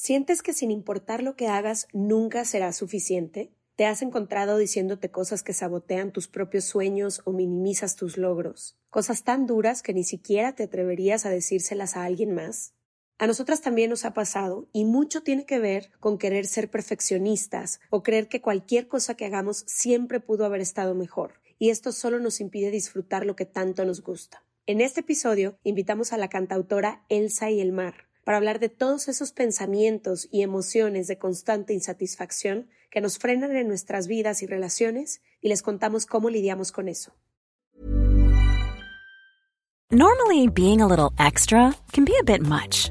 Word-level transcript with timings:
¿Sientes 0.00 0.42
que 0.42 0.52
sin 0.52 0.70
importar 0.70 1.24
lo 1.24 1.34
que 1.34 1.48
hagas 1.48 1.88
nunca 1.92 2.44
será 2.44 2.72
suficiente? 2.72 3.50
¿Te 3.74 3.84
has 3.84 4.00
encontrado 4.00 4.56
diciéndote 4.56 5.10
cosas 5.10 5.42
que 5.42 5.52
sabotean 5.52 6.12
tus 6.12 6.28
propios 6.28 6.66
sueños 6.66 7.20
o 7.24 7.32
minimizas 7.32 7.96
tus 7.96 8.16
logros? 8.16 8.78
Cosas 8.90 9.24
tan 9.24 9.48
duras 9.48 9.82
que 9.82 9.92
ni 9.92 10.04
siquiera 10.04 10.54
te 10.54 10.62
atreverías 10.62 11.26
a 11.26 11.30
decírselas 11.30 11.96
a 11.96 12.04
alguien 12.04 12.32
más. 12.32 12.74
A 13.18 13.26
nosotras 13.26 13.60
también 13.60 13.90
nos 13.90 14.04
ha 14.04 14.14
pasado 14.14 14.68
y 14.72 14.84
mucho 14.84 15.24
tiene 15.24 15.44
que 15.46 15.58
ver 15.58 15.90
con 15.98 16.16
querer 16.16 16.46
ser 16.46 16.70
perfeccionistas 16.70 17.80
o 17.90 18.04
creer 18.04 18.28
que 18.28 18.40
cualquier 18.40 18.86
cosa 18.86 19.16
que 19.16 19.24
hagamos 19.24 19.64
siempre 19.66 20.20
pudo 20.20 20.44
haber 20.44 20.60
estado 20.60 20.94
mejor, 20.94 21.40
y 21.58 21.70
esto 21.70 21.90
solo 21.90 22.20
nos 22.20 22.40
impide 22.40 22.70
disfrutar 22.70 23.26
lo 23.26 23.34
que 23.34 23.46
tanto 23.46 23.84
nos 23.84 24.00
gusta. 24.00 24.44
En 24.64 24.80
este 24.80 25.00
episodio 25.00 25.58
invitamos 25.64 26.12
a 26.12 26.18
la 26.18 26.28
cantautora 26.28 27.04
Elsa 27.08 27.50
y 27.50 27.60
el 27.60 27.72
Mar 27.72 28.07
para 28.28 28.36
hablar 28.36 28.58
de 28.58 28.68
todos 28.68 29.08
esos 29.08 29.32
pensamientos 29.32 30.28
y 30.30 30.42
emociones 30.42 31.06
de 31.06 31.16
constante 31.16 31.72
insatisfacción 31.72 32.68
que 32.90 33.00
nos 33.00 33.16
frenan 33.16 33.56
en 33.56 33.68
nuestras 33.68 34.06
vidas 34.06 34.42
y 34.42 34.46
relaciones 34.46 35.22
y 35.40 35.48
les 35.48 35.62
contamos 35.62 36.04
cómo 36.04 36.28
lidiamos 36.28 36.70
con 36.70 36.90
eso. 36.90 37.14
Normally 39.90 40.46
being 40.46 40.82
a 40.82 40.86
little 40.86 41.08
extra 41.18 41.74
can 41.90 42.04
be 42.04 42.12
a 42.20 42.22
bit 42.22 42.42
much, 42.42 42.90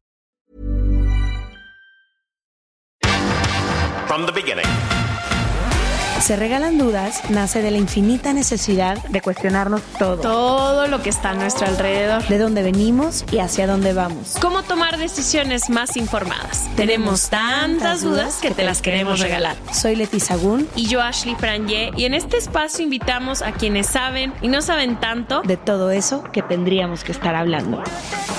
Se 6.21 6.35
regalan 6.35 6.77
dudas 6.77 7.19
nace 7.31 7.63
de 7.63 7.71
la 7.71 7.79
infinita 7.79 8.31
necesidad 8.31 9.03
de 9.05 9.21
cuestionarnos 9.21 9.81
todo. 9.97 10.17
todo 10.17 10.87
lo 10.87 11.01
que 11.01 11.09
está 11.09 11.31
a 11.31 11.33
nuestro 11.33 11.65
alrededor. 11.65 12.27
De 12.27 12.37
dónde 12.37 12.61
venimos 12.61 13.25
y 13.31 13.39
hacia 13.39 13.65
dónde 13.65 13.93
vamos. 13.93 14.35
¿Cómo 14.39 14.61
tomar 14.61 14.99
decisiones 14.99 15.71
más 15.71 15.97
informadas? 15.97 16.69
Tenemos 16.75 17.29
tantas 17.29 18.03
dudas 18.03 18.37
que 18.39 18.51
te 18.51 18.63
las 18.63 18.83
queremos 18.83 19.19
regalar. 19.19 19.55
Soy 19.73 19.95
Leti 19.95 20.19
Sagún. 20.19 20.69
Y 20.75 20.85
yo, 20.85 21.01
Ashley 21.01 21.33
Franje, 21.33 21.89
y 21.97 22.05
en 22.05 22.13
este 22.13 22.37
espacio 22.37 22.83
invitamos 22.83 23.41
a 23.41 23.53
quienes 23.53 23.87
saben 23.87 24.31
y 24.41 24.47
no 24.47 24.61
saben 24.61 24.99
tanto 24.99 25.41
de 25.41 25.57
todo 25.57 25.89
eso 25.89 26.23
que 26.31 26.43
tendríamos 26.43 27.03
que 27.03 27.13
estar 27.13 27.33
hablando. 27.33 27.83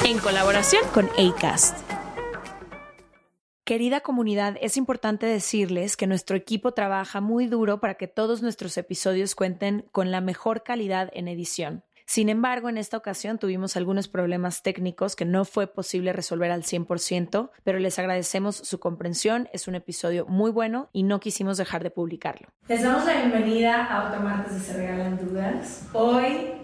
En 0.05 0.19
colaboración 0.19 0.83
con 0.95 1.11
ACAST. 1.19 1.82
Querida 3.65 4.01
comunidad, 4.01 4.57
es 4.61 4.77
importante 4.77 5.25
decirles 5.25 5.97
que 5.97 6.09
nuestro 6.09 6.37
equipo 6.37 6.73
trabaja 6.73 7.21
muy 7.21 7.47
duro 7.47 7.79
para 7.79 7.95
que 7.95 8.09
todos 8.09 8.43
nuestros 8.43 8.77
episodios 8.77 9.37
cuenten 9.37 9.85
con 9.93 10.11
la 10.11 10.21
mejor 10.21 10.65
calidad 10.65 11.11
en 11.13 11.29
edición. 11.29 11.85
Sin 12.05 12.29
embargo, 12.29 12.69
en 12.69 12.77
esta 12.77 12.97
ocasión 12.97 13.39
tuvimos 13.39 13.77
algunos 13.77 14.09
problemas 14.09 14.65
técnicos 14.65 15.15
que 15.15 15.25
no 15.25 15.45
fue 15.45 15.69
posible 15.69 16.13
resolver 16.13 16.51
al 16.51 16.65
100%, 16.65 17.51
pero 17.63 17.79
les 17.79 18.01
agradecemos 18.01 18.57
su 18.57 18.81
comprensión. 18.81 19.49
Es 19.53 19.69
un 19.69 19.77
episodio 19.77 20.27
muy 20.27 20.51
bueno 20.51 20.91
y 20.93 21.05
no 21.05 21.21
quisimos 21.21 21.57
dejar 21.57 21.85
de 21.85 21.93
publicarlo. 21.93 22.49
Les 22.67 22.83
damos 22.83 23.07
la 23.07 23.15
bienvenida 23.15 23.85
a 23.85 24.09
otro 24.09 24.23
martes 24.23 24.55
de 24.55 24.61
Se 24.61 24.77
Regalan 24.77 25.25
Dudas. 25.25 25.89
Hoy, 25.93 26.55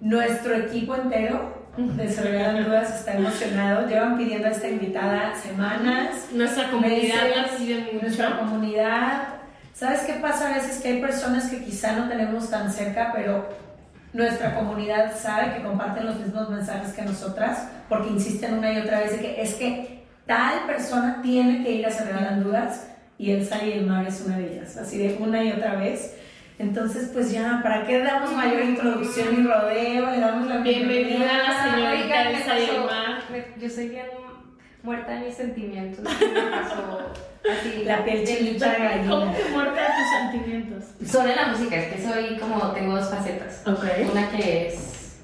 nuestro 0.00 0.54
equipo 0.54 0.96
entero 0.96 1.65
de 1.76 2.08
Se 2.08 2.22
Regalan 2.22 2.64
Dudas 2.64 2.94
está 2.94 3.14
emocionado. 3.14 3.86
Llevan 3.86 4.16
pidiendo 4.16 4.48
a 4.48 4.50
esta 4.50 4.68
invitada 4.68 5.34
semanas. 5.34 6.28
Nuestra 6.32 6.70
comunidad 6.70 7.24
meses, 7.58 8.02
Nuestra 8.02 8.38
comunidad. 8.38 9.28
¿Sabes 9.74 10.00
qué 10.00 10.14
pasa 10.14 10.48
a 10.48 10.54
veces? 10.54 10.80
Que 10.80 10.88
hay 10.88 11.00
personas 11.00 11.50
que 11.50 11.62
quizá 11.62 11.92
no 11.92 12.08
tenemos 12.08 12.48
tan 12.48 12.72
cerca, 12.72 13.12
pero 13.14 13.46
nuestra 14.14 14.54
comunidad 14.54 15.14
sabe 15.14 15.54
que 15.54 15.62
comparten 15.62 16.06
los 16.06 16.18
mismos 16.18 16.48
mensajes 16.48 16.94
que 16.94 17.02
nosotras, 17.02 17.68
porque 17.88 18.08
insisten 18.08 18.54
una 18.54 18.72
y 18.72 18.78
otra 18.78 19.00
vez 19.00 19.12
de 19.12 19.18
que 19.18 19.42
es 19.42 19.54
que 19.54 20.04
tal 20.24 20.64
persona 20.66 21.20
tiene 21.22 21.62
que 21.62 21.72
ir 21.72 21.86
a 21.86 21.90
Regalan 21.90 22.42
Dudas 22.42 22.86
y 23.18 23.32
el 23.32 23.46
Sal 23.46 23.68
y 23.68 23.72
el 23.72 23.86
Mar 23.86 24.06
es 24.06 24.22
una 24.24 24.38
de 24.38 24.54
ellas. 24.54 24.78
Así 24.78 24.96
de 24.96 25.18
una 25.20 25.44
y 25.44 25.52
otra 25.52 25.74
vez. 25.76 26.14
Entonces, 26.58 27.10
pues 27.12 27.30
ya, 27.32 27.60
¿para 27.62 27.86
qué 27.86 27.98
damos 27.98 28.32
mayor 28.32 28.62
introducción 28.62 29.40
y 29.40 29.46
rodeo? 29.46 30.10
Le 30.10 30.20
damos 30.20 30.48
la 30.48 30.58
bienvenida, 30.58 31.28
a 31.28 31.50
la 31.50 31.64
señorita 31.64 32.30
Elsa. 32.30 32.54
Yo 33.60 33.68
soy 33.68 33.88
bien 33.88 34.06
muerta 34.82 35.12
de 35.12 35.26
mis 35.26 35.34
sentimientos. 35.34 36.04
Me 36.04 36.50
pasó 36.50 37.12
así. 37.50 37.84
La 37.84 38.04
piel 38.04 38.26
chinita 38.26 38.70
de 38.70 39.06
¿Cómo 39.06 39.34
que 39.36 39.44
muerta 39.50 39.80
de 39.80 39.86
tus 39.86 40.10
sentimientos? 40.32 40.84
Solo 41.04 41.28
en 41.28 41.36
la 41.36 41.46
música, 41.48 41.76
es 41.76 41.92
que 41.92 42.02
soy 42.02 42.38
como, 42.38 42.70
tengo 42.72 42.96
dos 42.96 43.10
facetas. 43.10 43.62
Okay. 43.66 44.08
Una 44.10 44.30
que 44.30 44.68
es 44.68 45.18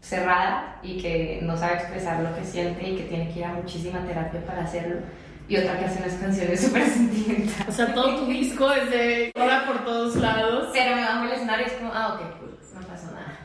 cerrada 0.00 0.78
y 0.84 0.98
que 0.98 1.40
no 1.42 1.56
sabe 1.56 1.74
expresar 1.74 2.20
lo 2.20 2.32
que 2.36 2.44
siente 2.44 2.90
y 2.90 2.96
que 2.96 3.04
tiene 3.04 3.32
que 3.32 3.40
ir 3.40 3.44
a 3.44 3.54
muchísima 3.54 4.06
terapia 4.06 4.40
para 4.46 4.62
hacerlo 4.62 5.00
y 5.48 5.56
otra 5.56 5.78
que 5.78 5.84
hace 5.84 6.02
unas 6.02 6.14
canciones 6.14 6.60
súper 6.60 6.88
sentimentales. 6.88 7.68
O 7.68 7.72
sea, 7.72 7.94
todo 7.94 8.16
tu 8.20 8.26
disco 8.26 8.72
es 8.72 8.90
de 8.90 9.32
hola 9.34 9.64
por 9.66 9.84
todos 9.84 10.16
lados. 10.16 10.70
Pero 10.72 10.96
me 10.96 11.02
bajo 11.02 11.24
el 11.24 11.32
escenario 11.32 11.66
y 11.66 11.70
es 11.70 11.76
como, 11.76 11.92
ah, 11.94 12.14
ok, 12.14 12.38
cool, 12.38 12.58
no 12.74 12.86
pasa 12.86 13.10
nada. 13.12 13.36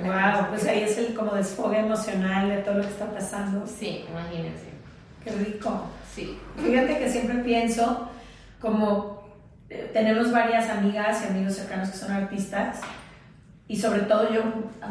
Wow, 0.00 0.48
pues 0.50 0.66
ahí 0.66 0.82
es 0.82 0.96
el 0.98 1.14
como 1.14 1.34
desfogue 1.34 1.78
emocional 1.78 2.48
de 2.48 2.58
todo 2.58 2.76
lo 2.76 2.82
que 2.82 2.88
está 2.88 3.10
pasando. 3.10 3.66
Sí, 3.66 4.04
imagínense. 4.08 4.72
Qué 5.22 5.30
rico. 5.30 5.86
Sí. 6.14 6.38
Fíjate 6.56 6.98
que 6.98 7.10
siempre 7.10 7.38
pienso 7.38 8.08
como 8.60 9.24
eh, 9.68 9.90
tenemos 9.92 10.30
varias 10.30 10.68
amigas 10.70 11.22
y 11.22 11.30
amigos 11.30 11.54
cercanos 11.54 11.90
que 11.90 11.96
son 11.96 12.12
artistas 12.12 12.80
y 13.66 13.76
sobre 13.76 14.00
todo 14.00 14.32
yo 14.32 14.42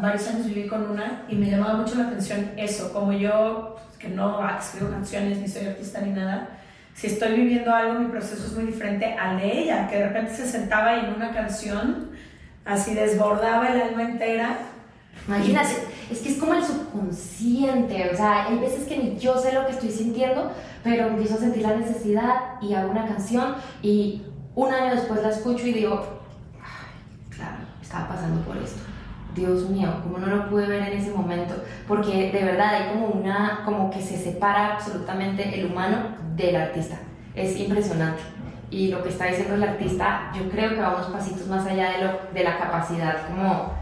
varios 0.02 0.28
años 0.28 0.48
viví 0.48 0.68
con 0.68 0.90
una 0.90 1.24
y 1.30 1.36
me 1.36 1.50
llamaba 1.50 1.76
mucho 1.76 1.96
la 1.96 2.08
atención 2.08 2.52
eso, 2.58 2.92
como 2.92 3.14
yo 3.14 3.76
que 4.00 4.10
no 4.10 4.40
escribo 4.58 4.90
canciones 4.90 5.38
ni 5.38 5.48
soy 5.48 5.68
artista 5.68 6.02
ni 6.02 6.12
nada, 6.12 6.50
si 6.94 7.08
estoy 7.08 7.34
viviendo 7.36 7.74
algo 7.74 8.00
mi 8.00 8.08
proceso 8.08 8.46
es 8.46 8.54
muy 8.54 8.66
diferente 8.66 9.14
al 9.14 9.40
de 9.40 9.60
ella, 9.60 9.88
que 9.88 9.98
de 9.98 10.08
repente 10.08 10.36
se 10.36 10.48
sentaba 10.48 10.96
y 10.98 11.06
en 11.06 11.14
una 11.14 11.32
canción 11.34 12.10
así 12.66 12.94
desbordaba 12.94 13.68
el 13.68 13.82
alma 13.82 14.04
entera. 14.04 14.58
Imagínate, 15.28 15.74
es 16.12 16.20
que 16.20 16.30
es 16.30 16.38
como 16.38 16.54
el 16.54 16.64
subconsciente, 16.64 18.10
o 18.12 18.16
sea, 18.16 18.48
hay 18.48 18.58
veces 18.58 18.88
que 18.88 18.98
ni 18.98 19.18
yo 19.18 19.38
sé 19.38 19.54
lo 19.54 19.66
que 19.66 19.74
estoy 19.74 19.90
sintiendo, 19.90 20.52
pero 20.84 21.08
empiezo 21.08 21.36
a 21.36 21.38
sentir 21.38 21.62
la 21.62 21.76
necesidad 21.76 22.62
y 22.62 22.74
hago 22.74 22.92
una 22.92 23.08
canción 23.08 23.56
y 23.82 24.24
un 24.56 24.74
año 24.74 24.96
después 24.96 25.22
la 25.22 25.30
escucho 25.30 25.66
y 25.68 25.74
digo, 25.74 26.23
estaba 27.94 28.08
pasando 28.08 28.42
por 28.42 28.58
esto. 28.58 28.82
Dios 29.36 29.70
mío, 29.70 29.90
como 30.04 30.18
no 30.18 30.28
lo 30.28 30.50
pude 30.50 30.68
ver 30.68 30.84
en 30.84 31.00
ese 31.00 31.12
momento, 31.12 31.56
porque 31.88 32.32
de 32.32 32.44
verdad 32.44 32.76
hay 32.76 32.90
como 32.90 33.08
una, 33.08 33.62
como 33.66 33.90
que 33.90 34.02
se 34.02 34.18
separa 34.18 34.74
absolutamente 34.74 35.60
el 35.60 35.68
humano 35.68 36.16
del 36.36 36.56
artista. 36.56 36.98
Es 37.36 37.58
impresionante. 37.58 38.22
Y 38.70 38.90
lo 38.90 39.04
que 39.04 39.10
está 39.10 39.26
diciendo 39.26 39.56
el 39.56 39.64
artista, 39.64 40.32
yo 40.36 40.50
creo 40.50 40.72
que 40.72 40.82
va 40.82 40.96
unos 40.96 41.08
pasitos 41.08 41.48
más 41.48 41.66
allá 41.66 41.92
de, 41.92 42.04
lo, 42.06 42.20
de 42.34 42.44
la 42.44 42.58
capacidad 42.58 43.28
como 43.28 43.74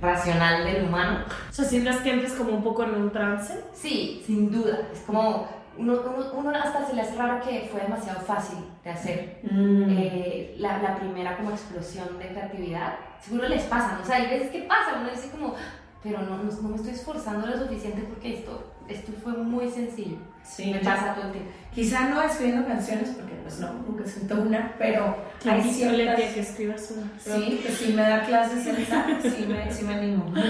racional 0.00 0.64
del 0.64 0.84
humano. 0.84 1.20
O 1.50 1.52
sea, 1.52 1.64
¿sientes 1.64 1.96
que 1.98 2.10
entres 2.10 2.32
como 2.32 2.50
un 2.50 2.62
poco 2.62 2.84
en 2.84 2.94
un 2.94 3.10
trance? 3.10 3.64
Sí, 3.72 4.22
sin 4.26 4.50
duda. 4.52 4.78
Es 4.92 5.00
como 5.00 5.48
uno, 5.78 6.00
uno, 6.32 6.50
hasta 6.50 6.86
se 6.86 6.94
le 6.94 7.02
hace 7.02 7.16
raro 7.16 7.40
que 7.44 7.68
fue 7.70 7.80
demasiado 7.80 8.20
fácil 8.20 8.58
de 8.82 8.90
hacer. 8.90 9.38
Mm. 9.42 9.84
Eh, 9.90 10.54
la, 10.58 10.78
la, 10.78 10.96
primera 10.96 11.36
como 11.36 11.50
explosión 11.50 12.18
de 12.18 12.28
creatividad, 12.28 12.94
seguro 13.20 13.48
les 13.48 13.64
pasa, 13.64 13.94
¿no? 13.94 14.02
O 14.02 14.06
sea, 14.06 14.16
hay 14.16 14.28
veces 14.28 14.50
que 14.50 14.62
pasa, 14.62 14.98
uno 15.00 15.10
dice 15.10 15.30
como, 15.30 15.54
pero 16.02 16.20
no, 16.22 16.36
no, 16.36 16.68
me 16.68 16.76
estoy 16.76 16.92
esforzando 16.92 17.46
lo 17.46 17.58
suficiente 17.58 18.02
porque 18.02 18.34
esto 18.34 18.76
esto 18.88 19.12
fue 19.22 19.32
muy 19.32 19.68
sencillo. 19.68 20.16
Sí, 20.42 20.70
me 20.72 20.78
pasa 20.78 21.14
todo 21.14 21.26
el 21.26 21.32
tiempo. 21.32 21.50
Quizá 21.74 22.08
no 22.08 22.22
escribiendo 22.22 22.66
canciones, 22.66 23.10
porque 23.10 23.34
pues 23.42 23.58
no, 23.58 23.72
nunca 23.72 24.04
escrito 24.04 24.40
una, 24.40 24.74
pero 24.78 25.16
hay 25.44 25.62
ciertas... 25.62 26.20
que 26.20 26.40
escribas 26.40 26.92
una. 26.96 27.10
Sí, 27.18 27.60
que 27.62 27.72
si 27.72 27.92
me 27.92 28.02
da 28.02 28.24
clases 28.24 28.66
en 28.66 28.76
esa, 28.76 29.06
sí 29.22 29.46
me, 29.48 29.72
sí 29.72 29.84
me 29.84 29.94
animo. 29.94 30.32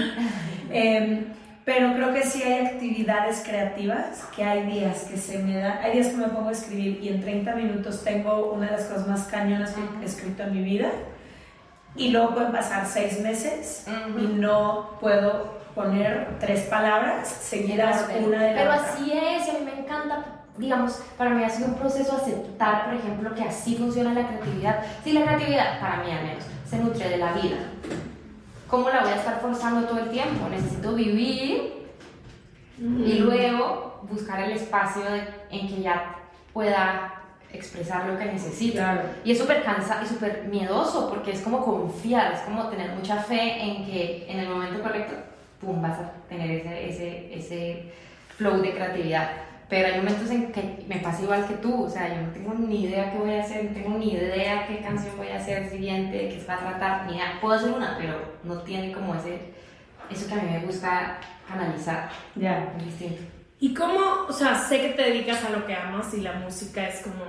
Em, 0.69 1.27
pero 1.63 1.93
creo 1.93 2.13
que 2.13 2.23
sí 2.23 2.43
hay 2.43 2.65
actividades 2.65 3.41
creativas, 3.45 4.25
que 4.35 4.43
hay 4.43 4.69
días 4.69 5.05
que 5.05 5.15
se 5.15 5.39
me 5.39 5.55
dan, 5.55 5.77
hay 5.77 5.93
días 5.93 6.07
que 6.07 6.17
me 6.17 6.27
pongo 6.27 6.49
a 6.49 6.51
escribir 6.51 6.99
y 7.01 7.07
en 7.07 7.21
30 7.21 7.55
minutos 7.55 8.03
tengo 8.03 8.51
una 8.51 8.65
de 8.65 8.71
las 8.73 8.83
cosas 8.83 9.07
más 9.07 9.23
cañonas 9.27 9.73
que 9.73 9.81
he 10.01 10.05
escrito 10.05 10.43
en 10.43 10.53
mi 10.53 10.61
vida 10.61 10.91
y 11.97 12.09
luego 12.11 12.33
pueden 12.35 12.51
pasar 12.51 12.85
seis 12.85 13.19
meses 13.21 13.85
y 14.17 14.27
no 14.27 14.91
puedo 14.99 15.57
poner 15.75 16.37
tres 16.39 16.61
palabras 16.61 17.27
seguidas 17.27 18.07
una 18.25 18.41
de 18.43 18.51
la 18.53 18.57
Pero 18.59 18.71
otra. 18.73 18.83
así 18.93 19.11
es, 19.13 19.47
y 19.47 19.49
a 19.51 19.53
mí 19.59 19.65
me 19.65 19.79
encanta, 19.81 20.25
digamos, 20.57 21.01
para 21.17 21.31
mí 21.31 21.43
ha 21.43 21.49
sido 21.49 21.67
un 21.69 21.75
proceso 21.75 22.15
aceptar, 22.15 22.85
por 22.85 22.93
ejemplo, 22.95 23.35
que 23.35 23.43
así 23.43 23.75
funciona 23.75 24.13
la 24.13 24.27
creatividad. 24.27 24.83
Si 25.03 25.13
la 25.13 25.21
creatividad, 25.23 25.79
para 25.79 25.97
mí 26.03 26.11
al 26.11 26.23
menos, 26.23 26.43
se 26.69 26.77
nutre 26.79 27.09
de 27.09 27.17
la 27.17 27.33
vida. 27.33 27.57
¿Cómo 28.67 28.89
la 28.89 29.01
voy 29.01 29.11
a 29.11 29.15
estar 29.15 29.39
forzando 29.39 29.87
todo 29.87 29.99
el 29.99 30.09
tiempo? 30.09 30.49
Necesito 30.49 30.93
vivir 30.93 31.87
y 32.79 33.13
luego 33.19 34.01
buscar 34.09 34.39
el 34.41 34.51
espacio 34.51 35.03
de- 35.03 35.27
en 35.51 35.67
que 35.67 35.81
ya 35.81 36.15
pueda 36.53 37.16
expresar 37.53 38.05
lo 38.05 38.17
que 38.17 38.25
necesito. 38.25 38.77
Claro. 38.77 39.01
Y 39.23 39.31
es 39.31 39.37
súper 39.37 39.63
cansado 39.63 40.03
y 40.03 40.07
súper 40.07 40.45
miedoso 40.49 41.09
porque 41.09 41.31
es 41.31 41.41
como 41.41 41.63
confiar, 41.63 42.33
es 42.33 42.41
como 42.41 42.67
tener 42.67 42.91
mucha 42.91 43.17
fe 43.17 43.61
en 43.61 43.85
que 43.85 44.25
en 44.29 44.39
el 44.39 44.49
momento 44.49 44.81
correcto, 44.81 45.15
pum, 45.59 45.81
vas 45.81 45.99
a 45.99 46.11
tener 46.29 46.51
ese, 46.51 46.89
ese, 46.89 47.33
ese 47.33 47.91
flow 48.37 48.61
de 48.61 48.73
creatividad. 48.73 49.29
Pero 49.69 49.87
hay 49.87 49.97
momentos 49.97 50.29
en 50.31 50.51
que 50.51 50.85
me 50.87 50.97
pasa 50.99 51.23
igual 51.23 51.45
que 51.45 51.55
tú, 51.55 51.83
o 51.83 51.89
sea, 51.89 52.07
yo 52.07 52.21
no 52.21 52.31
tengo 52.31 52.53
ni 52.53 52.85
idea 52.85 53.11
qué 53.11 53.17
voy 53.17 53.33
a 53.33 53.43
hacer, 53.43 53.65
no 53.65 53.71
tengo 53.71 53.97
ni 53.97 54.13
idea 54.13 54.65
qué 54.65 54.79
canción 54.79 55.17
voy 55.17 55.27
a 55.27 55.35
hacer 55.35 55.69
siguiente, 55.69 56.15
de 56.15 56.29
qué 56.29 56.39
se 56.39 56.47
va 56.47 56.53
a 56.53 56.59
tratar, 56.59 57.05
ni 57.05 57.17
idea. 57.17 57.37
Puedo 57.41 57.55
hacer 57.55 57.71
una, 57.71 57.97
pero 57.97 58.17
no 58.43 58.61
tiene 58.61 58.93
como 58.93 59.13
ese, 59.15 59.39
eso 60.09 60.27
que 60.27 60.33
a 60.33 60.37
mí 60.37 60.49
me 60.51 60.65
gusta 60.65 61.19
canalizar. 61.49 62.09
Ya. 62.35 62.73
Distinto. 62.81 63.36
¿Y 63.59 63.73
cómo, 63.73 63.99
o 64.27 64.33
sea, 64.33 64.55
sé 64.55 64.81
que 64.81 64.89
te 64.89 65.01
dedicas 65.03 65.43
a 65.43 65.49
lo 65.49 65.65
que 65.65 65.73
amas 65.73 66.13
y 66.13 66.21
la 66.21 66.33
música 66.33 66.87
es 66.87 67.01
como 67.01 67.25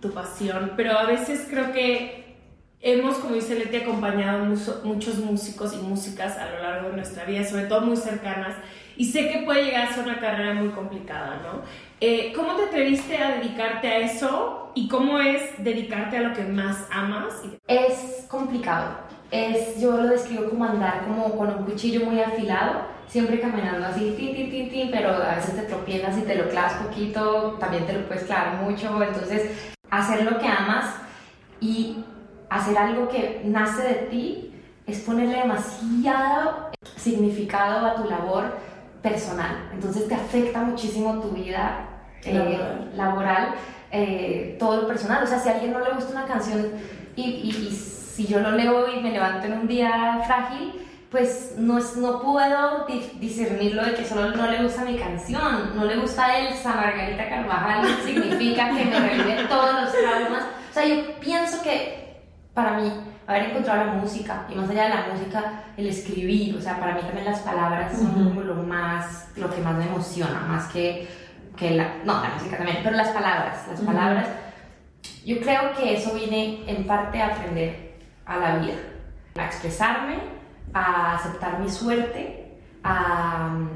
tu 0.00 0.12
pasión, 0.12 0.72
pero 0.76 0.96
a 0.98 1.04
veces 1.04 1.46
creo 1.50 1.72
que 1.72 2.36
hemos, 2.80 3.16
como 3.16 3.34
dice 3.34 3.54
Leti, 3.58 3.78
acompañado 3.78 4.44
mucho- 4.44 4.82
muchos 4.84 5.18
músicos 5.18 5.72
y 5.72 5.78
músicas 5.78 6.36
a 6.36 6.50
lo 6.50 6.62
largo 6.62 6.90
de 6.90 6.96
nuestra 6.96 7.24
vida, 7.24 7.42
sobre 7.44 7.64
todo 7.64 7.80
muy 7.80 7.96
cercanas, 7.96 8.54
y 8.96 9.06
sé 9.06 9.28
que 9.30 9.38
puede 9.42 9.64
llegar 9.64 9.88
a 9.88 9.92
ser 9.94 10.04
una 10.04 10.20
carrera 10.20 10.54
muy 10.54 10.68
complicada, 10.68 11.40
¿no? 11.42 11.62
Eh, 12.00 12.32
¿Cómo 12.36 12.54
te 12.54 12.64
atreviste 12.66 13.16
a 13.16 13.36
dedicarte 13.38 13.88
a 13.88 13.98
eso 13.98 14.70
y 14.76 14.88
cómo 14.88 15.18
es 15.18 15.42
dedicarte 15.64 16.18
a 16.18 16.20
lo 16.20 16.34
que 16.34 16.44
más 16.44 16.86
amas? 16.92 17.34
Es 17.66 18.26
complicado. 18.28 18.98
Es, 19.30 19.80
yo 19.80 19.92
lo 19.96 20.08
describo 20.08 20.48
como 20.50 20.64
andar 20.64 21.04
como 21.06 21.36
con 21.36 21.48
un 21.48 21.64
cuchillo 21.64 22.04
muy 22.06 22.20
afilado, 22.20 22.82
siempre 23.08 23.40
caminando 23.40 23.86
así, 23.86 24.14
tin, 24.16 24.34
tin, 24.34 24.50
tin, 24.50 24.70
tin, 24.70 24.90
pero 24.90 25.10
a 25.10 25.34
veces 25.34 25.56
te 25.56 25.62
tropiezas 25.62 26.16
y 26.18 26.22
te 26.22 26.36
lo 26.36 26.48
clavas 26.48 26.74
poquito, 26.74 27.56
también 27.58 27.84
te 27.86 27.94
lo 27.94 28.06
puedes 28.06 28.24
clavar 28.24 28.56
mucho. 28.62 29.02
Entonces, 29.02 29.50
hacer 29.90 30.24
lo 30.24 30.38
que 30.38 30.46
amas 30.46 30.94
y 31.60 32.04
hacer 32.48 32.78
algo 32.78 33.08
que 33.08 33.40
nace 33.44 33.82
de 33.82 33.94
ti 34.10 34.52
es 34.86 35.00
ponerle 35.00 35.38
demasiado 35.38 36.70
significado 36.96 37.86
a 37.86 37.94
tu 37.96 38.04
labor 38.08 38.56
personal. 39.02 39.68
Entonces, 39.72 40.06
te 40.08 40.14
afecta 40.14 40.60
muchísimo 40.60 41.20
tu 41.20 41.30
vida 41.30 41.88
eh, 42.24 42.88
Laboral. 42.96 43.54
eh, 43.90 44.56
todo 44.58 44.82
lo 44.82 44.86
personal. 44.86 45.22
O 45.24 45.26
sea, 45.26 45.38
si 45.38 45.48
a 45.48 45.52
alguien 45.52 45.72
no 45.72 45.80
le 45.80 45.92
gusta 45.92 46.12
una 46.12 46.24
canción 46.26 46.68
y, 47.16 47.22
y- 47.22 47.68
y 47.70 47.90
si 48.14 48.26
yo 48.26 48.40
lo 48.40 48.52
leo 48.52 48.88
y 48.92 49.00
me 49.00 49.10
levanto 49.10 49.46
en 49.46 49.52
un 49.54 49.66
día 49.68 50.20
frágil, 50.26 50.72
pues 51.10 51.54
no, 51.58 51.78
es- 51.78 51.96
no 51.96 52.20
puedo 52.20 52.86
di- 52.86 53.10
discernirlo 53.20 53.84
de 53.84 53.94
que 53.94 54.04
solo 54.04 54.30
no 54.34 54.46
le 54.50 54.62
gusta 54.62 54.84
mi 54.84 54.96
canción, 54.96 55.76
no 55.76 55.84
le 55.84 55.96
gusta 55.96 56.38
Elsa 56.38 56.74
Margarita 56.74 57.28
Carvajal, 57.28 57.86
significa 58.04 58.68
que 58.70 58.84
me 58.84 58.98
revive 59.00 59.44
todos 59.48 59.74
los 59.80 59.92
traumas. 59.92 60.44
O 60.70 60.74
sea, 60.74 60.84
yo 60.86 61.12
pienso 61.20 61.62
que 61.62 62.20
para 62.52 62.72
mí 62.78 62.92
haber 63.26 63.50
encontrado 63.50 63.84
la 63.86 63.92
música 63.92 64.46
y 64.50 64.54
más 64.54 64.68
allá 64.70 64.84
de 64.84 64.88
la 64.90 65.06
música, 65.12 65.62
el 65.76 65.86
escribir, 65.86 66.56
o 66.56 66.60
sea, 66.60 66.78
para 66.78 66.94
mí 66.94 67.00
también 67.00 67.24
las 67.24 67.40
palabras 67.40 67.96
son 67.96 68.12
como 68.12 68.40
lo 68.42 68.54
más, 68.56 69.28
lo 69.36 69.48
que 69.54 69.60
más 69.60 69.76
me 69.76 69.84
emociona, 69.86 70.40
más 70.48 70.66
que, 70.72 71.08
que 71.56 71.70
la, 71.70 71.94
no, 72.04 72.20
la 72.22 72.30
música 72.36 72.56
también, 72.58 72.78
pero 72.82 72.96
las 72.96 73.08
palabras, 73.08 73.66
las 73.70 73.80
palabras, 73.80 74.26
yo 75.24 75.40
creo 75.40 75.72
que 75.74 75.94
eso 75.96 76.12
viene 76.14 76.64
en 76.66 76.86
parte 76.86 77.22
a 77.22 77.28
aprender 77.28 77.93
a 78.26 78.36
la 78.38 78.56
vida, 78.58 78.74
a 79.36 79.46
expresarme, 79.46 80.18
a 80.72 81.16
aceptar 81.16 81.60
mi 81.60 81.68
suerte, 81.70 82.58
a 82.82 83.48
mm, 83.52 83.70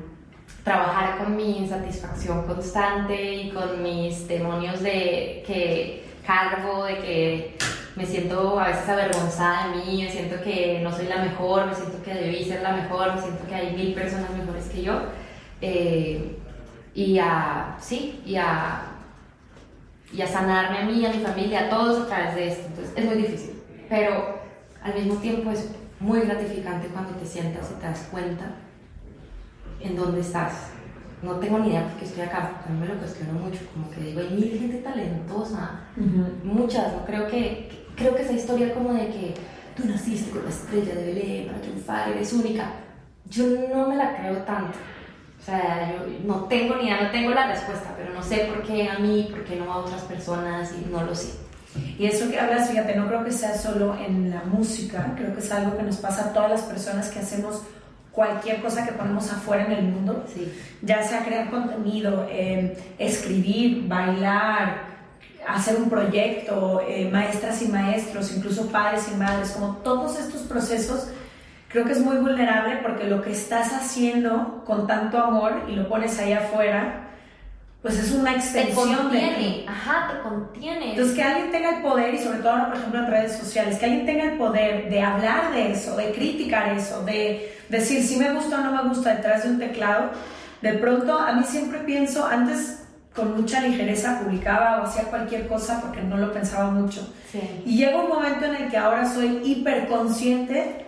trabajar 0.64 1.18
con 1.18 1.36
mi 1.36 1.58
insatisfacción 1.58 2.46
constante 2.46 3.34
y 3.34 3.50
con 3.50 3.82
mis 3.82 4.26
demonios 4.28 4.82
de 4.82 5.42
que 5.46 6.04
cargo, 6.26 6.84
de 6.84 6.98
que 6.98 7.58
me 7.96 8.04
siento 8.06 8.60
a 8.60 8.68
veces 8.68 8.88
avergonzada 8.88 9.68
de 9.68 9.76
mí, 9.76 10.02
me 10.04 10.10
siento 10.10 10.40
que 10.42 10.80
no 10.82 10.92
soy 10.92 11.06
la 11.06 11.16
mejor, 11.16 11.66
me 11.66 11.74
siento 11.74 12.02
que 12.02 12.14
debí 12.14 12.44
ser 12.44 12.62
la 12.62 12.72
mejor, 12.72 13.14
me 13.14 13.20
siento 13.20 13.46
que 13.46 13.54
hay 13.54 13.74
mil 13.74 13.94
personas 13.94 14.30
mejores 14.30 14.66
que 14.68 14.82
yo. 14.82 15.00
eh, 15.60 16.36
y 16.94 17.18
a, 17.18 17.76
sí, 17.80 18.20
y 18.26 18.36
a, 18.36 18.82
y 20.12 20.20
a 20.22 20.26
sanarme 20.26 20.78
a 20.78 20.82
mí, 20.84 21.04
a 21.06 21.10
mi 21.10 21.20
familia, 21.20 21.66
a 21.66 21.70
todos 21.70 22.02
a 22.02 22.06
través 22.06 22.34
de 22.34 22.48
esto. 22.48 22.66
Entonces 22.68 22.92
es 22.96 23.04
muy 23.04 23.14
difícil, 23.16 23.62
pero 23.88 24.37
al 24.88 24.94
mismo 24.94 25.20
tiempo 25.20 25.50
es 25.50 25.70
muy 26.00 26.20
gratificante 26.20 26.88
cuando 26.88 27.12
te 27.12 27.26
sientas 27.26 27.70
y 27.70 27.80
te 27.80 27.86
das 27.86 28.08
cuenta 28.10 28.44
en 29.80 29.96
dónde 29.96 30.20
estás. 30.20 30.70
No 31.22 31.32
tengo 31.36 31.58
ni 31.58 31.70
idea 31.70 31.88
por 31.88 31.98
qué 31.98 32.04
estoy 32.04 32.22
acá, 32.22 32.52
porque 32.52 32.68
a 32.68 32.72
mí 32.72 32.80
me 32.80 32.86
lo 32.86 32.98
cuestiono 33.00 33.32
mucho, 33.32 33.58
como 33.74 33.90
que 33.90 34.00
digo, 34.00 34.20
hay 34.20 34.30
mil 34.30 34.58
gente 34.58 34.78
talentosa, 34.78 35.80
muchas, 36.44 36.92
¿no? 36.92 37.04
Creo 37.04 37.26
que, 37.26 37.68
creo 37.96 38.14
que 38.14 38.22
esa 38.22 38.32
historia 38.32 38.72
como 38.72 38.94
de 38.94 39.08
que 39.08 39.34
tú 39.76 39.88
naciste 39.88 40.30
con 40.30 40.44
la 40.44 40.50
estrella 40.50 40.94
de 40.94 41.06
Belén 41.06 41.46
para 41.48 41.60
triunfar, 41.60 42.08
eres 42.10 42.32
única, 42.32 42.70
yo 43.28 43.44
no 43.74 43.88
me 43.88 43.96
la 43.96 44.16
creo 44.16 44.36
tanto. 44.38 44.78
O 45.40 45.44
sea, 45.44 45.92
yo 45.92 46.06
no 46.24 46.44
tengo 46.44 46.76
ni 46.76 46.84
idea, 46.84 47.02
no 47.02 47.10
tengo 47.10 47.30
la 47.30 47.48
respuesta, 47.48 47.94
pero 47.96 48.14
no 48.14 48.22
sé 48.22 48.50
por 48.52 48.62
qué 48.62 48.88
a 48.88 48.98
mí, 48.98 49.26
por 49.30 49.42
qué 49.44 49.56
no 49.56 49.72
a 49.72 49.78
otras 49.78 50.02
personas 50.02 50.72
y 50.72 50.88
no 50.88 51.02
lo 51.02 51.14
sé. 51.14 51.47
Y 51.98 52.06
eso 52.06 52.30
que 52.30 52.38
hablas, 52.38 52.70
fíjate, 52.70 52.96
no 52.96 53.06
creo 53.08 53.24
que 53.24 53.32
sea 53.32 53.56
solo 53.56 53.96
en 53.96 54.30
la 54.30 54.42
música, 54.44 55.12
creo 55.16 55.32
que 55.34 55.40
es 55.40 55.50
algo 55.52 55.76
que 55.76 55.82
nos 55.82 55.96
pasa 55.96 56.26
a 56.26 56.32
todas 56.32 56.50
las 56.50 56.62
personas 56.62 57.08
que 57.08 57.18
hacemos 57.20 57.62
cualquier 58.12 58.60
cosa 58.60 58.84
que 58.84 58.92
ponemos 58.92 59.30
afuera 59.32 59.64
en 59.66 59.72
el 59.72 59.82
mundo, 59.84 60.24
Sí. 60.32 60.52
ya 60.82 61.02
sea 61.02 61.24
crear 61.24 61.50
contenido, 61.50 62.26
eh, 62.30 62.76
escribir, 62.98 63.86
bailar, 63.86 64.98
hacer 65.46 65.76
un 65.76 65.88
proyecto, 65.88 66.80
eh, 66.88 67.08
maestras 67.12 67.62
y 67.62 67.68
maestros, 67.68 68.34
incluso 68.34 68.66
padres 68.70 69.08
y 69.12 69.16
madres, 69.16 69.50
como 69.52 69.76
todos 69.76 70.18
estos 70.18 70.42
procesos, 70.42 71.08
creo 71.68 71.84
que 71.84 71.92
es 71.92 72.00
muy 72.00 72.16
vulnerable 72.16 72.78
porque 72.82 73.04
lo 73.04 73.22
que 73.22 73.30
estás 73.32 73.72
haciendo 73.72 74.64
con 74.66 74.86
tanto 74.86 75.18
amor 75.18 75.62
y 75.68 75.76
lo 75.76 75.88
pones 75.88 76.18
ahí 76.18 76.32
afuera, 76.32 77.07
pues 77.82 77.96
es 77.98 78.10
una 78.12 78.32
Te 78.32 78.38
extensión 78.38 78.88
de 78.88 78.94
ti. 78.96 79.02
contiene, 79.02 79.64
ajá, 79.68 80.08
te 80.12 80.28
contiene. 80.28 80.90
Entonces, 80.90 81.14
que 81.14 81.22
alguien 81.22 81.50
tenga 81.52 81.76
el 81.76 81.82
poder, 81.82 82.14
y 82.14 82.18
sobre 82.18 82.38
todo 82.38 82.50
ahora, 82.50 82.68
por 82.68 82.76
ejemplo, 82.76 83.00
en 83.00 83.06
redes 83.06 83.36
sociales, 83.38 83.78
que 83.78 83.84
alguien 83.86 84.06
tenga 84.06 84.24
el 84.24 84.36
poder 84.38 84.90
de 84.90 85.00
hablar 85.00 85.52
de 85.52 85.72
eso, 85.72 85.96
de 85.96 86.10
criticar 86.12 86.70
eso, 86.76 87.04
de 87.04 87.56
decir 87.68 88.02
si 88.02 88.16
me 88.16 88.32
gusta 88.32 88.58
o 88.60 88.64
no 88.64 88.82
me 88.82 88.88
gusta 88.88 89.14
detrás 89.14 89.44
de 89.44 89.50
un 89.50 89.58
teclado, 89.58 90.10
de 90.60 90.72
pronto 90.74 91.16
a 91.18 91.32
mí 91.34 91.44
siempre 91.44 91.78
pienso, 91.80 92.26
antes 92.26 92.82
con 93.14 93.36
mucha 93.36 93.60
ligereza 93.60 94.20
publicaba 94.20 94.80
o 94.80 94.84
hacía 94.84 95.04
cualquier 95.04 95.46
cosa 95.48 95.80
porque 95.80 96.02
no 96.02 96.16
lo 96.16 96.32
pensaba 96.32 96.70
mucho. 96.70 97.12
Sí. 97.30 97.40
Y 97.64 97.76
llega 97.76 98.00
un 98.00 98.08
momento 98.08 98.44
en 98.44 98.56
el 98.56 98.70
que 98.70 98.76
ahora 98.76 99.08
soy 99.12 99.40
hiperconsciente 99.44 100.84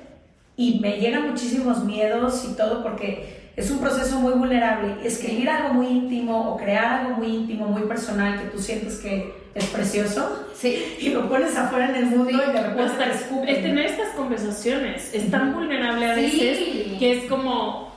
y 0.57 0.81
me 0.81 0.99
llegan 0.99 1.29
muchísimos 1.31 1.85
miedos 1.85 2.45
y 2.49 2.55
todo 2.57 2.83
porque 2.83 3.40
es 3.57 3.71
un 3.71 3.79
proceso 3.81 4.19
muy 4.21 4.33
vulnerable. 4.35 4.97
Escribir 5.05 5.49
algo 5.51 5.75
muy 5.75 5.87
íntimo 5.89 6.51
o 6.53 6.57
crear 6.57 7.01
algo 7.07 7.17
muy 7.19 7.29
íntimo, 7.29 7.67
muy 7.67 7.83
personal 7.83 8.39
que 8.41 8.49
tú 8.49 8.59
sientes 8.59 8.97
que 8.99 9.35
es 9.55 9.65
precioso 9.67 10.47
Sí. 10.55 10.97
y 11.01 11.09
lo 11.11 11.29
pones 11.29 11.57
afuera 11.57 11.89
en 11.91 11.97
el 11.97 12.07
mundo 12.07 12.31
y 12.31 12.37
de 12.37 12.63
repente 12.63 12.83
hasta 12.83 13.05
te 13.05 13.53
es 13.53 13.63
tener 13.63 13.87
estas 13.87 14.11
conversaciones 14.15 15.13
es 15.15 15.31
tan 15.31 15.53
vulnerable 15.55 16.07
a 16.07 16.15
Sí. 16.15 16.21
veces 16.23 16.99
que 16.99 17.13
es 17.19 17.25
como, 17.29 17.93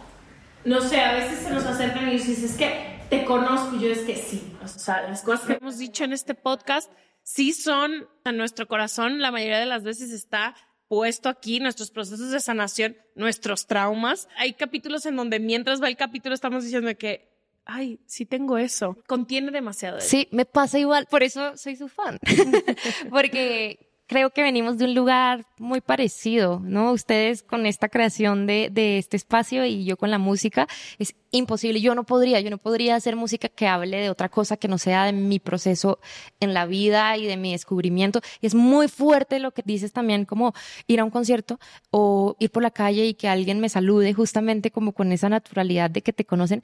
no 0.66 0.82
sé, 0.82 1.00
a 1.02 1.14
veces 1.14 1.40
se 1.40 1.50
nos 1.52 1.66
acercan 1.66 2.08
y 2.10 2.14
dices, 2.14 2.42
es 2.44 2.56
que 2.58 2.94
te 3.10 3.26
conozco 3.26 3.76
y 3.76 3.80
yo 3.82 3.90
es 3.90 4.00
que 4.00 4.16
sí. 4.16 4.42
O 4.64 4.68
sea, 4.68 5.04
las 5.04 5.22
cosas 5.22 5.46
que 5.46 5.54
hemos 5.62 5.78
dicho 5.78 6.04
en 6.04 6.14
este 6.14 6.34
podcast 6.34 6.92
sí 7.22 7.54
son 7.54 8.08
a 8.26 8.32
nuestro 8.32 8.68
corazón, 8.68 9.20
la 9.22 9.32
mayoría 9.32 9.60
de 9.60 9.66
las 9.68 9.84
veces 9.84 10.12
está 10.12 10.56
puesto 10.94 11.28
aquí, 11.28 11.60
nuestros 11.60 11.90
procesos 11.90 12.30
de 12.32 12.40
sanación, 12.40 12.96
nuestros 13.16 13.66
traumas. 13.66 14.28
Hay 14.38 14.54
capítulos 14.54 15.08
en 15.08 15.16
donde 15.16 15.40
mientras 15.40 15.82
va 15.82 15.88
el 15.88 15.98
capítulo 15.98 16.36
estamos 16.36 16.64
diciendo 16.64 16.96
que 16.96 17.32
ay, 17.66 18.00
sí 18.06 18.26
tengo 18.28 18.58
eso. 18.60 18.96
Contiene 19.08 19.50
demasiado. 19.50 19.96
de- 19.96 20.02
Sí, 20.02 20.28
me 20.32 20.46
pasa 20.46 20.78
igual, 20.78 21.08
por 21.10 21.24
eso 21.24 21.58
soy 21.58 21.76
su 21.78 21.88
fan. 21.88 22.20
Porque 23.10 23.93
creo 24.08 24.30
que 24.32 24.42
venimos 24.42 24.78
de 24.78 24.86
un 24.86 24.96
lugar 24.96 25.46
muy 25.58 25.82
parecido, 25.82 26.60
¿no? 26.64 26.92
Ustedes 26.92 27.44
con 27.44 27.66
esta 27.66 27.90
creación 27.90 28.46
de, 28.46 28.70
de 28.72 28.98
este 28.98 29.18
espacio 29.18 29.66
y 29.66 29.86
yo 29.86 29.98
con 29.98 30.12
la 30.12 30.18
música, 30.18 30.68
es 31.00 31.16
imposible. 31.32 31.82
Yo 31.82 31.96
no 31.96 32.04
podría, 32.04 32.40
yo 32.40 32.50
no 32.50 32.58
podría 32.58 32.96
hacer 32.96 33.16
música 33.16 33.50
que 33.50 33.68
hable 33.68 33.98
de 33.98 34.10
otra 34.10 34.30
cosa 34.30 34.58
que 34.58 34.68
no 34.68 34.78
sea 34.78 35.06
de 35.06 35.14
mi 35.14 35.40
proceso 35.40 36.00
en 36.40 36.54
la 36.54 36.66
vida 36.66 37.18
y 37.18 37.26
de 37.26 37.38
mi 37.38 37.52
descubrimiento. 37.52 38.22
Y 38.42 38.48
es 38.48 38.56
muy 38.56 38.88
fuerte 38.88 39.40
lo 39.40 39.52
que 39.52 39.64
dices 39.66 39.92
también, 39.94 40.26
como 40.26 40.54
ir 40.88 41.00
a 41.00 41.04
un 41.04 41.10
concierto 41.10 41.60
o 41.92 42.36
ir 42.40 42.52
por 42.52 42.64
la 42.64 42.72
calle 42.72 43.06
y 43.06 43.14
que 43.14 43.28
alguien 43.28 43.60
me 43.60 43.70
salude 43.70 44.14
justamente 44.14 44.72
como 44.72 44.94
con 44.94 45.12
esa 45.12 45.30
naturalidad 45.30 45.90
de 45.90 46.02
que 46.02 46.14
te 46.14 46.26
conocen. 46.26 46.64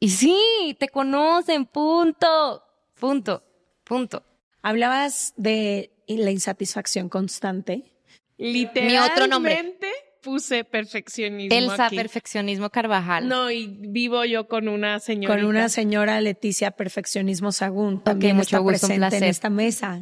Y 0.00 0.10
sí, 0.10 0.76
te 0.78 0.88
conocen, 0.88 1.64
punto, 1.66 2.62
punto, 3.00 3.42
punto. 3.84 4.22
Hablabas 4.62 5.32
de 5.36 5.93
la 6.08 6.30
insatisfacción 6.30 7.08
constante. 7.08 7.84
Literalmente 8.36 8.84
Mi 8.84 8.98
otro 8.98 9.26
nombre. 9.26 9.78
puse 10.20 10.64
perfeccionismo 10.64 11.56
Elsa 11.56 11.86
aquí. 11.86 11.96
Perfeccionismo 11.96 12.70
Carvajal. 12.70 13.28
No, 13.28 13.50
y 13.50 13.66
vivo 13.66 14.24
yo 14.24 14.48
con 14.48 14.68
una 14.68 14.98
señora. 15.00 15.34
Con 15.34 15.44
una 15.44 15.68
señora 15.68 16.20
Leticia 16.20 16.70
Perfeccionismo 16.72 17.52
Sagún, 17.52 18.02
también 18.02 18.36
mucho 18.36 18.56
está 18.56 18.58
gusto, 18.58 18.86
un 18.86 18.94
presente 18.96 19.16
en 19.18 19.24
esta 19.24 19.50
mesa. 19.50 20.00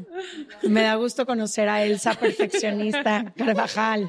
Me 0.62 0.82
da 0.82 0.94
gusto 0.94 1.26
conocer 1.26 1.68
a 1.68 1.84
Elsa 1.84 2.14
Perfeccionista 2.14 3.32
Carvajal. 3.36 4.08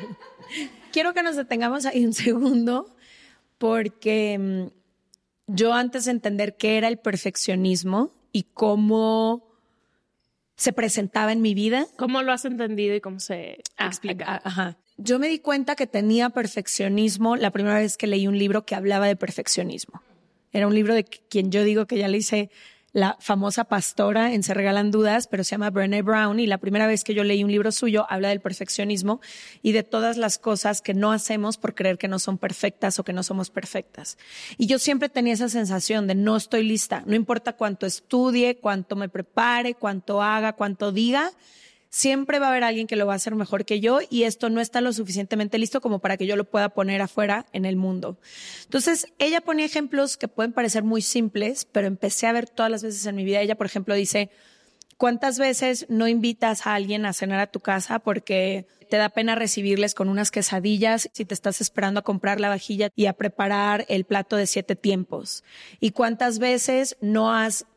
Quiero 0.92 1.14
que 1.14 1.24
nos 1.24 1.36
detengamos 1.36 1.86
ahí 1.86 2.06
un 2.06 2.14
segundo, 2.14 2.96
porque 3.58 4.38
mm, 4.40 4.68
yo 5.48 5.74
antes 5.74 6.06
de 6.06 6.12
entender 6.12 6.56
qué 6.58 6.78
era 6.78 6.88
el 6.88 7.00
perfeccionismo 7.00 8.14
y 8.32 8.44
cómo 8.54 9.53
se 10.56 10.74
presentaba 10.74 11.32
en 11.32 11.42
mi 11.42 11.54
vida, 11.54 11.88
¿Cómo 11.98 12.22
lo 12.22 12.32
has 12.32 12.46
entendido 12.46 12.96
y 12.96 13.02
cómo 13.02 13.20
se 13.20 13.58
Ah, 13.78 13.88
explica? 13.88 14.26
ah, 14.28 14.42
Ajá. 14.44 14.78
Yo 14.98 15.18
me 15.18 15.28
di 15.28 15.40
cuenta 15.40 15.76
que 15.76 15.88
tenía 15.88 16.30
perfeccionismo 16.30 17.36
la 17.36 17.50
primera 17.52 17.80
vez 17.80 17.98
que 17.98 18.06
leí 18.08 18.28
un 18.28 18.38
libro 18.38 18.66
que 18.66 18.76
hablaba 18.76 19.08
de 19.08 19.16
perfeccionismo. 19.16 20.02
Era 20.52 20.68
un 20.68 20.76
libro 20.76 20.94
de 20.94 21.04
quien 21.04 21.52
yo 21.52 21.64
digo 21.64 21.88
que 21.88 21.98
ya 21.98 22.08
le 22.08 22.20
hice 22.20 22.52
la 22.94 23.18
famosa 23.20 23.64
pastora 23.66 24.34
en 24.34 24.44
Se 24.44 24.54
Regalan 24.54 24.92
Dudas, 24.92 25.28
pero 25.28 25.44
se 25.44 25.52
llama 25.52 25.72
Brené 25.72 26.04
Brown 26.04 26.40
y 26.40 26.46
la 26.46 26.60
primera 26.60 26.86
vez 26.86 27.04
que 27.04 27.16
yo 27.16 27.24
leí 27.24 27.44
un 27.44 27.52
libro 27.52 27.72
suyo 27.72 28.06
habla 28.08 28.30
del 28.30 28.40
perfeccionismo 28.40 29.20
y 29.64 29.72
de 29.72 29.82
todas 29.82 30.16
las 30.16 30.38
cosas 30.38 30.82
que 30.82 30.94
no 30.94 31.12
hacemos 31.12 31.58
por 31.58 31.74
creer 31.74 31.98
que 31.98 32.08
no 32.08 32.20
son 32.20 32.38
perfectas 32.38 33.00
o 33.00 33.04
que 33.04 33.12
no 33.12 33.24
somos 33.24 33.50
perfectas. 33.50 34.18
Y 34.58 34.68
yo 34.68 34.78
siempre 34.78 35.10
tenía 35.10 35.34
esa 35.34 35.50
sensación 35.50 36.06
de 36.06 36.14
no 36.14 36.38
estoy 36.38 36.64
lista, 36.64 37.04
no 37.08 37.16
importa 37.16 37.54
cuánto 37.54 37.88
estudie, 37.88 38.58
cuánto 38.58 38.96
me 38.96 39.10
prepare, 39.10 39.74
cuánto 39.74 40.22
haga, 40.22 40.54
cuánto 40.54 40.92
diga, 40.92 41.32
siempre 41.94 42.40
va 42.40 42.48
a 42.48 42.50
haber 42.50 42.64
alguien 42.64 42.88
que 42.88 42.96
lo 42.96 43.06
va 43.06 43.14
a 43.14 43.18
hacer 43.18 43.36
mejor 43.36 43.66
que 43.66 43.80
yo 43.80 44.00
y 44.10 44.24
esto 44.24 44.50
no 44.50 44.62
está 44.62 44.82
lo 44.82 44.92
suficientemente 44.94 45.60
listo 45.60 45.80
como 45.80 46.00
para 46.00 46.18
que 46.18 46.26
yo 46.26 46.36
lo 46.36 46.44
pueda 46.44 46.70
poner 46.70 47.04
afuera 47.04 47.46
en 47.54 47.66
el 47.66 47.76
mundo. 47.76 48.18
Entonces, 48.64 49.14
ella 49.20 49.42
ponía 49.42 49.68
ejemplos 49.68 50.18
que 50.18 50.28
pueden 50.28 50.54
parecer 50.54 50.84
muy 50.84 51.04
simples, 51.04 51.66
pero 51.72 51.86
empecé 51.86 52.26
a 52.26 52.32
ver 52.32 52.50
todas 52.50 52.72
las 52.72 52.82
veces 52.82 53.06
en 53.06 53.16
mi 53.16 53.24
vida. 53.24 53.42
Ella, 53.42 53.54
por 53.54 53.68
ejemplo, 53.68 53.94
dice, 53.94 54.32
¿cuántas 54.98 55.38
veces 55.38 55.86
no 55.88 56.08
invitas 56.08 56.66
a 56.66 56.74
alguien 56.74 57.06
a 57.06 57.14
cenar 57.14 57.40
a 57.40 57.52
tu 57.52 57.60
casa 57.60 58.00
porque 58.00 58.66
te 58.90 58.98
da 58.98 59.10
pena 59.10 59.36
recibirles 59.36 59.94
con 59.94 60.10
unas 60.10 60.32
quesadillas 60.32 61.12
si 61.14 61.26
te 61.26 61.36
estás 61.36 61.62
esperando 61.62 62.00
a 62.00 62.04
comprar 62.04 62.40
la 62.40 62.50
vajilla 62.50 62.90
y 62.96 63.06
a 63.06 63.14
preparar 63.14 63.86
el 63.88 64.06
plato 64.06 64.36
de 64.36 64.48
siete 64.48 64.76
tiempos? 64.76 65.44
¿Y 65.80 65.92
cuántas 65.92 66.40
veces 66.40 66.98
no 67.02 67.36
has 67.36 67.68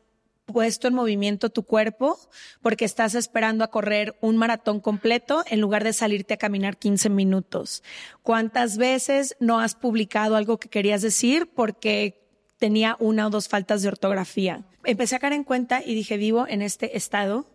puesto 0.47 0.87
en 0.87 0.95
movimiento 0.95 1.49
tu 1.49 1.63
cuerpo 1.63 2.17
porque 2.61 2.85
estás 2.85 3.13
esperando 3.13 3.63
a 3.63 3.69
correr 3.69 4.17
un 4.21 4.37
maratón 4.37 4.79
completo 4.79 5.43
en 5.45 5.61
lugar 5.61 5.83
de 5.83 5.93
salirte 5.93 6.33
a 6.33 6.37
caminar 6.37 6.77
15 6.77 7.09
minutos. 7.09 7.83
¿Cuántas 8.23 8.77
veces 8.77 9.35
no 9.39 9.59
has 9.59 9.75
publicado 9.75 10.35
algo 10.35 10.57
que 10.57 10.69
querías 10.69 11.01
decir 11.01 11.51
porque 11.53 12.23
tenía 12.57 12.95
una 12.99 13.27
o 13.27 13.29
dos 13.29 13.47
faltas 13.49 13.81
de 13.81 13.89
ortografía? 13.89 14.63
Empecé 14.83 15.17
a 15.17 15.19
caer 15.19 15.33
en 15.33 15.43
cuenta 15.43 15.83
y 15.85 15.93
dije, 15.93 16.17
vivo 16.17 16.47
en 16.47 16.61
este 16.61 16.97
estado 16.97 17.45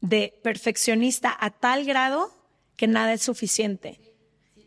de 0.00 0.38
perfeccionista 0.42 1.34
a 1.40 1.50
tal 1.50 1.84
grado 1.84 2.30
que 2.76 2.86
nada 2.86 3.14
es 3.14 3.22
suficiente 3.22 4.05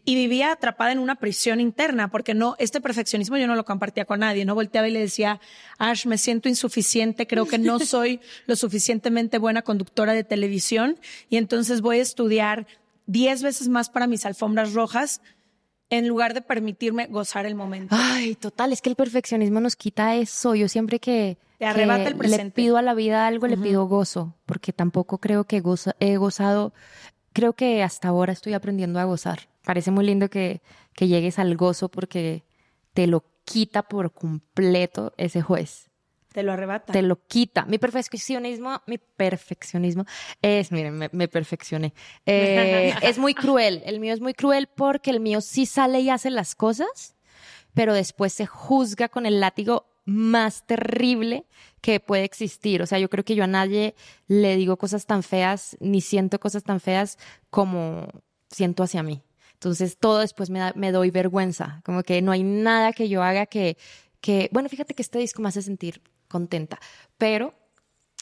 y 0.10 0.16
vivía 0.16 0.52
atrapada 0.52 0.92
en 0.92 0.98
una 0.98 1.16
prisión 1.16 1.60
interna, 1.60 2.10
porque 2.10 2.34
no, 2.34 2.56
este 2.58 2.82
perfeccionismo 2.82 3.38
yo 3.38 3.46
no 3.46 3.54
lo 3.56 3.64
compartía 3.64 4.06
con 4.06 4.22
nadie, 4.22 4.44
no 4.44 4.56
volteaba 4.56 4.88
y 4.88 4.92
le 4.92 5.02
decía, 5.02 5.40
Ash, 5.78 6.08
me 6.08 6.18
siento 6.18 6.50
insuficiente, 6.50 7.28
creo 7.28 7.46
que 7.46 7.60
no 7.60 7.78
soy 7.80 8.20
lo 8.48 8.56
suficientemente 8.56 9.38
buena 9.38 9.62
conductora 9.62 10.14
de 10.14 10.24
televisión 10.24 10.98
y 11.30 11.38
entonces 11.38 11.82
voy 11.82 12.00
a 12.00 12.02
estudiar 12.02 12.66
diez 13.06 13.44
veces 13.44 13.68
más 13.68 13.90
para 13.92 14.08
mis 14.08 14.26
alfombras 14.26 14.74
rojas 14.74 15.22
en 15.92 16.08
lugar 16.08 16.34
de 16.34 16.42
permitirme 16.42 17.06
gozar 17.06 17.46
el 17.46 17.54
momento. 17.56 17.96
Ay, 17.98 18.34
total, 18.36 18.74
es 18.74 18.82
que 18.82 18.90
el 18.90 18.96
perfeccionismo 18.96 19.60
nos 19.60 19.76
quita 19.76 20.16
eso. 20.16 20.56
Yo 20.56 20.68
siempre 20.70 21.00
que, 21.00 21.38
Te 21.60 21.66
arrebata 21.66 22.04
que 22.06 22.10
el 22.10 22.16
presente. 22.16 22.44
le 22.46 22.52
pido 22.52 22.78
a 22.78 22.82
la 22.82 22.94
vida 22.96 23.28
algo, 23.28 23.46
le 23.48 23.58
pido 23.58 23.86
gozo, 23.86 24.34
porque 24.46 24.74
tampoco 24.74 25.18
creo 25.20 25.44
que 25.46 25.62
goza- 25.62 25.96
he 26.00 26.18
gozado, 26.18 26.74
creo 27.34 27.54
que 27.54 27.82
hasta 27.84 28.08
ahora 28.08 28.34
estoy 28.34 28.54
aprendiendo 28.54 29.00
a 29.00 29.04
gozar. 29.06 29.50
Parece 29.70 29.92
muy 29.92 30.04
lindo 30.04 30.32
que, 30.32 30.64
que 30.96 31.08
llegues 31.08 31.38
al 31.38 31.56
gozo 31.56 31.90
porque 31.90 32.44
te 32.96 33.06
lo 33.06 33.24
quita 33.46 33.84
por 33.84 34.12
completo 34.12 35.14
ese 35.16 35.44
juez. 35.44 35.92
Te 36.34 36.42
lo 36.42 36.54
arrebata. 36.54 36.92
Te 36.92 37.04
lo 37.04 37.24
quita. 37.28 37.66
Mi 37.66 37.78
perfeccionismo, 37.78 38.82
mi 38.88 38.98
perfeccionismo 38.98 40.06
es, 40.42 40.72
miren, 40.72 40.98
me, 40.98 41.10
me 41.12 41.28
perfeccioné. 41.28 41.94
Eh, 42.26 42.96
es 43.04 43.20
muy 43.20 43.36
cruel. 43.36 43.84
El 43.86 44.00
mío 44.00 44.12
es 44.12 44.22
muy 44.22 44.34
cruel 44.34 44.66
porque 44.66 45.12
el 45.12 45.20
mío 45.20 45.40
sí 45.40 45.68
sale 45.68 46.00
y 46.00 46.10
hace 46.10 46.32
las 46.32 46.56
cosas, 46.56 47.16
pero 47.76 47.94
después 47.94 48.34
se 48.34 48.48
juzga 48.48 49.08
con 49.08 49.28
el 49.28 49.40
látigo 49.40 49.86
más 50.04 50.66
terrible 50.66 51.46
que 51.82 52.00
puede 52.00 52.24
existir. 52.24 52.82
O 52.82 52.88
sea, 52.88 52.98
yo 52.98 53.08
creo 53.08 53.24
que 53.24 53.36
yo 53.36 53.44
a 53.44 53.48
nadie 53.48 53.94
le 54.26 54.56
digo 54.56 54.78
cosas 54.78 55.06
tan 55.06 55.22
feas, 55.22 55.78
ni 55.80 56.02
siento 56.02 56.40
cosas 56.40 56.64
tan 56.64 56.80
feas 56.80 57.20
como 57.52 58.08
siento 58.50 58.82
hacia 58.82 59.04
mí. 59.04 59.22
Entonces 59.60 59.98
todo 60.00 60.20
después 60.20 60.50
me, 60.50 60.60
da- 60.60 60.74
me 60.76 60.92
doy 60.92 61.12
vergüenza, 61.12 61.82
como 61.86 62.04
que 62.04 62.22
no 62.22 62.32
hay 62.32 62.44
nada 62.44 62.94
que 62.94 63.10
yo 63.10 63.22
haga 63.24 63.46
que, 63.46 63.78
que, 64.22 64.50
bueno, 64.54 64.70
fíjate 64.70 64.94
que 64.94 65.02
este 65.02 65.20
disco 65.20 65.42
me 65.42 65.50
hace 65.50 65.62
sentir 65.62 66.02
contenta, 66.30 66.80
pero 67.18 67.54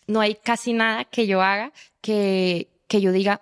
no 0.08 0.22
hay 0.22 0.36
casi 0.36 0.74
nada 0.74 1.06
que 1.06 1.28
yo 1.28 1.42
haga 1.42 1.74
que, 2.02 2.70
que 2.88 3.02
yo 3.02 3.12
diga, 3.12 3.42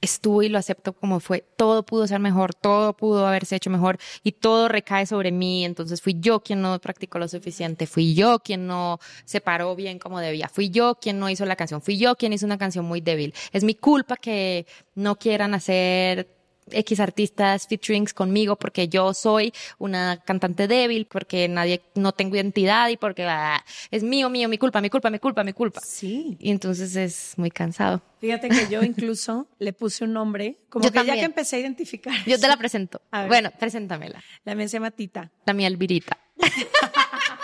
estuvo 0.00 0.42
y 0.42 0.50
lo 0.50 0.58
acepto 0.58 0.92
como 0.92 1.18
fue. 1.20 1.40
Todo 1.56 1.82
pudo 1.84 2.06
ser 2.06 2.20
mejor, 2.20 2.54
todo 2.54 2.92
pudo 2.94 3.26
haberse 3.26 3.56
hecho 3.56 3.70
mejor 3.70 3.98
y 4.22 4.32
todo 4.32 4.68
recae 4.68 5.06
sobre 5.06 5.32
mí. 5.32 5.64
Entonces 5.64 6.02
fui 6.02 6.16
yo 6.20 6.40
quien 6.40 6.60
no 6.60 6.78
practicó 6.78 7.18
lo 7.18 7.26
suficiente, 7.28 7.86
fui 7.86 8.14
yo 8.14 8.40
quien 8.40 8.66
no 8.66 8.98
se 9.24 9.40
paró 9.40 9.74
bien 9.74 9.98
como 9.98 10.20
debía, 10.20 10.48
fui 10.48 10.68
yo 10.70 10.96
quien 11.00 11.18
no 11.18 11.30
hizo 11.30 11.46
la 11.46 11.56
canción, 11.56 11.80
fui 11.80 11.96
yo 11.96 12.16
quien 12.16 12.32
hizo 12.34 12.44
una 12.46 12.58
canción 12.58 12.84
muy 12.84 13.00
débil. 13.00 13.32
Es 13.52 13.64
mi 13.64 13.74
culpa 13.74 14.16
que 14.16 14.66
no 14.94 15.16
quieran 15.16 15.54
hacer 15.54 16.28
X 16.70 17.00
artistas 17.00 17.66
featurings 17.66 18.14
conmigo 18.14 18.56
porque 18.56 18.88
yo 18.88 19.14
soy 19.14 19.52
una 19.78 20.22
cantante 20.24 20.66
débil, 20.68 21.06
porque 21.06 21.48
nadie, 21.48 21.82
no 21.94 22.12
tengo 22.12 22.36
identidad 22.36 22.88
y 22.88 22.96
porque 22.96 23.24
ah, 23.24 23.64
es 23.90 24.02
mío, 24.02 24.30
mío, 24.30 24.48
mi 24.48 24.58
culpa, 24.58 24.80
mi 24.80 24.90
culpa, 24.90 25.10
mi 25.10 25.18
culpa, 25.18 25.44
mi 25.44 25.52
culpa. 25.52 25.80
Sí. 25.84 26.36
Y 26.40 26.50
entonces 26.50 26.96
es 26.96 27.34
muy 27.36 27.50
cansado. 27.50 28.02
Fíjate 28.20 28.48
que 28.48 28.68
yo 28.70 28.82
incluso 28.82 29.46
le 29.58 29.72
puse 29.72 30.04
un 30.04 30.12
nombre, 30.14 30.56
como 30.70 30.84
Yo 30.84 30.92
que 30.92 31.04
ya 31.04 31.14
que 31.14 31.22
empecé 31.24 31.56
a 31.56 31.58
identificar. 31.58 32.14
Yo 32.26 32.38
te 32.38 32.48
la 32.48 32.56
presento. 32.56 33.02
Bueno, 33.28 33.50
preséntamela. 33.58 34.22
La 34.44 34.54
mía 34.54 34.68
se 34.68 34.74
llama 34.74 34.90
Tita. 34.90 35.30
La 35.44 35.52
mía 35.52 35.66
Elvirita. 35.66 36.18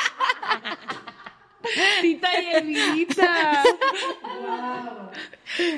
Tita 2.00 2.29
y 2.40 2.47
Elvirita. 2.55 3.62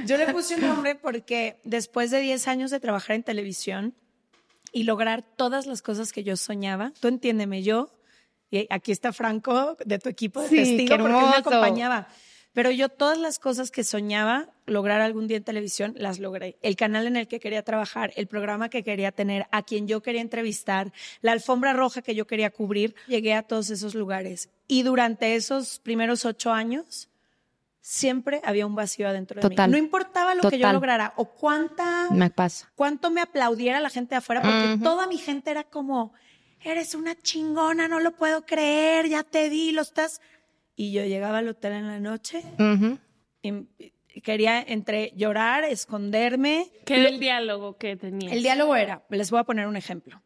Yo 0.04 0.16
le 0.16 0.32
puse 0.32 0.56
un 0.56 0.62
nombre 0.62 0.94
porque 0.94 1.56
después 1.64 2.10
de 2.10 2.20
10 2.20 2.48
años 2.48 2.70
de 2.70 2.80
trabajar 2.80 3.16
en 3.16 3.22
televisión 3.22 3.94
y 4.72 4.84
lograr 4.84 5.22
todas 5.22 5.66
las 5.66 5.82
cosas 5.82 6.12
que 6.12 6.24
yo 6.24 6.36
soñaba, 6.36 6.92
tú 7.00 7.08
entiéndeme, 7.08 7.62
yo, 7.62 7.90
y 8.50 8.66
aquí 8.70 8.92
está 8.92 9.12
Franco 9.12 9.76
de 9.84 9.98
tu 9.98 10.08
equipo 10.08 10.42
de 10.42 10.48
Sí, 10.48 10.56
testigo 10.56 10.98
porque 10.98 11.18
él 11.18 11.26
me 11.30 11.36
acompañaba. 11.36 12.08
Pero 12.52 12.70
yo 12.70 12.88
todas 12.90 13.16
las 13.18 13.38
cosas 13.38 13.70
que 13.70 13.82
soñaba 13.82 14.50
lograr 14.66 15.00
algún 15.00 15.26
día 15.26 15.38
en 15.38 15.44
televisión, 15.44 15.94
las 15.96 16.18
logré. 16.18 16.58
El 16.60 16.76
canal 16.76 17.06
en 17.06 17.16
el 17.16 17.26
que 17.26 17.40
quería 17.40 17.62
trabajar, 17.62 18.12
el 18.16 18.26
programa 18.26 18.68
que 18.68 18.84
quería 18.84 19.10
tener, 19.10 19.46
a 19.52 19.62
quien 19.62 19.88
yo 19.88 20.02
quería 20.02 20.20
entrevistar, 20.20 20.92
la 21.22 21.32
alfombra 21.32 21.72
roja 21.72 22.02
que 22.02 22.14
yo 22.14 22.26
quería 22.26 22.50
cubrir, 22.50 22.94
llegué 23.06 23.34
a 23.34 23.42
todos 23.42 23.70
esos 23.70 23.94
lugares. 23.94 24.50
Y 24.68 24.82
durante 24.82 25.34
esos 25.34 25.78
primeros 25.78 26.26
ocho 26.26 26.52
años, 26.52 27.08
siempre 27.80 28.40
había 28.44 28.66
un 28.66 28.74
vacío 28.74 29.08
adentro 29.08 29.36
de 29.40 29.48
Total. 29.48 29.68
mí. 29.68 29.72
No 29.72 29.78
importaba 29.78 30.34
lo 30.34 30.48
que 30.48 30.58
yo 30.58 30.72
lograra 30.72 31.14
o 31.16 31.24
cuánta, 31.24 32.08
Me 32.10 32.30
pasa. 32.30 32.70
cuánto 32.76 33.10
me 33.10 33.20
aplaudiera 33.20 33.80
la 33.80 33.90
gente 33.90 34.10
de 34.14 34.18
afuera, 34.18 34.42
porque 34.42 34.78
toda 34.82 35.06
mi 35.06 35.18
gente 35.18 35.50
era 35.50 35.64
como, 35.64 36.12
eres 36.60 36.94
una 36.94 37.14
chingona, 37.20 37.88
no 37.88 37.98
lo 37.98 38.12
puedo 38.12 38.46
creer, 38.46 39.08
ya 39.08 39.24
te 39.24 39.50
di, 39.50 39.72
lo 39.72 39.82
estás. 39.82 40.20
Y 40.74 40.92
yo 40.92 41.04
llegaba 41.04 41.38
al 41.38 41.48
hotel 41.48 41.72
en 41.72 41.86
la 41.86 42.00
noche 42.00 42.42
Ujú. 42.58 42.98
y 43.42 43.52
y 44.14 44.20
quería 44.20 44.60
entre 44.60 45.12
llorar, 45.16 45.64
esconderme. 45.64 46.70
¿Qué 46.84 47.00
era 47.00 47.08
el 47.08 47.18
diálogo 47.18 47.76
que 47.78 47.96
tenía? 47.96 48.32
El 48.32 48.42
diálogo 48.42 48.76
era, 48.76 49.04
les 49.08 49.30
voy 49.30 49.40
a 49.40 49.44
poner 49.44 49.66
un 49.66 49.76
ejemplo. 49.76 50.22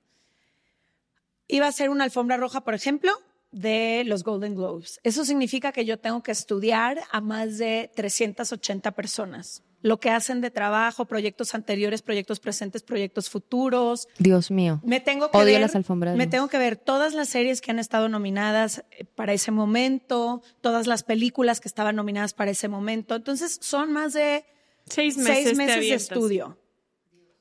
Iba 1.49 1.69
a 1.69 1.73
ser 1.73 1.91
una 1.91 2.05
alfombra 2.05 2.37
roja, 2.37 2.63
por 2.63 2.75
ejemplo, 2.75 3.13
de 3.53 4.03
los 4.05 4.25
Golden 4.25 4.57
Globes. 4.57 5.01
Eso 5.05 5.25
significa 5.25 5.71
que 5.71 5.85
yo 5.85 5.99
tengo 5.99 6.23
que 6.23 6.33
estudiar 6.33 7.01
a 7.11 7.21
más 7.21 7.59
de 7.59 7.91
380 7.95 8.91
personas. 8.93 9.63
Lo 9.83 10.01
que 10.01 10.11
hacen 10.11 10.41
de 10.41 10.51
trabajo, 10.51 11.05
proyectos 11.05 11.55
anteriores, 11.55 12.03
proyectos 12.03 12.41
presentes, 12.41 12.83
proyectos 12.83 13.31
futuros. 13.31 14.09
Dios 14.19 14.51
mío. 14.51 14.81
Me 14.85 15.01
tengo 15.01 15.31
que 15.31 15.37
Odio 15.37 15.53
ver, 15.53 15.61
las 15.61 15.77
alfombras 15.77 16.17
me 16.17 16.27
tengo 16.27 16.49
que 16.49 16.59
ver 16.59 16.77
todas 16.77 17.15
las 17.15 17.29
series 17.29 17.61
que 17.61 17.71
han 17.71 17.79
estado 17.79 18.09
nominadas 18.09 18.85
eh, 18.91 19.05
para 19.05 19.33
ese 19.33 19.51
momento, 19.51 20.43
todas 20.61 20.87
las 20.87 21.03
películas 21.03 21.61
que 21.61 21.69
estaban 21.69 21.95
nominadas 21.95 22.35
para 22.35 22.51
ese 22.51 22.69
momento. 22.69 23.15
Entonces, 23.15 23.59
son 23.61 23.93
más 23.93 24.13
de 24.13 24.45
Seis 24.89 25.17
meses, 25.17 25.35
seis 25.35 25.49
te 25.51 25.55
meses 25.57 25.81
de 25.81 25.95
estudio. 25.95 26.59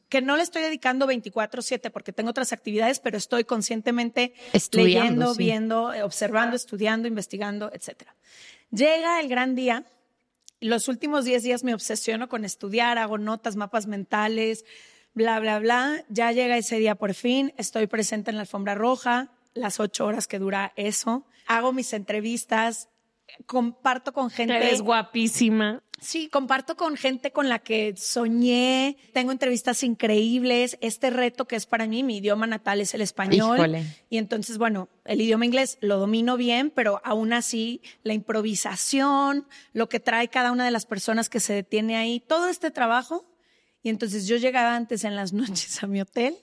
Que 0.10 0.22
no 0.22 0.38
le 0.38 0.44
estoy 0.44 0.62
dedicando 0.62 1.08
24/7 1.08 1.92
porque 1.92 2.12
tengo 2.14 2.30
otras 2.30 2.54
actividades, 2.54 3.00
pero 3.00 3.18
estoy 3.18 3.44
conscientemente 3.44 4.34
Estudiando, 4.54 5.02
leyendo, 5.02 5.34
sí. 5.34 5.38
viendo, 5.38 6.06
observando, 6.06 6.56
estudiando, 6.56 7.08
investigando, 7.08 7.72
etcétera. 7.74 8.16
Llega 8.72 9.20
el 9.20 9.28
gran 9.28 9.56
día. 9.56 9.84
Los 10.66 10.88
últimos 10.88 11.26
10 11.26 11.44
días 11.44 11.64
me 11.64 11.76
obsesiono 11.76 12.28
con 12.28 12.44
estudiar, 12.44 12.98
hago 12.98 13.20
notas, 13.20 13.56
mapas 13.56 13.86
mentales, 13.86 14.66
bla, 15.14 15.40
bla, 15.40 15.60
bla. 15.60 16.04
Ya 16.10 16.32
llega 16.32 16.58
ese 16.58 16.80
día 16.80 16.96
por 16.96 17.14
fin, 17.14 17.54
estoy 17.58 17.86
presente 17.86 18.32
en 18.32 18.38
la 18.38 18.42
alfombra 18.42 18.74
roja, 18.74 19.30
las 19.54 19.80
ocho 19.80 20.08
horas 20.08 20.26
que 20.26 20.40
dura 20.40 20.74
eso. 20.76 21.24
Hago 21.46 21.72
mis 21.72 21.94
entrevistas, 21.94 22.90
comparto 23.46 24.14
con 24.14 24.30
gente. 24.30 24.56
Eres 24.56 24.82
guapísima. 24.82 25.82
Sí, 26.00 26.28
comparto 26.28 26.76
con 26.76 26.98
gente 26.98 27.32
con 27.32 27.48
la 27.48 27.60
que 27.60 27.96
soñé, 27.96 28.98
tengo 29.14 29.32
entrevistas 29.32 29.82
increíbles, 29.82 30.78
este 30.82 31.10
reto 31.10 31.46
que 31.46 31.56
es 31.56 31.66
para 31.66 31.88
mí, 31.88 32.04
mi 32.04 32.18
idioma 32.18 32.48
natal 32.48 32.82
es 32.82 32.94
el 32.94 33.02
español. 33.02 33.58
Híjole. 33.58 33.86
Y 34.10 34.18
entonces, 34.18 34.58
bueno, 34.58 34.90
el 35.06 35.22
idioma 35.22 35.46
inglés 35.46 35.78
lo 35.80 35.98
domino 35.98 36.36
bien, 36.36 36.70
pero 36.70 37.02
aún 37.06 37.32
así 37.32 37.82
la 38.04 38.14
improvisación, 38.14 39.48
lo 39.72 39.88
que 39.88 40.02
trae 40.02 40.28
cada 40.28 40.52
una 40.52 40.66
de 40.66 40.72
las 40.72 40.86
personas 40.86 41.30
que 41.30 41.40
se 41.40 41.54
detiene 41.54 41.96
ahí, 41.96 42.20
todo 42.20 42.50
este 42.50 42.72
trabajo. 42.72 43.26
Y 43.82 43.90
entonces 43.90 44.28
yo 44.28 44.36
llegaba 44.36 44.76
antes 44.76 45.06
en 45.06 45.16
las 45.16 45.32
noches 45.34 45.82
a 45.82 45.88
mi 45.88 46.02
hotel 46.02 46.38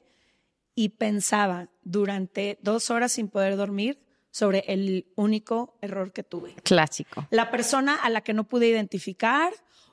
y 0.74 0.90
pensaba 0.90 1.68
durante 1.82 2.58
dos 2.62 2.90
horas 2.90 3.12
sin 3.12 3.28
poder 3.28 3.56
dormir 3.56 4.02
sobre 4.32 4.64
el 4.66 5.06
único 5.14 5.76
error 5.80 6.12
que 6.12 6.24
tuve 6.24 6.54
Clásico. 6.64 7.28
la 7.30 7.50
persona 7.52 7.94
a 7.94 8.10
la 8.10 8.22
que 8.22 8.32
no 8.32 8.42
pude 8.44 8.66
identificar 8.66 9.52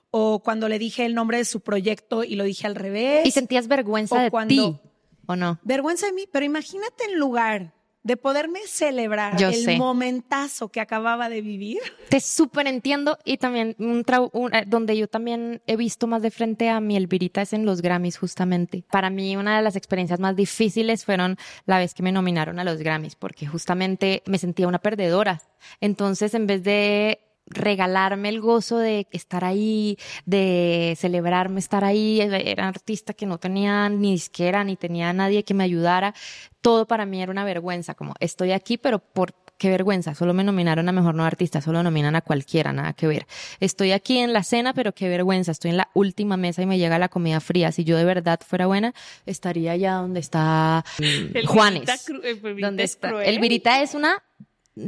o 0.10 0.42
cuando 0.42 0.68
le 0.68 0.80
dije 0.80 1.06
el 1.06 1.14
nombre 1.14 1.38
de 1.38 1.46
su 1.46 1.60
proyecto 1.60 2.24
y 2.24 2.36
lo 2.36 2.44
dije 2.46 2.66
al 2.66 2.74
revés. 2.74 3.28
¿Y 3.28 3.32
sentías 3.32 3.68
vergüenza 3.68 4.16
o 4.16 4.20
de 4.20 4.32
cuando- 4.32 4.50
ti 4.56 4.80
o 5.28 5.36
no? 5.36 5.60
Vergüenza 5.62 6.08
de 6.08 6.14
mí, 6.14 6.26
pero 6.32 6.44
imagínate 6.46 7.04
en 7.04 7.20
lugar 7.20 7.76
de 8.10 8.18
poderme 8.18 8.60
celebrar 8.66 9.38
Yo 9.38 9.50
el 9.50 9.64
sé. 9.64 9.78
momentazo 9.78 10.70
que 10.70 10.82
acababa 10.82 11.30
de 11.30 11.42
vivir. 11.42 11.78
Te 12.10 12.20
súper 12.20 12.66
entiendo 12.66 13.20
y 13.24 13.38
también 13.38 13.76
un 13.78 14.04
un- 14.34 14.56
eh, 14.56 14.64
donde 14.66 14.98
yo 14.98 15.08
también 15.08 15.62
he 15.68 15.76
visto 15.76 16.08
más 16.08 16.24
de 16.24 16.32
frente 16.32 16.70
a 16.70 16.80
mi 16.80 16.98
Elvirita 16.98 17.44
es 17.44 17.54
en 17.54 17.66
los 17.68 17.84
Grammys 17.84 18.18
justamente. 18.18 18.84
Para 18.90 19.12
mí 19.12 19.38
una 19.38 19.56
de 19.58 19.62
las 19.62 19.76
experiencias 19.76 20.20
más 20.20 20.36
difíciles 20.36 21.06
fueron 21.06 21.38
la 21.68 21.78
vez 21.78 21.94
que 21.94 22.02
me 22.02 22.12
nominaron 22.12 22.58
a 22.60 22.64
los 22.64 22.80
Grammys 22.80 23.16
porque 23.16 23.46
justamente 23.46 24.24
me 24.26 24.40
sentía 24.40 24.68
una 24.68 24.80
perdedora. 24.80 25.44
Entonces 25.80 26.34
en 26.34 26.48
vez 26.48 26.64
de 26.64 27.20
regalarme 27.50 28.30
el 28.30 28.42
gozo 28.42 28.78
de 28.78 29.08
estar 29.12 29.44
ahí, 29.44 29.98
de 30.26 30.96
celebrarme 30.98 31.60
estar 31.60 31.84
ahí, 31.84 32.22
era 32.22 32.64
un 32.64 32.70
artista 32.70 33.14
que 33.14 33.26
no 33.26 33.38
tenía 33.38 33.90
ni 33.90 34.12
disquera, 34.14 34.64
ni 34.64 34.76
tenía 34.76 35.12
nadie 35.14 35.44
que 35.44 35.54
me 35.54 35.64
ayudara, 35.64 36.14
todo 36.62 36.86
para 36.88 37.06
mí 37.06 37.22
era 37.22 37.32
una 37.32 37.44
vergüenza, 37.44 37.94
como 37.96 38.14
estoy 38.20 38.52
aquí, 38.52 38.78
pero 38.78 39.00
por 39.00 39.34
qué 39.58 39.70
vergüenza, 39.70 40.16
solo 40.16 40.34
me 40.34 40.46
nominaron 40.46 40.88
a 40.88 40.94
mejor 40.94 41.16
nuevo 41.16 41.28
artista, 41.28 41.60
solo 41.60 41.84
nominan 41.84 42.16
a 42.16 42.22
cualquiera, 42.22 42.72
nada 42.72 42.94
que 42.94 43.08
ver. 43.08 43.28
Estoy 43.60 43.92
aquí 43.92 44.20
en 44.20 44.32
la 44.32 44.42
cena, 44.44 44.74
pero 44.74 44.94
qué 44.94 45.10
vergüenza, 45.10 45.52
estoy 45.52 45.72
en 45.72 45.78
la 45.78 45.90
última 45.94 46.38
mesa 46.38 46.62
y 46.62 46.66
me 46.66 46.78
llega 46.78 46.98
la 46.98 47.10
comida 47.10 47.42
fría. 47.42 47.74
Si 47.74 47.84
yo 47.84 47.98
de 47.98 48.06
verdad 48.06 48.40
fuera 48.46 48.68
buena, 48.68 48.94
estaría 49.26 49.74
allá 49.74 49.96
donde 49.96 50.22
está 50.22 50.86
El 50.98 51.46
Juanes. 51.46 51.82
Virita 51.82 51.96
cru- 51.98 52.24
el 52.24 52.36
Virita 52.40 52.68
donde 52.68 52.84
es 52.84 52.92
está. 52.92 53.10
cruel. 53.10 53.28
El 53.28 53.40
Virita 53.40 53.82
es 53.82 53.96
una 53.96 54.24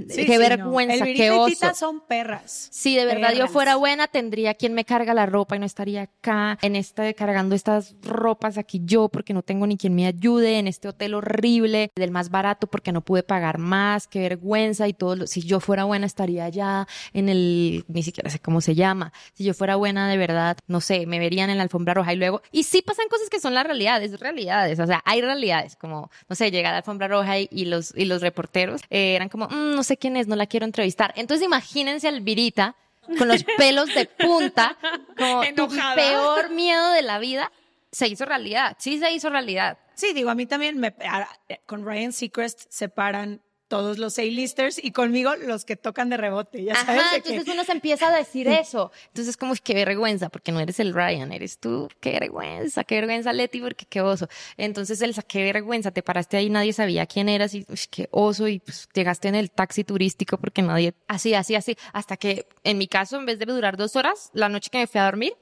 Sí, 0.10 0.25
qué 0.25 0.34
sí, 0.34 0.34
no. 0.34 0.39
vergüenza, 0.39 1.04
El 1.06 1.15
qué 1.15 1.32
oso. 1.32 1.73
Son 1.75 2.01
perras. 2.01 2.69
Si 2.71 2.95
de 2.95 3.06
verdad 3.06 3.34
yo 3.34 3.47
fuera 3.47 3.75
buena, 3.75 4.08
tendría 4.08 4.54
quien 4.54 4.73
me 4.73 4.86
carga 4.86 5.13
la 5.13 5.25
ropa 5.25 5.56
y 5.56 5.60
no 5.60 5.65
estaría 5.65 6.04
acá 6.04 6.58
en 6.62 6.75
este 6.75 7.13
cargando 7.13 7.56
estas 7.56 7.95
ropas 8.01 8.58
aquí 8.58 8.82
yo 8.86 9.10
porque 9.10 9.34
no 9.34 9.41
tengo 9.43 9.67
ni 9.67 9.77
quien 9.77 9.95
me 9.95 10.06
ayude 10.08 10.60
en 10.60 10.67
este 10.67 10.88
hotel 10.88 11.13
horrible 11.13 11.91
del 11.95 12.12
más 12.12 12.30
barato 12.30 12.67
porque 12.67 12.91
no 12.91 13.01
pude 13.01 13.23
pagar 13.23 13.58
más, 13.58 14.08
qué 14.08 14.19
vergüenza 14.19 14.88
y 14.88 14.93
todo. 14.93 15.15
lo- 15.15 15.27
si 15.27 15.41
yo 15.41 15.60
fuera 15.60 15.84
buena 15.84 16.06
estaría 16.06 16.45
allá 16.45 16.88
en 17.13 17.27
el 17.30 17.84
ni 17.88 18.04
siquiera 18.04 18.30
sé 18.30 18.39
cómo 18.39 18.62
se 18.62 18.75
llama. 18.75 19.12
Si 19.34 19.43
yo 19.43 19.54
fuera 19.54 19.75
buena 19.75 20.10
de 20.10 20.17
verdad, 20.17 20.58
no 20.67 20.80
sé, 20.82 21.06
me 21.06 21.19
verían 21.19 21.49
en 21.49 21.58
la 21.58 21.63
alfombra 21.63 21.93
roja 21.93 22.13
y 22.13 22.17
luego 22.17 22.41
y 22.51 22.63
sí 22.63 22.82
pasan 22.82 23.08
cosas 23.10 23.30
que 23.30 23.39
son 23.39 23.54
las 23.54 23.65
realidades, 23.65 24.19
realidades, 24.19 24.80
o 24.80 24.88
sea, 24.88 25.01
hay 25.06 25.21
realidades 25.21 25.75
como 25.75 26.10
no 26.30 26.36
sé, 26.36 26.51
llegar 26.51 26.69
a 26.69 26.73
la 26.73 26.77
alfombra 26.80 27.08
roja 27.08 27.39
y, 27.39 27.49
y 27.51 27.65
los 27.65 27.93
y 27.95 28.06
los 28.06 28.21
reporteros 28.21 28.82
eh, 28.89 29.15
eran 29.15 29.27
como 29.30 29.47
"Mm, 29.49 29.81
no 29.82 29.84
sé 29.84 29.98
quién 29.98 30.15
es, 30.15 30.28
no 30.28 30.36
la 30.36 30.46
quiero 30.46 30.67
entrevistar. 30.67 31.12
Entonces 31.15 31.44
imagínense 31.44 32.08
al 32.08 32.22
Virita 32.22 32.76
con 33.17 33.28
los 33.28 33.44
pelos 33.58 33.91
de 33.96 34.06
punta, 34.06 34.78
como 35.17 35.41
tu 35.56 35.67
peor 35.96 36.50
miedo 36.52 36.91
de 36.91 37.02
la 37.02 37.17
vida, 37.17 37.52
se 37.91 38.08
hizo 38.08 38.26
realidad. 38.26 38.76
Sí 38.80 39.00
se 39.00 39.12
hizo 39.12 39.32
realidad. 39.32 39.80
Sí, 39.96 40.13
digo, 40.13 40.30
a 40.30 40.36
mí 40.36 40.46
también 40.46 40.78
me, 40.78 40.94
a- 41.04 41.28
con 41.65 41.84
Ryan 41.84 42.13
Seacrest 42.13 42.65
separan 42.70 43.41
todos 43.72 43.98
los 44.00 44.20
A-listers 44.20 44.84
y 44.84 44.92
conmigo 44.92 45.34
los 45.38 45.64
que 45.64 45.78
tocan 45.78 46.10
de 46.10 46.18
rebote, 46.18 46.62
ya 46.62 46.76
sabes. 46.76 47.02
Ajá, 47.02 47.16
de 47.16 47.22
que- 47.22 47.30
entonces 47.30 47.54
uno 47.54 47.64
se 47.64 47.72
empieza 47.72 48.14
a 48.14 48.18
decir 48.18 48.46
eso. 48.50 48.92
Entonces 49.08 49.38
como 49.38 49.54
qué 49.64 49.74
vergüenza, 49.74 50.28
porque 50.28 50.52
no 50.52 50.60
eres 50.60 50.82
el 50.82 50.94
Ryan, 50.94 51.32
eres 51.32 51.58
tú. 51.58 51.88
Qué 52.02 52.12
vergüenza, 52.20 52.84
qué 52.84 52.96
vergüenza 52.96 53.32
Leti, 53.32 53.62
porque 53.62 53.86
qué 53.86 54.02
oso. 54.02 54.28
Entonces 54.58 55.02
Elsa, 55.02 55.22
qué 55.22 55.42
vergüenza, 55.54 55.92
te 55.92 56.04
paraste 56.04 56.36
ahí, 56.36 56.50
nadie 56.50 56.74
sabía 56.74 57.06
quién 57.06 57.30
eras 57.30 57.54
y 57.56 57.66
uy, 57.70 57.80
qué 57.90 58.10
oso 58.12 58.50
y 58.50 58.60
pues, 58.60 58.90
llegaste 58.94 59.30
en 59.30 59.36
el 59.36 59.50
taxi 59.52 59.86
turístico 59.86 60.38
porque 60.38 60.62
nadie, 60.62 60.94
así, 61.08 61.34
así, 61.34 61.56
así, 61.56 61.78
hasta 61.94 62.18
que 62.18 62.48
en 62.66 62.78
mi 62.78 62.88
caso, 62.90 63.18
en 63.18 63.26
vez 63.26 63.40
de 63.40 63.46
durar 63.46 63.78
dos 63.78 63.96
horas, 63.96 64.32
la 64.34 64.50
noche 64.50 64.70
que 64.70 64.80
me 64.80 64.88
fui 64.88 65.00
a 65.00 65.06
dormir, 65.06 65.34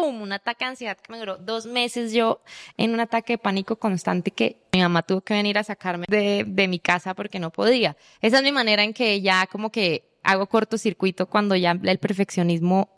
¡pum! 0.00 0.22
Un 0.22 0.32
ataque 0.32 0.64
de 0.64 0.70
ansiedad 0.70 0.96
que 0.98 1.10
me 1.12 1.18
duró 1.18 1.36
dos 1.38 1.66
meses 1.66 2.12
yo 2.12 2.40
en 2.76 2.92
un 2.92 3.00
ataque 3.00 3.34
de 3.34 3.38
pánico 3.38 3.76
constante 3.76 4.30
que 4.30 4.58
mi 4.72 4.80
mamá 4.80 5.02
tuvo 5.02 5.20
que 5.22 5.34
venir 5.34 5.56
a 5.58 5.64
sacarme 5.64 6.06
de, 6.08 6.44
de 6.46 6.68
mi 6.68 6.78
casa 6.78 7.14
porque 7.14 7.38
no 7.38 7.50
podía. 7.50 7.96
Esa 8.20 8.38
es 8.38 8.42
mi 8.44 8.52
manera 8.52 8.82
en 8.84 8.92
que 8.92 9.20
ya 9.20 9.46
como 9.46 9.70
que 9.70 10.04
hago 10.22 10.46
cortocircuito 10.46 11.26
cuando 11.26 11.56
ya 11.56 11.78
el 11.82 11.98
perfeccionismo 11.98 12.90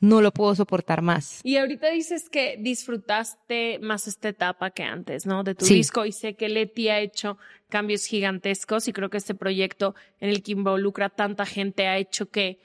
no 0.00 0.20
lo 0.22 0.30
puedo 0.32 0.54
soportar 0.54 1.02
más. 1.02 1.40
Y 1.42 1.56
ahorita 1.56 1.88
dices 1.90 2.28
que 2.30 2.56
disfrutaste 2.56 3.80
más 3.80 4.06
esta 4.06 4.28
etapa 4.28 4.70
que 4.70 4.84
antes, 4.84 5.26
¿no? 5.26 5.42
De 5.42 5.54
tu 5.56 5.64
Sí. 5.64 5.74
disco 5.74 6.04
y 6.06 6.12
sé 6.12 6.34
que 6.34 6.48
Leti 6.48 6.88
ha 6.88 7.00
hecho 7.00 7.36
cambios 7.68 8.04
gigantescos 8.06 8.86
y 8.86 8.92
creo 8.92 9.10
que 9.10 9.16
este 9.18 9.34
proyecto 9.34 9.94
en 10.20 10.30
el 10.30 10.42
que 10.42 10.52
involucra 10.52 11.08
tanta 11.08 11.44
gente 11.46 11.88
ha 11.88 11.96
hecho 11.98 12.30
que 12.30 12.60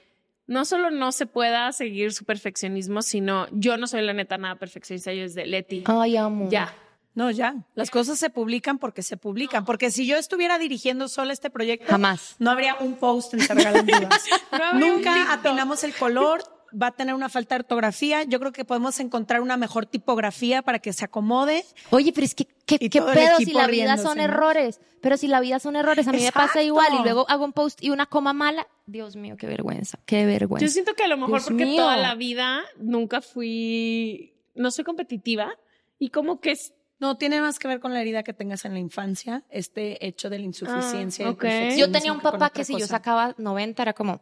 no 0.48 0.66
solo 0.66 0.92
no 0.92 1.12
se 1.12 1.26
pueda 1.26 1.72
seguir 1.72 2.14
su 2.14 2.26
perfeccionismo, 2.26 3.02
sino 3.02 3.48
yo 3.52 3.78
no 3.78 3.88
soy 3.88 4.02
la 4.02 4.14
neta 4.14 4.38
nada 4.38 4.56
perfeccionista, 4.56 5.14
yo 5.14 5.24
es 5.24 5.36
de 5.36 5.46
Leti. 5.46 5.84
Ay, 5.86 6.18
amo. 6.18 6.50
Ya. 6.50 6.74
No, 7.16 7.30
ya. 7.30 7.56
Las 7.76 7.92
cosas 7.92 8.18
se 8.18 8.32
publican 8.32 8.80
porque 8.80 9.04
se 9.04 9.18
publican. 9.18 9.66
Porque 9.66 9.92
si 9.92 10.08
yo 10.08 10.18
estuviera 10.18 10.58
dirigiendo 10.58 11.08
solo 11.08 11.32
este 11.32 11.52
proyecto, 11.52 11.86
Jamás. 11.88 12.36
no 12.40 12.50
habría 12.50 12.76
un 12.80 12.96
post 12.96 13.36
en 13.36 13.42
Se 13.42 13.54
Regalan. 13.54 13.86
No 14.52 14.74
Nunca 14.80 15.32
atinamos 15.32 15.84
el 15.84 15.94
color, 15.94 16.44
va 16.80 16.88
a 16.88 16.92
tener 16.92 17.14
una 17.16 17.30
falta 17.30 17.56
de 17.56 17.62
ortografía. 17.62 18.24
Yo 18.24 18.40
creo 18.40 18.52
que 18.52 18.66
podemos 18.66 19.00
encontrar 19.00 19.42
una 19.42 19.58
mejor 19.58 19.86
tipografía 19.86 20.62
para 20.62 20.80
que 20.80 20.94
se 20.94 21.06
acomode. 21.06 21.64
Oye, 21.92 22.12
pero 22.14 22.26
es 22.26 22.36
que, 22.36 22.46
¿qué, 22.66 22.78
qué 22.78 23.02
pedo 23.02 23.38
si 23.38 23.54
la 23.54 23.68
vida 23.68 23.98
son 23.98 24.20
errores? 24.20 24.80
Pero 25.02 25.18
si 25.18 25.28
la 25.28 25.40
vida 25.42 25.60
son 25.60 25.76
errores, 25.76 26.08
a 26.08 26.12
mí 26.12 26.20
me 26.22 26.32
pasa 26.32 26.62
Exacto. 26.62 26.62
igual 26.62 26.88
y 27.00 27.04
luego 27.04 27.26
hago 27.30 27.44
un 27.46 27.54
post 27.54 27.84
y 27.84 27.90
una 27.90 28.06
coma 28.06 28.34
mala. 28.34 28.68
Dios 28.86 29.16
mío, 29.16 29.36
qué 29.38 29.48
vergüenza, 29.48 30.00
qué 30.06 30.26
vergüenza. 30.26 30.66
Yo 30.66 30.72
siento 30.72 30.94
que 30.94 31.04
a 31.04 31.08
lo 31.08 31.18
mejor 31.18 31.40
Dios 31.40 31.44
porque 31.46 31.66
mío. 31.66 31.84
toda 31.84 31.98
la 31.98 32.16
vida 32.16 32.62
nunca 32.78 33.22
fui, 33.22 34.34
no 34.56 34.72
soy 34.72 34.84
competitiva 34.84 35.58
y 36.00 36.10
como 36.10 36.40
que 36.40 36.52
es 36.52 36.74
No, 37.00 37.18
tiene 37.18 37.42
más 37.42 37.60
que 37.60 37.68
ver 37.68 37.82
con 37.82 37.94
la 37.94 38.00
herida 38.00 38.24
que 38.24 38.32
tengas 38.34 38.64
en 38.64 38.74
la 38.74 38.80
infancia, 38.80 39.44
este 39.50 40.06
hecho 40.08 40.30
de 40.30 40.40
la 40.40 40.46
insuficiencia. 40.46 41.24
y 41.24 41.28
el 41.28 41.34
ok. 41.34 41.42
perfeccionismo 41.42 41.86
Yo 41.86 41.92
tenía 41.92 42.14
un 42.14 42.22
papá 42.22 42.50
que 42.50 42.64
si 42.64 42.78
yo 42.80 42.88
sacaba 42.88 43.36
90 43.38 43.82
era 43.82 43.92
como, 43.94 44.22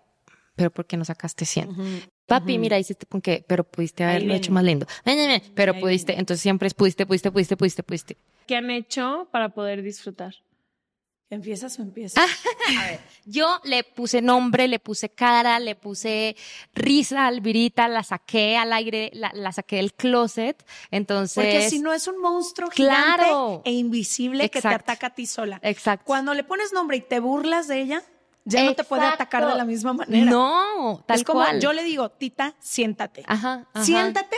pero 0.56 0.72
¿por 0.72 0.86
qué 0.86 0.98
no 0.98 1.06
sacaste 1.06 1.46
100? 1.46 1.70
Ujú. 1.70 1.84
Papi, 2.26 2.58
mira, 2.58 2.80
hiciste 2.80 3.06
con 3.06 3.22
qué, 3.22 3.44
pero 3.46 3.64
pudiste 3.64 4.04
haberlo 4.04 4.34
hecho 4.34 4.52
más 4.52 4.64
lindo. 4.64 4.86
Pero 5.54 5.74
Ahí 5.74 5.82
pudiste, 5.82 6.12
viene. 6.14 6.22
entonces 6.22 6.42
siempre 6.42 6.68
es 6.68 6.74
pudiste, 6.74 7.06
pudiste, 7.06 7.32
pudiste, 7.32 7.58
pudiste, 7.58 7.84
pudiste. 7.84 8.18
¿qué 8.48 8.56
han 8.56 8.70
hecho 8.70 9.28
para 9.32 9.50
poder 9.50 9.82
disfrutar? 9.82 10.36
¿Empiezas 11.30 11.80
o 11.80 11.82
empiezas? 11.82 12.22
A 12.78 12.86
ver, 12.88 13.00
yo 13.26 13.62
le 13.64 13.86
puse 13.86 14.22
nombre, 14.22 14.68
le 14.68 14.80
puse 14.80 15.08
cara, 15.08 15.60
le 15.60 15.76
puse 15.76 16.36
risa 16.74 17.24
a 17.24 17.28
Alvirita, 17.28 17.88
la 17.88 18.04
saqué 18.04 18.58
al 18.58 18.74
aire, 18.74 19.10
la, 19.14 19.32
la 19.34 19.54
saqué 19.54 19.78
del 19.78 19.94
closet. 19.94 20.62
Entonces. 20.90 21.36
Porque 21.36 21.70
si 21.70 21.80
no 21.80 21.94
es 21.94 22.08
un 22.10 22.20
monstruo 22.20 22.70
gigante 22.70 23.24
e 23.64 23.72
invisible 23.72 24.50
que 24.50 24.62
te 24.62 24.68
ataca 24.68 25.08
a 25.08 25.16
ti 25.16 25.26
sola. 25.26 25.62
Exacto. 25.64 26.04
Cuando 26.06 26.34
le 26.34 26.44
pones 26.44 26.74
nombre 26.74 26.98
y 26.98 27.02
te 27.02 27.22
burlas 27.22 27.70
de 27.70 27.80
ella, 27.80 28.04
ya 28.46 28.64
no 28.64 28.74
te 28.76 28.84
puede 28.84 29.06
atacar 29.06 29.46
de 29.48 29.56
la 29.56 29.66
misma 29.66 29.94
manera. 29.94 30.30
No, 30.30 31.04
tal 31.06 31.18
es 31.18 31.24
como 31.24 31.42
cual. 31.42 31.60
yo 31.60 31.74
le 31.74 31.84
digo, 31.84 32.10
Tita, 32.10 32.56
siéntate. 32.60 33.24
Ajá, 33.28 33.68
ajá. 33.74 33.86
Siéntate. 33.86 34.38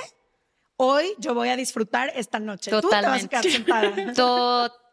Hoy 0.75 1.13
yo 1.19 1.33
voy 1.33 1.49
a 1.49 1.55
disfrutar 1.55 2.11
esta 2.15 2.39
noche. 2.39 2.71
Tú 2.71 2.81
te 2.81 2.87
vas 2.87 2.93
a 2.93 3.01
Totalmente. 3.01 3.29
quedar 3.29 3.43
sentada. 3.43 4.13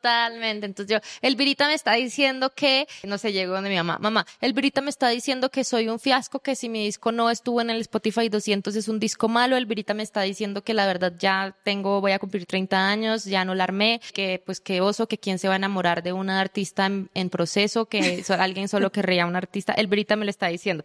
Totalmente. 0.00 0.64
Entonces 0.64 0.96
yo, 0.96 1.00
el 1.20 1.36
Virita 1.36 1.66
me 1.66 1.74
está 1.74 1.92
diciendo 1.92 2.54
que, 2.54 2.88
no 3.02 3.18
sé, 3.18 3.32
llegó 3.32 3.52
donde 3.52 3.68
mi 3.68 3.76
mamá, 3.76 3.98
mamá, 3.98 4.26
el 4.40 4.54
Virita 4.54 4.80
me 4.80 4.88
está 4.88 5.10
diciendo 5.10 5.50
que 5.50 5.62
soy 5.62 5.88
un 5.88 5.98
fiasco, 5.98 6.40
que 6.40 6.56
si 6.56 6.70
mi 6.70 6.84
disco 6.84 7.12
no 7.12 7.28
estuvo 7.28 7.60
en 7.60 7.68
el 7.68 7.82
Spotify 7.82 8.30
200 8.30 8.74
es 8.76 8.88
un 8.88 8.98
disco 8.98 9.28
malo, 9.28 9.58
el 9.58 9.66
Virita 9.66 9.92
me 9.92 10.02
está 10.02 10.22
diciendo 10.22 10.64
que 10.64 10.72
la 10.72 10.86
verdad 10.86 11.12
ya 11.18 11.54
tengo, 11.64 12.00
voy 12.00 12.12
a 12.12 12.18
cumplir 12.18 12.46
30 12.46 12.88
años, 12.88 13.24
ya 13.26 13.44
no 13.44 13.54
la 13.54 13.64
armé, 13.64 14.00
que 14.14 14.42
pues 14.44 14.60
qué 14.60 14.80
oso, 14.80 15.06
que 15.06 15.18
quién 15.18 15.38
se 15.38 15.48
va 15.48 15.54
a 15.54 15.56
enamorar 15.58 16.02
de 16.02 16.14
una 16.14 16.40
artista 16.40 16.86
en, 16.86 17.30
proceso, 17.30 17.84
que 17.84 18.24
alguien 18.38 18.68
solo 18.68 18.90
querría 18.90 19.26
un 19.26 19.36
artista, 19.36 19.74
el 19.74 19.86
Virita 19.86 20.16
me 20.16 20.24
lo 20.24 20.30
está 20.30 20.46
diciendo. 20.46 20.82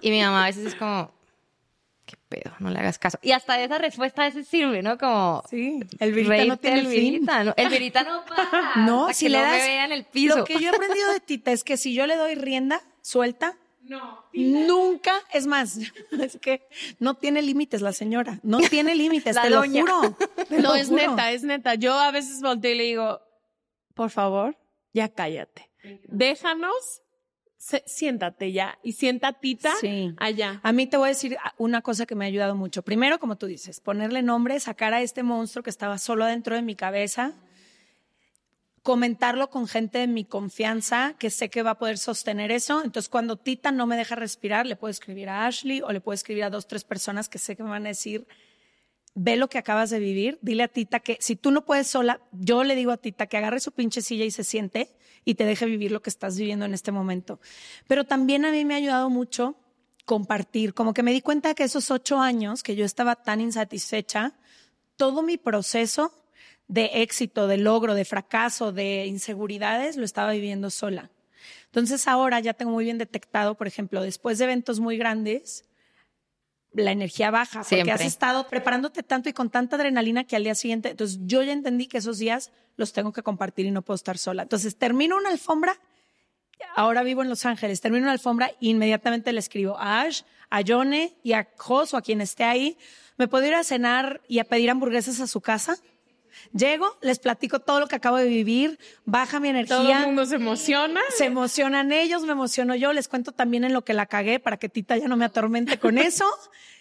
Y 0.00 0.10
mi 0.10 0.22
mamá 0.22 0.44
a 0.44 0.46
veces 0.46 0.66
es 0.66 0.74
como, 0.74 1.12
qué 2.06 2.16
pedo, 2.28 2.52
no 2.58 2.70
le 2.70 2.78
hagas 2.78 2.98
caso. 2.98 3.18
Y 3.22 3.32
hasta 3.32 3.62
esa 3.62 3.78
respuesta 3.78 4.22
a 4.22 4.26
veces 4.26 4.46
sirve, 4.48 4.82
¿no? 4.82 4.98
Como, 4.98 5.42
Sí, 5.48 5.80
el 6.00 6.12
virita 6.12 6.44
no 6.44 6.56
tiene 6.56 6.80
fin. 6.82 6.90
virita, 6.90 7.44
¿no? 7.44 7.54
El 7.56 7.68
virita 7.68 8.02
no 8.04 8.24
para. 8.26 8.76
No, 8.76 9.02
hasta 9.06 9.14
si 9.14 9.26
que 9.26 9.30
le 9.30 9.38
no 9.38 9.44
das. 9.44 9.52
me 9.52 9.66
vea 9.66 9.84
en 9.84 9.92
el 9.92 10.04
piso. 10.04 10.36
Lo 10.38 10.44
que 10.44 10.54
yo 10.54 10.70
he 10.70 10.74
aprendido 10.74 11.12
de 11.12 11.20
Tita 11.20 11.52
es 11.52 11.64
que 11.64 11.76
si 11.76 11.94
yo 11.94 12.06
le 12.06 12.16
doy 12.16 12.34
rienda 12.34 12.80
suelta, 13.02 13.56
nunca, 14.32 15.12
es 15.32 15.46
más, 15.46 15.78
es 16.20 16.38
que 16.40 16.66
no 16.98 17.14
tiene 17.14 17.42
límites 17.42 17.82
la 17.82 17.92
señora, 17.92 18.38
no 18.42 18.58
tiene 18.60 18.94
límites, 18.94 19.34
La 19.36 19.42
te 19.42 19.50
doña. 19.50 19.84
lo 19.84 19.96
juro. 20.00 20.16
te 20.48 20.56
No, 20.60 20.70
lo 20.70 20.74
es 20.74 20.88
juro. 20.88 21.10
neta, 21.10 21.32
es 21.32 21.42
neta. 21.44 21.74
Yo 21.74 21.94
a 21.98 22.10
veces 22.10 22.40
volteo 22.40 22.72
y 22.72 22.76
le 22.76 22.84
digo, 22.84 23.20
por 23.94 24.10
favor, 24.10 24.56
ya 24.92 25.08
cállate. 25.08 25.70
Déjanos, 26.04 27.01
siéntate 27.86 28.52
ya. 28.52 28.78
Y 28.82 28.92
sienta 28.92 29.28
a 29.28 29.32
Tita 29.34 29.72
Sí. 29.80 30.14
allá. 30.18 30.60
A 30.62 30.72
mí 30.72 30.86
te 30.86 30.96
voy 30.96 31.06
a 31.06 31.08
decir 31.10 31.36
una 31.58 31.80
cosa 31.80 32.06
que 32.06 32.14
me 32.14 32.24
ha 32.24 32.28
ayudado 32.28 32.54
mucho. 32.56 32.82
Primero, 32.82 33.18
como 33.18 33.36
tú 33.36 33.46
dices, 33.46 33.80
ponerle 33.80 34.22
nombre, 34.22 34.58
sacar 34.58 34.94
a 34.94 35.00
este 35.00 35.22
monstruo 35.22 35.62
que 35.62 35.70
estaba 35.70 35.98
solo 35.98 36.26
dentro 36.26 36.56
de 36.56 36.62
mi 36.62 36.74
cabeza, 36.74 37.34
comentarlo 38.82 39.48
con 39.48 39.68
gente 39.68 39.98
de 39.98 40.08
mi 40.08 40.24
confianza 40.24 41.14
que 41.18 41.30
sé 41.30 41.50
que 41.50 41.62
va 41.62 41.70
a 41.70 41.78
poder 41.78 41.98
sostener 41.98 42.50
eso. 42.50 42.82
Entonces, 42.84 43.08
cuando 43.08 43.36
Tita 43.36 43.70
no 43.70 43.86
me 43.86 43.96
deja 43.96 44.16
respirar, 44.16 44.66
le 44.66 44.74
puedo 44.74 44.90
escribir 44.90 45.28
a 45.28 45.46
Ashley 45.46 45.82
o 45.82 45.92
le 45.92 46.00
puedo 46.00 46.14
escribir 46.14 46.42
a 46.42 46.50
dos, 46.50 46.66
tres 46.66 46.82
personas 46.82 47.28
que 47.28 47.38
sé 47.38 47.54
que 47.54 47.62
me 47.62 47.70
van 47.70 47.86
a 47.86 47.90
decir, 47.90 48.26
ve 49.14 49.36
lo 49.36 49.48
que 49.48 49.58
acabas 49.58 49.90
de 49.90 49.98
vivir, 49.98 50.38
dile 50.42 50.62
a 50.62 50.68
Tita 50.68 51.00
que 51.00 51.18
si 51.20 51.36
tú 51.36 51.50
no 51.50 51.64
puedes 51.64 51.86
sola, 51.86 52.20
yo 52.32 52.64
le 52.64 52.74
digo 52.74 52.92
a 52.92 52.96
Tita 52.96 53.26
que 53.26 53.36
agarre 53.36 53.60
su 53.60 53.72
pinche 53.72 54.02
silla 54.02 54.24
y 54.24 54.30
se 54.30 54.44
siente 54.44 54.90
y 55.24 55.34
te 55.34 55.44
deje 55.44 55.66
vivir 55.66 55.92
lo 55.92 56.02
que 56.02 56.10
estás 56.10 56.38
viviendo 56.38 56.64
en 56.64 56.74
este 56.74 56.92
momento. 56.92 57.40
Pero 57.86 58.04
también 58.04 58.44
a 58.44 58.50
mí 58.50 58.64
me 58.64 58.74
ha 58.74 58.78
ayudado 58.78 59.10
mucho 59.10 59.56
compartir, 60.04 60.74
como 60.74 60.94
que 60.94 61.02
me 61.02 61.12
di 61.12 61.20
cuenta 61.20 61.54
que 61.54 61.64
esos 61.64 61.90
ocho 61.90 62.18
años 62.18 62.62
que 62.62 62.74
yo 62.74 62.84
estaba 62.84 63.16
tan 63.16 63.40
insatisfecha, 63.40 64.34
todo 64.96 65.22
mi 65.22 65.36
proceso 65.36 66.12
de 66.68 67.02
éxito, 67.02 67.46
de 67.46 67.58
logro, 67.58 67.94
de 67.94 68.04
fracaso, 68.04 68.72
de 68.72 69.06
inseguridades, 69.06 69.96
lo 69.96 70.04
estaba 70.04 70.32
viviendo 70.32 70.70
sola. 70.70 71.10
Entonces 71.66 72.08
ahora 72.08 72.40
ya 72.40 72.54
tengo 72.54 72.72
muy 72.72 72.84
bien 72.84 72.98
detectado, 72.98 73.56
por 73.56 73.66
ejemplo, 73.66 74.02
después 74.02 74.38
de 74.38 74.44
eventos 74.44 74.80
muy 74.80 74.96
grandes, 74.96 75.64
la 76.74 76.92
energía 76.92 77.30
baja, 77.30 77.62
porque 77.62 77.90
has 77.90 78.00
estado 78.00 78.48
preparándote 78.48 79.02
tanto 79.02 79.28
y 79.28 79.32
con 79.32 79.50
tanta 79.50 79.76
adrenalina 79.76 80.24
que 80.24 80.36
al 80.36 80.44
día 80.44 80.54
siguiente, 80.54 80.90
entonces 80.90 81.18
yo 81.22 81.42
ya 81.42 81.52
entendí 81.52 81.86
que 81.86 81.98
esos 81.98 82.18
días 82.18 82.50
los 82.76 82.92
tengo 82.92 83.12
que 83.12 83.22
compartir 83.22 83.66
y 83.66 83.70
no 83.70 83.82
puedo 83.82 83.96
estar 83.96 84.18
sola. 84.18 84.42
Entonces 84.42 84.76
termino 84.76 85.16
una 85.16 85.30
alfombra, 85.30 85.78
ahora 86.74 87.02
vivo 87.02 87.22
en 87.22 87.28
Los 87.28 87.44
Ángeles, 87.44 87.80
termino 87.80 88.04
una 88.04 88.12
alfombra 88.12 88.48
e 88.48 88.56
inmediatamente 88.60 89.32
le 89.32 89.40
escribo 89.40 89.78
a 89.78 90.02
Ash, 90.02 90.22
a 90.50 90.60
Yone 90.60 91.16
y 91.22 91.32
a 91.32 91.48
Jos 91.56 91.94
o 91.94 91.96
a 91.96 92.02
quien 92.02 92.20
esté 92.20 92.44
ahí, 92.44 92.78
¿me 93.16 93.28
puedo 93.28 93.46
ir 93.46 93.54
a 93.54 93.64
cenar 93.64 94.20
y 94.28 94.38
a 94.38 94.44
pedir 94.44 94.70
hamburguesas 94.70 95.20
a 95.20 95.26
su 95.26 95.40
casa? 95.40 95.76
Llego, 96.52 96.96
les 97.02 97.18
platico 97.18 97.60
todo 97.60 97.80
lo 97.80 97.86
que 97.86 97.96
acabo 97.96 98.16
de 98.16 98.26
vivir, 98.26 98.78
baja 99.04 99.40
mi 99.40 99.48
energía. 99.48 99.76
Todo 99.76 99.92
el 99.92 100.06
mundo 100.06 100.26
se 100.26 100.36
emociona. 100.36 101.00
Se 101.16 101.24
emocionan 101.26 101.92
ellos, 101.92 102.22
me 102.22 102.32
emociono 102.32 102.74
yo, 102.74 102.92
les 102.92 103.08
cuento 103.08 103.32
también 103.32 103.64
en 103.64 103.72
lo 103.72 103.84
que 103.84 103.94
la 103.94 104.06
cagué 104.06 104.38
para 104.40 104.56
que 104.56 104.68
Tita 104.68 104.96
ya 104.96 105.08
no 105.08 105.16
me 105.16 105.24
atormente 105.24 105.78
con 105.78 105.98
eso. 105.98 106.24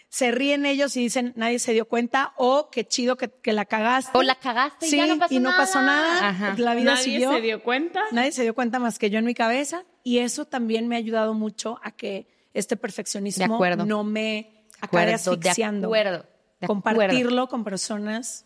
Se 0.09 0.29
ríen 0.31 0.65
ellos 0.65 0.97
y 0.97 0.99
dicen, 1.01 1.31
nadie 1.37 1.57
se 1.57 1.71
dio 1.71 1.87
cuenta, 1.87 2.33
o 2.35 2.69
qué 2.69 2.85
chido 2.85 3.15
que, 3.15 3.29
que 3.29 3.53
la 3.53 3.63
cagaste. 3.63 4.17
O 4.17 4.23
la 4.23 4.35
cagaste 4.35 4.85
y 4.87 4.89
sí, 4.89 4.97
ya 4.97 5.07
no 5.07 5.17
pasó 5.19 5.33
y 5.33 5.39
no 5.39 5.49
nada. 5.51 5.57
pasó 5.57 5.81
nada. 5.81 6.27
Ajá. 6.29 6.55
La 6.57 6.75
vida 6.75 6.91
Nadie 6.95 7.03
siguió. 7.05 7.31
se 7.31 7.39
dio 7.39 7.63
cuenta. 7.63 8.01
Nadie 8.11 8.33
se 8.33 8.43
dio 8.43 8.53
cuenta 8.53 8.77
más 8.79 8.99
que 8.99 9.09
yo 9.09 9.19
en 9.19 9.25
mi 9.25 9.33
cabeza. 9.33 9.85
Y 10.03 10.17
eso 10.17 10.43
también 10.45 10.89
me 10.89 10.95
ha 10.95 10.97
ayudado 10.97 11.33
mucho 11.33 11.79
a 11.81 11.91
que 11.91 12.27
este 12.53 12.75
De 12.75 12.81
perfeccionismo 12.81 13.55
acuerdo. 13.55 13.85
no 13.85 14.03
me 14.03 14.19
De 14.21 14.65
acabe 14.81 15.03
acuerdo, 15.03 15.07
de 15.07 15.13
asfixiando. 15.13 15.87
acuerdo, 15.87 16.25
de 16.59 16.67
Compartirlo 16.67 17.47
con 17.47 17.63
personas. 17.63 18.45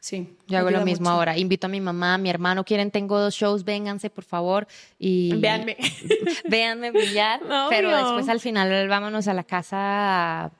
Sí. 0.00 0.34
Yo 0.48 0.58
hago 0.58 0.70
lo 0.70 0.82
mismo 0.84 1.04
mucho. 1.04 1.12
ahora. 1.12 1.38
Invito 1.38 1.66
a 1.66 1.70
mi 1.70 1.80
mamá, 1.80 2.14
a 2.14 2.18
mi 2.18 2.30
hermano. 2.30 2.64
Quieren, 2.64 2.90
tengo 2.90 3.20
dos 3.20 3.34
shows, 3.34 3.64
vénganse, 3.64 4.08
por 4.08 4.24
favor. 4.24 4.66
Y 4.98 5.34
Véanme. 5.34 5.76
véanme 6.48 6.90
brillar. 6.90 7.40
Pero 7.70 7.94
después 7.94 8.28
al 8.28 8.40
final 8.40 8.88
vámonos 8.88 9.28
a 9.28 9.34
la 9.34 9.44
casa 9.44 10.44
a, 10.44 10.52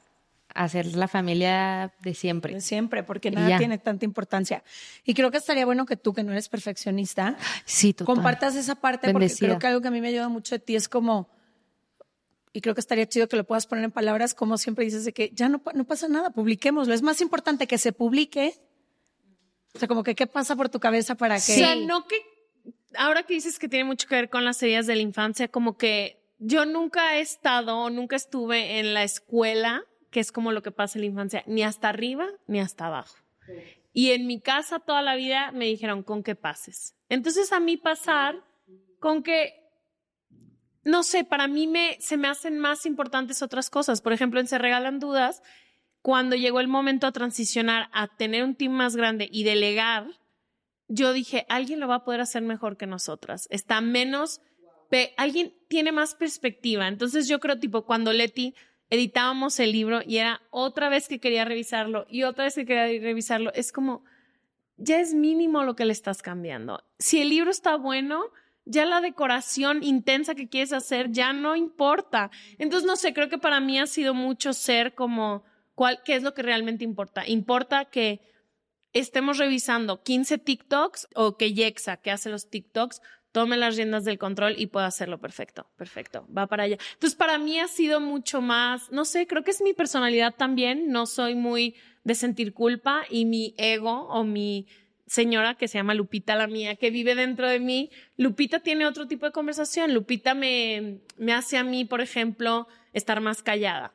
hacer 0.54 0.94
la 0.94 1.08
familia 1.08 1.94
de 2.02 2.12
siempre. 2.12 2.52
De 2.52 2.60
siempre, 2.60 3.02
porque 3.02 3.30
nada 3.30 3.56
tiene 3.56 3.78
tanta 3.78 4.04
importancia. 4.04 4.62
Y 5.04 5.14
creo 5.14 5.30
que 5.30 5.38
estaría 5.38 5.64
bueno 5.64 5.86
que 5.86 5.96
tú, 5.96 6.12
que 6.12 6.22
no 6.22 6.32
eres 6.32 6.50
perfeccionista, 6.50 7.36
Sí, 7.64 7.94
total. 7.94 8.14
compartas 8.14 8.56
esa 8.56 8.74
parte, 8.74 9.10
porque 9.10 9.32
creo 9.38 9.58
que 9.58 9.66
algo 9.66 9.80
que 9.80 9.88
a 9.88 9.90
mí 9.90 10.02
me 10.02 10.08
ayuda 10.08 10.28
mucho 10.28 10.54
de 10.54 10.58
ti 10.58 10.76
es 10.76 10.88
como, 10.88 11.30
y 12.52 12.60
creo 12.60 12.74
que 12.74 12.80
estaría 12.80 13.06
chido 13.08 13.28
que 13.28 13.36
lo 13.36 13.44
puedas 13.44 13.66
poner 13.66 13.84
en 13.84 13.92
palabras, 13.92 14.34
como 14.34 14.58
siempre 14.58 14.84
dices, 14.84 15.04
de 15.04 15.12
que 15.12 15.30
ya 15.32 15.48
no, 15.48 15.62
no 15.72 15.84
pasa 15.84 16.08
nada, 16.08 16.30
publiquémoslo. 16.30 16.92
Es 16.92 17.02
más 17.02 17.20
importante 17.20 17.66
que 17.66 17.78
se 17.78 17.92
publique. 17.92 18.60
O 19.74 19.78
sea, 19.78 19.88
como 19.88 20.02
que 20.02 20.14
qué 20.14 20.26
pasa 20.26 20.56
por 20.56 20.68
tu 20.68 20.80
cabeza 20.80 21.14
para 21.14 21.36
que... 21.36 21.52
O 21.52 21.56
sea, 21.56 21.76
no 21.76 22.06
que 22.06 22.16
ahora 22.96 23.22
que 23.22 23.34
dices 23.34 23.58
que 23.58 23.68
tiene 23.68 23.84
mucho 23.84 24.08
que 24.08 24.16
ver 24.16 24.30
con 24.30 24.44
las 24.44 24.62
heridas 24.62 24.86
de 24.86 24.96
la 24.96 25.02
infancia, 25.02 25.48
como 25.48 25.76
que 25.76 26.20
yo 26.38 26.64
nunca 26.66 27.16
he 27.16 27.20
estado, 27.20 27.88
nunca 27.90 28.16
estuve 28.16 28.78
en 28.78 28.94
la 28.94 29.04
escuela, 29.04 29.84
que 30.10 30.20
es 30.20 30.32
como 30.32 30.52
lo 30.52 30.62
que 30.62 30.72
pasa 30.72 30.98
en 30.98 31.02
la 31.02 31.10
infancia, 31.10 31.44
ni 31.46 31.62
hasta 31.62 31.88
arriba 31.88 32.26
ni 32.46 32.60
hasta 32.60 32.86
abajo. 32.86 33.16
Y 33.92 34.10
en 34.10 34.26
mi 34.26 34.40
casa 34.40 34.78
toda 34.78 35.02
la 35.02 35.16
vida 35.16 35.52
me 35.52 35.66
dijeron 35.66 36.02
con 36.02 36.22
que 36.22 36.34
pases. 36.34 36.94
Entonces 37.08 37.52
a 37.52 37.60
mí 37.60 37.76
pasar 37.76 38.36
con 38.98 39.22
que 39.22 39.54
no 40.82 41.02
sé, 41.02 41.24
para 41.24 41.46
mí 41.46 41.66
me 41.66 41.98
se 42.00 42.16
me 42.16 42.28
hacen 42.28 42.58
más 42.58 42.86
importantes 42.86 43.42
otras 43.42 43.68
cosas. 43.68 44.00
Por 44.00 44.12
ejemplo, 44.12 44.40
en 44.40 44.46
Se 44.46 44.58
regalan 44.58 44.98
dudas, 44.98 45.42
cuando 46.02 46.36
llegó 46.36 46.60
el 46.60 46.68
momento 46.68 47.06
a 47.06 47.12
transicionar 47.12 47.88
a 47.92 48.08
tener 48.08 48.44
un 48.44 48.54
team 48.54 48.72
más 48.72 48.96
grande 48.96 49.28
y 49.30 49.44
delegar, 49.44 50.06
yo 50.88 51.12
dije, 51.12 51.46
alguien 51.48 51.80
lo 51.80 51.88
va 51.88 51.96
a 51.96 52.04
poder 52.04 52.20
hacer 52.20 52.42
mejor 52.42 52.76
que 52.76 52.86
nosotras. 52.86 53.46
Está 53.50 53.80
menos, 53.80 54.40
alguien 55.16 55.54
tiene 55.68 55.92
más 55.92 56.14
perspectiva. 56.14 56.88
Entonces 56.88 57.28
yo 57.28 57.38
creo, 57.38 57.58
tipo, 57.58 57.84
cuando 57.84 58.12
Leti 58.12 58.54
editábamos 58.88 59.60
el 59.60 59.72
libro 59.72 60.00
y 60.04 60.16
era 60.16 60.42
otra 60.50 60.88
vez 60.88 61.06
que 61.06 61.20
quería 61.20 61.44
revisarlo 61.44 62.06
y 62.10 62.24
otra 62.24 62.44
vez 62.44 62.56
que 62.56 62.66
quería 62.66 63.00
revisarlo, 63.00 63.52
es 63.54 63.70
como, 63.70 64.04
ya 64.76 64.98
es 64.98 65.14
mínimo 65.14 65.62
lo 65.62 65.76
que 65.76 65.84
le 65.84 65.92
estás 65.92 66.22
cambiando. 66.22 66.82
Si 66.98 67.20
el 67.20 67.28
libro 67.28 67.50
está 67.50 67.76
bueno, 67.76 68.24
ya 68.64 68.84
la 68.84 69.00
decoración 69.00 69.82
intensa 69.82 70.34
que 70.34 70.48
quieres 70.48 70.72
hacer 70.72 71.12
ya 71.12 71.32
no 71.32 71.54
importa. 71.54 72.30
Entonces, 72.58 72.86
no 72.86 72.96
sé, 72.96 73.14
creo 73.14 73.28
que 73.28 73.38
para 73.38 73.60
mí 73.60 73.78
ha 73.78 73.86
sido 73.86 74.12
mucho 74.12 74.52
ser 74.52 74.94
como, 74.94 75.44
¿cuál, 75.80 76.02
¿qué 76.04 76.14
es 76.14 76.22
lo 76.22 76.34
que 76.34 76.42
realmente 76.42 76.84
importa? 76.84 77.26
Importa 77.26 77.86
que 77.86 78.20
estemos 78.92 79.38
revisando 79.38 80.02
15 80.02 80.36
TikToks 80.36 81.08
o 81.14 81.38
que 81.38 81.54
Yexa, 81.54 81.96
que 81.96 82.10
hace 82.10 82.28
los 82.28 82.50
TikToks, 82.50 83.00
tome 83.32 83.56
las 83.56 83.76
riendas 83.76 84.04
del 84.04 84.18
control 84.18 84.56
y 84.58 84.66
pueda 84.66 84.84
hacerlo 84.84 85.22
perfecto, 85.22 85.70
perfecto, 85.78 86.28
va 86.36 86.46
para 86.48 86.64
allá. 86.64 86.76
Entonces, 86.92 87.16
para 87.16 87.38
mí 87.38 87.58
ha 87.58 87.66
sido 87.66 87.98
mucho 87.98 88.42
más, 88.42 88.92
no 88.92 89.06
sé, 89.06 89.26
creo 89.26 89.42
que 89.42 89.52
es 89.52 89.62
mi 89.62 89.72
personalidad 89.72 90.34
también, 90.34 90.90
no 90.90 91.06
soy 91.06 91.34
muy 91.34 91.76
de 92.04 92.14
sentir 92.14 92.52
culpa 92.52 93.04
y 93.08 93.24
mi 93.24 93.54
ego 93.56 94.06
o 94.08 94.22
mi 94.22 94.66
señora 95.06 95.54
que 95.54 95.66
se 95.66 95.78
llama 95.78 95.94
Lupita, 95.94 96.36
la 96.36 96.46
mía, 96.46 96.76
que 96.76 96.90
vive 96.90 97.14
dentro 97.14 97.48
de 97.48 97.58
mí, 97.58 97.88
Lupita 98.18 98.60
tiene 98.60 98.84
otro 98.84 99.08
tipo 99.08 99.24
de 99.24 99.32
conversación. 99.32 99.94
Lupita 99.94 100.34
me, 100.34 101.00
me 101.16 101.32
hace 101.32 101.56
a 101.56 101.64
mí, 101.64 101.86
por 101.86 102.02
ejemplo, 102.02 102.68
estar 102.92 103.22
más 103.22 103.42
callada. 103.42 103.94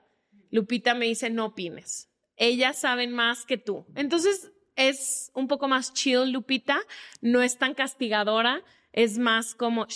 Lupita 0.51 0.93
me 0.93 1.05
dice, 1.05 1.29
no 1.29 1.45
opines. 1.47 2.09
Ellas 2.37 2.77
saben 2.79 3.11
más 3.11 3.45
que 3.45 3.57
tú. 3.57 3.85
Entonces, 3.95 4.51
es 4.75 5.31
un 5.33 5.47
poco 5.47 5.67
más 5.67 5.93
chill, 5.93 6.31
Lupita, 6.31 6.79
no 7.21 7.41
es 7.41 7.57
tan 7.57 7.73
castigadora. 7.73 8.61
es 8.91 9.17
más 9.17 9.55
como 9.55 9.87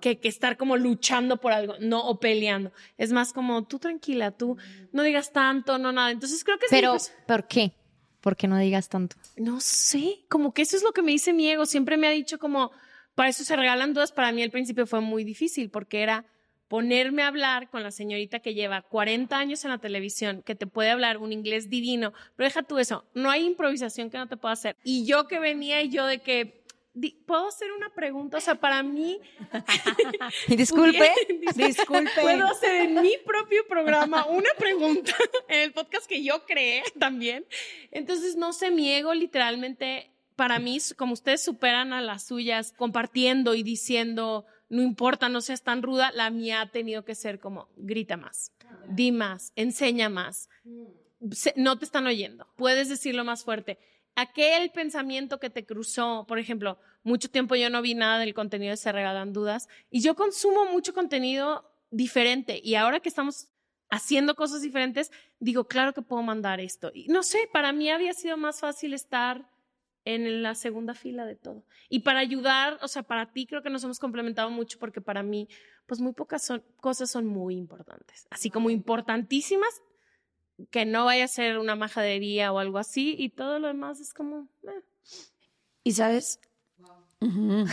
que, 0.00 0.18
que 0.18 0.28
estar 0.28 0.56
como 0.56 0.76
luchando 0.76 1.38
por 1.38 1.52
algo, 1.52 1.74
no 1.80 2.06
o 2.06 2.18
peleando. 2.18 2.72
Es 2.96 3.12
más 3.12 3.32
como 3.32 3.66
tú 3.66 3.78
tranquila, 3.78 4.30
tú 4.30 4.56
no 4.92 5.02
digas 5.02 5.32
tanto, 5.32 5.78
no 5.78 5.92
nada. 5.92 6.10
Entonces 6.10 6.42
creo 6.44 6.58
que 6.58 6.66
sí, 6.68 6.74
Pero, 6.74 6.92
pues, 6.92 7.12
¿por 7.26 7.46
qué? 7.46 7.72
¿Por 8.20 8.36
qué 8.36 8.48
no 8.48 8.58
digas 8.58 8.88
tanto? 8.88 9.16
no 9.36 9.60
sé, 9.60 10.26
como 10.28 10.52
que 10.52 10.62
eso 10.62 10.76
es 10.76 10.82
lo 10.82 10.92
que 10.92 11.02
me 11.02 11.12
dice 11.12 11.32
mi 11.32 11.50
ego. 11.50 11.64
Siempre 11.64 11.96
me 11.96 12.06
ha 12.06 12.10
dicho 12.10 12.38
como, 12.38 12.70
para 13.14 13.30
eso 13.30 13.44
se 13.44 13.56
regalan 13.56 13.94
dudas. 13.94 14.12
Para 14.12 14.32
mí 14.32 14.42
al 14.42 14.50
principio 14.50 14.86
fue 14.86 15.00
muy 15.00 15.24
difícil 15.24 15.70
porque 15.70 16.02
era 16.02 16.26
ponerme 16.70 17.24
a 17.24 17.26
hablar 17.26 17.68
con 17.68 17.82
la 17.82 17.90
señorita 17.90 18.38
que 18.38 18.54
lleva 18.54 18.82
40 18.82 19.36
años 19.36 19.64
en 19.64 19.72
la 19.72 19.78
televisión, 19.78 20.40
que 20.42 20.54
te 20.54 20.68
puede 20.68 20.90
hablar 20.90 21.18
un 21.18 21.32
inglés 21.32 21.68
divino, 21.68 22.12
pero 22.36 22.46
deja 22.46 22.62
tú 22.62 22.78
eso, 22.78 23.04
no 23.12 23.28
hay 23.28 23.44
improvisación 23.44 24.08
que 24.08 24.18
no 24.18 24.28
te 24.28 24.36
pueda 24.36 24.52
hacer. 24.52 24.76
Y 24.84 25.04
yo 25.04 25.26
que 25.26 25.40
venía 25.40 25.82
y 25.82 25.88
yo 25.88 26.06
de 26.06 26.20
que, 26.20 26.62
¿puedo 27.26 27.48
hacer 27.48 27.72
una 27.72 27.92
pregunta? 27.92 28.36
O 28.36 28.40
sea, 28.40 28.54
para 28.54 28.84
mí... 28.84 29.18
Disculpe. 30.46 31.10
Disculpe. 31.56 32.20
Puedo 32.22 32.46
hacer 32.46 32.76
en 32.82 33.02
mi 33.02 33.16
propio 33.26 33.66
programa 33.66 34.26
una 34.26 34.50
pregunta 34.56 35.12
en 35.48 35.62
el 35.62 35.72
podcast 35.72 36.06
que 36.06 36.22
yo 36.22 36.46
creé 36.46 36.84
también. 37.00 37.46
Entonces, 37.90 38.36
no 38.36 38.52
sé, 38.52 38.70
mi 38.70 38.92
ego 38.92 39.12
literalmente, 39.12 40.12
para 40.36 40.60
mí, 40.60 40.78
como 40.96 41.14
ustedes 41.14 41.42
superan 41.42 41.92
a 41.92 42.00
las 42.00 42.28
suyas 42.28 42.72
compartiendo 42.76 43.56
y 43.56 43.64
diciendo, 43.64 44.46
no 44.70 44.82
importa, 44.82 45.28
no 45.28 45.40
seas 45.40 45.62
tan 45.62 45.82
ruda, 45.82 46.12
la 46.14 46.30
mía 46.30 46.62
ha 46.62 46.70
tenido 46.70 47.04
que 47.04 47.14
ser 47.14 47.40
como, 47.40 47.68
grita 47.76 48.16
más, 48.16 48.52
di 48.88 49.12
más, 49.12 49.52
enseña 49.56 50.08
más. 50.08 50.48
No 51.56 51.76
te 51.78 51.84
están 51.84 52.06
oyendo, 52.06 52.46
puedes 52.56 52.88
decirlo 52.88 53.24
más 53.24 53.44
fuerte. 53.44 53.78
Aquel 54.14 54.70
pensamiento 54.70 55.38
que 55.38 55.50
te 55.50 55.66
cruzó, 55.66 56.24
por 56.26 56.38
ejemplo, 56.38 56.78
mucho 57.02 57.28
tiempo 57.30 57.56
yo 57.56 57.68
no 57.68 57.82
vi 57.82 57.94
nada 57.94 58.18
del 58.20 58.32
contenido 58.32 58.70
de 58.70 58.76
Se 58.76 58.92
Regalan 58.92 59.32
Dudas 59.32 59.68
y 59.90 60.00
yo 60.00 60.14
consumo 60.14 60.66
mucho 60.66 60.94
contenido 60.94 61.70
diferente 61.90 62.60
y 62.62 62.76
ahora 62.76 63.00
que 63.00 63.08
estamos 63.08 63.48
haciendo 63.90 64.36
cosas 64.36 64.62
diferentes, 64.62 65.10
digo, 65.40 65.64
claro 65.64 65.92
que 65.92 66.02
puedo 66.02 66.22
mandar 66.22 66.60
esto. 66.60 66.92
Y 66.94 67.08
no 67.08 67.24
sé, 67.24 67.48
para 67.52 67.72
mí 67.72 67.90
había 67.90 68.14
sido 68.14 68.36
más 68.36 68.60
fácil 68.60 68.94
estar 68.94 69.50
en 70.14 70.42
la 70.42 70.54
segunda 70.54 70.94
fila 70.94 71.24
de 71.26 71.36
todo. 71.36 71.64
Y 71.88 72.00
para 72.00 72.20
ayudar, 72.20 72.78
o 72.82 72.88
sea, 72.88 73.02
para 73.02 73.32
ti 73.32 73.46
creo 73.46 73.62
que 73.62 73.70
nos 73.70 73.82
hemos 73.84 73.98
complementado 73.98 74.50
mucho 74.50 74.78
porque 74.78 75.00
para 75.00 75.22
mí, 75.22 75.48
pues 75.86 76.00
muy 76.00 76.12
pocas 76.12 76.42
son- 76.44 76.62
cosas 76.76 77.10
son 77.10 77.26
muy 77.26 77.56
importantes. 77.56 78.26
Así 78.30 78.50
como 78.50 78.70
importantísimas, 78.70 79.70
que 80.70 80.84
no 80.84 81.06
vaya 81.06 81.24
a 81.24 81.28
ser 81.28 81.58
una 81.58 81.74
majadería 81.74 82.52
o 82.52 82.58
algo 82.58 82.78
así, 82.78 83.14
y 83.18 83.30
todo 83.30 83.58
lo 83.58 83.68
demás 83.68 83.98
es 84.00 84.12
como, 84.12 84.48
eh, 84.64 84.82
Y 85.82 85.92
sabes, 85.92 86.38
Ujú. 87.20 87.64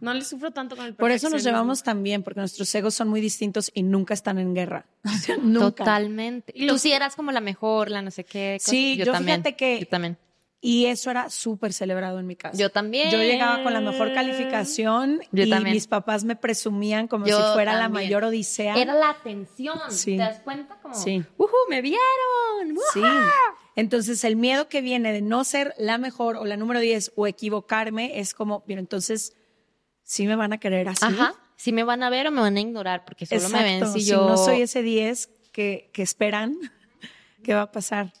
no 0.00 0.14
le 0.14 0.22
sufro 0.24 0.52
tanto 0.52 0.76
con 0.76 0.86
el 0.86 0.94
por 0.94 1.10
eso 1.10 1.28
nos 1.28 1.42
llevamos 1.42 1.82
tan 1.82 2.02
bien, 2.04 2.22
porque 2.22 2.38
nuestros 2.40 2.72
egos 2.76 2.94
son 2.94 3.08
muy 3.08 3.20
distintos 3.20 3.70
y 3.74 3.82
nunca 3.82 4.14
están 4.14 4.38
en 4.38 4.54
guerra. 4.54 4.86
Nunca. 5.42 5.82
Totalmente. 5.84 6.52
Y 6.54 6.68
Tú 6.68 6.78
sí 6.78 6.92
eras 6.92 7.16
como 7.16 7.32
la 7.32 7.40
mejor, 7.40 7.90
la 7.90 8.00
no 8.02 8.10
sé 8.12 8.22
qué. 8.24 8.58
cosa. 8.60 8.70
Sí, 8.70 8.96
yo 8.96 9.06
también. 9.12 9.42
fíjate 9.42 9.56
que- 9.56 9.80
Yo 9.80 9.86
también. 9.88 10.16
Y 10.60 10.86
eso 10.86 11.10
era 11.12 11.30
súper 11.30 11.72
celebrado 11.72 12.18
en 12.18 12.26
mi 12.26 12.34
casa. 12.34 12.58
Yo 12.58 12.70
también. 12.70 13.10
Yo 13.12 13.18
llegaba 13.18 13.62
con 13.62 13.72
la 13.72 13.80
mejor 13.80 14.12
calificación 14.12 15.20
Yo 15.30 15.44
y 15.44 15.50
también. 15.50 15.74
mis 15.74 15.86
papás 15.86 16.24
me 16.24 16.34
presumían 16.34 17.06
como 17.06 17.26
Yo 17.26 17.36
si 17.36 17.52
fuera 17.54 17.74
la 17.78 17.88
mayor 17.88 18.24
odisea. 18.24 18.74
Era 18.76 18.94
la 18.94 19.10
atención. 19.10 19.78
Sí. 19.90 20.12
¿Te 20.16 20.22
das 20.22 20.40
cuenta? 20.40 20.76
Como, 20.82 20.94
Sí. 20.94 21.22
"Ujú, 21.36 21.52
me 21.68 21.80
vieron. 21.80 22.76
Sí. 22.92 23.00
Entonces 23.76 24.24
el 24.24 24.34
miedo 24.34 24.68
que 24.68 24.80
viene 24.80 25.12
de 25.12 25.22
no 25.22 25.44
ser 25.44 25.74
la 25.78 25.96
mejor 25.98 26.36
o 26.36 26.44
la 26.44 26.56
número 26.56 26.80
10 26.80 27.12
o 27.14 27.28
equivocarme 27.28 28.18
es 28.18 28.34
como, 28.34 28.64
pero 28.64 28.80
entonces 28.80 29.36
sí 30.02 30.26
me 30.26 30.34
van 30.34 30.52
a 30.52 30.58
querer 30.58 30.88
así. 30.88 31.04
Ajá. 31.04 31.34
Si 31.54 31.72
me 31.72 31.84
van 31.84 32.02
a 32.02 32.10
ver 32.10 32.26
o 32.26 32.30
me 32.32 32.40
van 32.40 32.56
a 32.56 32.60
ignorar 32.60 33.04
porque 33.04 33.26
solo 33.26 33.42
Exacto. 33.42 33.58
me 33.58 33.64
ven 33.80 33.92
si, 33.92 34.00
si 34.00 34.10
yo 34.10 34.28
no 34.28 34.36
soy 34.36 34.62
ese 34.62 34.82
10 34.82 35.28
que, 35.52 35.90
que 35.92 36.02
esperan, 36.02 36.56
¿qué 37.44 37.54
va 37.54 37.62
a 37.62 37.70
pasar? 37.72 38.12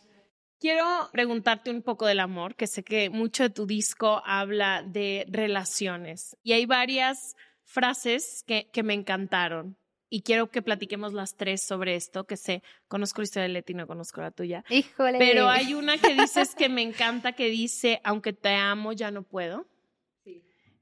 Quiero 0.60 1.08
preguntarte 1.12 1.70
un 1.70 1.82
poco 1.82 2.06
del 2.06 2.20
amor, 2.20 2.56
que 2.56 2.66
sé 2.66 2.82
que 2.82 3.10
mucho 3.10 3.44
de 3.44 3.50
tu 3.50 3.66
disco 3.66 4.22
habla 4.24 4.82
de 4.82 5.24
relaciones 5.28 6.36
y 6.42 6.52
hay 6.52 6.66
varias 6.66 7.36
frases 7.62 8.42
que, 8.46 8.68
que 8.72 8.82
me 8.82 8.94
encantaron 8.94 9.76
y 10.10 10.22
quiero 10.22 10.50
que 10.50 10.62
platiquemos 10.62 11.12
las 11.12 11.36
tres 11.36 11.62
sobre 11.62 11.94
esto, 11.94 12.24
que 12.24 12.36
sé, 12.36 12.62
conozco 12.88 13.20
la 13.20 13.24
historia 13.24 13.42
de 13.44 13.52
Leti, 13.52 13.74
no 13.74 13.86
conozco 13.86 14.20
la 14.20 14.30
tuya, 14.30 14.64
Híjole. 14.68 15.18
pero 15.18 15.48
hay 15.48 15.74
una 15.74 15.98
que 15.98 16.14
dices 16.14 16.54
que 16.54 16.68
me 16.68 16.82
encanta, 16.82 17.32
que 17.32 17.48
dice, 17.50 18.00
aunque 18.04 18.32
te 18.32 18.54
amo, 18.54 18.92
ya 18.92 19.10
no 19.10 19.22
puedo, 19.22 19.68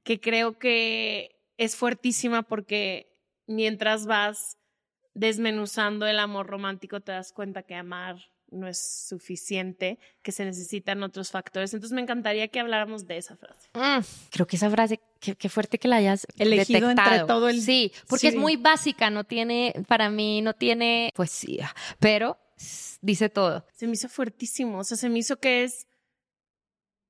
que 0.03 0.19
creo 0.19 0.57
que 0.57 1.39
es 1.57 1.75
fuertísima 1.75 2.43
porque 2.43 3.13
mientras 3.45 4.05
vas 4.05 4.57
desmenuzando 5.13 6.07
el 6.07 6.19
amor 6.19 6.47
romántico 6.47 7.01
te 7.01 7.11
das 7.11 7.33
cuenta 7.33 7.63
que 7.63 7.75
amar 7.75 8.17
no 8.49 8.67
es 8.67 9.05
suficiente, 9.07 9.99
que 10.21 10.31
se 10.31 10.45
necesitan 10.45 11.03
otros 11.03 11.31
factores. 11.31 11.73
Entonces 11.73 11.93
me 11.95 12.01
encantaría 12.01 12.47
que 12.47 12.59
habláramos 12.59 13.05
de 13.05 13.17
esa 13.17 13.35
frase. 13.35 13.69
Mm, 13.73 14.03
creo 14.31 14.47
que 14.47 14.55
esa 14.55 14.69
frase, 14.69 14.99
qué, 15.19 15.35
qué 15.35 15.49
fuerte 15.49 15.77
que 15.79 15.87
la 15.87 15.97
hayas 15.97 16.25
Elegido 16.37 16.89
entre 16.89 17.03
detectado. 17.03 17.27
todo 17.27 17.49
el- 17.49 17.61
Sí, 17.61 17.91
porque 18.07 18.29
es 18.29 18.35
muy 18.35 18.55
básica, 18.55 19.09
no 19.09 19.23
tiene, 19.25 19.73
para 19.87 20.09
mí 20.09 20.41
no 20.41 20.53
tiene 20.53 21.11
poesía, 21.15 21.75
pero 21.99 22.37
dice 23.01 23.29
todo. 23.29 23.65
Se 23.73 23.85
me 23.87 23.93
hizo 23.93 24.07
fuertísimo, 24.09 24.79
o 24.79 24.83
sea, 24.83 24.97
se 24.97 25.09
me 25.09 25.19
hizo 25.19 25.37
que 25.39 25.63
es 25.63 25.87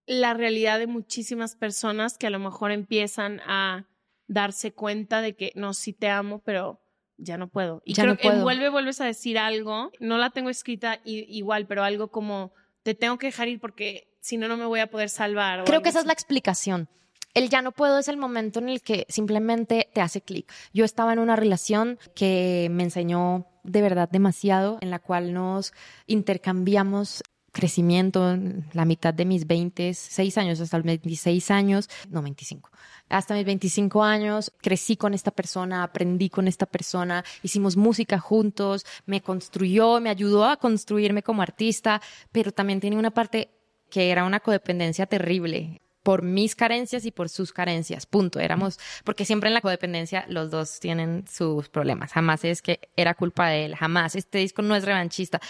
la 0.05 0.33
realidad 0.33 0.79
de 0.79 0.87
muchísimas 0.87 1.55
personas 1.55 2.17
que 2.17 2.27
a 2.27 2.31
lo 2.31 2.39
mejor 2.39 2.71
empiezan 2.71 3.41
a 3.41 3.87
darse 4.27 4.71
cuenta 4.73 5.21
de 5.21 5.35
que 5.35 5.51
no, 5.55 5.73
sí 5.73 5.93
te 5.93 6.09
amo, 6.09 6.41
pero 6.45 6.81
ya 7.17 7.37
no 7.37 7.47
puedo. 7.47 7.81
Y 7.85 7.93
Ya 7.93 8.03
creo 8.03 8.15
no 8.15 8.19
que 8.19 8.29
vuelve, 8.41 8.69
vuelves 8.69 9.01
a 9.01 9.05
decir 9.05 9.37
algo, 9.37 9.91
no 9.99 10.17
la 10.17 10.29
tengo 10.29 10.49
escrita 10.49 10.99
igual, 11.03 11.67
pero 11.67 11.83
algo 11.83 12.09
como 12.09 12.53
te 12.83 12.93
tengo 12.93 13.17
que 13.17 13.27
dejar 13.27 13.47
ir 13.47 13.59
porque 13.59 14.07
si 14.19 14.37
no, 14.37 14.47
no 14.47 14.57
me 14.57 14.65
voy 14.65 14.79
a 14.79 14.87
poder 14.87 15.09
salvar. 15.09 15.63
Creo 15.65 15.81
que 15.81 15.89
esa 15.89 15.99
es 15.99 16.05
la 16.05 16.13
explicación. 16.13 16.89
El 17.33 17.49
ya 17.49 17.61
no 17.61 17.71
puedo 17.71 17.99
es 17.99 18.07
el 18.07 18.17
momento 18.17 18.59
en 18.59 18.69
el 18.69 18.81
que 18.81 19.05
simplemente 19.09 19.89
te 19.93 20.01
hace 20.01 20.21
clic. 20.21 20.51
Yo 20.73 20.85
estaba 20.85 21.13
en 21.13 21.19
una 21.19 21.35
relación 21.35 21.99
que 22.15 22.67
me 22.71 22.83
enseñó 22.83 23.45
de 23.63 23.81
verdad 23.81 24.09
demasiado, 24.09 24.79
en 24.81 24.89
la 24.89 24.99
cual 24.99 25.33
nos 25.33 25.73
intercambiamos 26.07 27.23
crecimiento 27.57 28.31
en 28.31 28.65
la 28.73 28.85
mitad 28.85 29.15
de 29.15 29.25
mis 29.25 29.47
26 29.47 30.37
años 30.37 30.59
hasta 30.59 30.77
los 30.77 30.85
26 30.85 31.49
años, 31.49 31.89
no 32.07 32.21
25, 32.21 32.69
hasta 33.09 33.33
mis 33.33 33.45
25 33.45 34.03
años 34.03 34.53
crecí 34.61 34.95
con 34.95 35.15
esta 35.15 35.31
persona, 35.31 35.81
aprendí 35.81 36.29
con 36.29 36.47
esta 36.47 36.67
persona, 36.67 37.25
hicimos 37.41 37.75
música 37.75 38.19
juntos, 38.19 38.85
me 39.07 39.21
construyó, 39.21 39.99
me 39.99 40.11
ayudó 40.11 40.45
a 40.45 40.57
construirme 40.57 41.23
como 41.23 41.41
artista, 41.41 41.99
pero 42.31 42.51
también 42.51 42.79
tenía 42.79 42.99
una 42.99 43.11
parte 43.11 43.49
que 43.89 44.11
era 44.11 44.23
una 44.23 44.39
codependencia 44.39 45.07
terrible 45.07 45.81
por 46.07 46.21
mis 46.21 46.55
carencias 46.55 47.03
y 47.03 47.11
por 47.11 47.27
sus 47.27 47.51
carencias, 47.51 48.05
punto. 48.05 48.39
Éramos, 48.39 48.79
porque 49.03 49.25
siempre 49.25 49.49
en 49.49 49.53
la 49.53 49.59
codependencia 49.59 50.23
los 50.29 50.49
dos 50.49 50.79
tienen 50.79 51.25
sus 51.29 51.67
problemas. 51.67 52.13
Jamás 52.13 52.45
es 52.45 52.61
que 52.61 52.79
era 52.95 53.13
culpa 53.13 53.49
de 53.49 53.65
él, 53.65 53.75
jamás. 53.75 54.15
Este 54.15 54.37
disco 54.37 54.61
no 54.61 54.77
es 54.77 54.85
revanchista. 54.85 55.41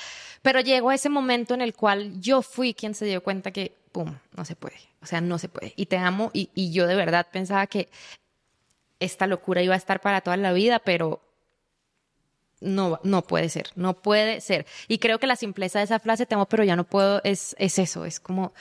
Pero 0.42 0.60
llegó 0.62 0.92
ese 0.92 1.10
momento 1.10 1.54
en 1.54 1.62
el 1.62 1.76
cual 1.76 2.20
yo 2.20 2.42
fui 2.42 2.74
quien 2.74 2.96
se 2.96 3.06
dio 3.06 3.22
cuenta 3.22 3.52
que, 3.52 3.76
pum, 3.92 4.16
no 4.36 4.46
se 4.46 4.56
puede. 4.56 4.78
O 5.00 5.06
sea, 5.06 5.22
no 5.22 5.38
se 5.38 5.48
puede. 5.48 5.74
Y 5.76 5.86
te 5.86 5.98
amo. 5.98 6.32
Y, 6.34 6.50
y 6.56 6.72
yo 6.72 6.88
de 6.88 6.96
verdad 6.96 7.28
pensaba 7.32 7.68
que 7.68 7.88
esta 9.00 9.28
locura 9.28 9.62
iba 9.62 9.76
a 9.76 9.78
estar 9.78 10.02
para 10.02 10.22
toda 10.22 10.38
la 10.38 10.54
vida, 10.54 10.80
pero 10.80 11.22
no, 12.62 13.00
no 13.04 13.22
puede 13.22 13.50
ser, 13.50 13.68
no 13.76 13.94
puede 13.94 14.42
ser. 14.42 14.66
Y 14.88 14.98
creo 14.98 15.20
que 15.20 15.28
la 15.28 15.36
simpleza 15.36 15.78
de 15.78 15.86
esa 15.86 16.00
frase, 16.00 16.26
te 16.26 16.34
amo, 16.34 16.48
pero 16.48 16.64
ya 16.64 16.76
no 16.76 16.84
puedo, 16.84 17.22
es, 17.24 17.56
es 17.60 17.78
eso, 17.78 18.06
es 18.06 18.20
como, 18.20 18.54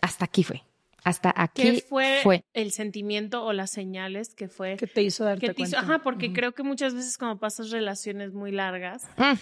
hasta 0.00 0.24
aquí 0.24 0.44
fue, 0.44 0.62
hasta 1.04 1.32
aquí 1.36 1.62
¿Qué 1.62 1.84
fue, 1.88 2.20
fue. 2.22 2.44
el 2.54 2.72
sentimiento 2.72 3.44
o 3.44 3.52
las 3.52 3.70
señales 3.70 4.34
que 4.34 4.48
fue 4.48 4.76
¿Qué 4.76 4.86
te 4.86 5.02
hizo 5.02 5.24
darte 5.24 5.46
que 5.48 5.54
te 5.54 5.62
hizo- 5.62 5.72
cuenta? 5.76 5.92
Ajá, 5.94 6.02
porque 6.02 6.32
creo 6.32 6.52
que 6.52 6.62
muchas 6.62 6.94
veces 6.94 7.16
cuando 7.18 7.38
pasas 7.38 7.70
relaciones 7.70 8.32
muy 8.32 8.50
largas, 8.52 9.04
Mm. 9.16 9.34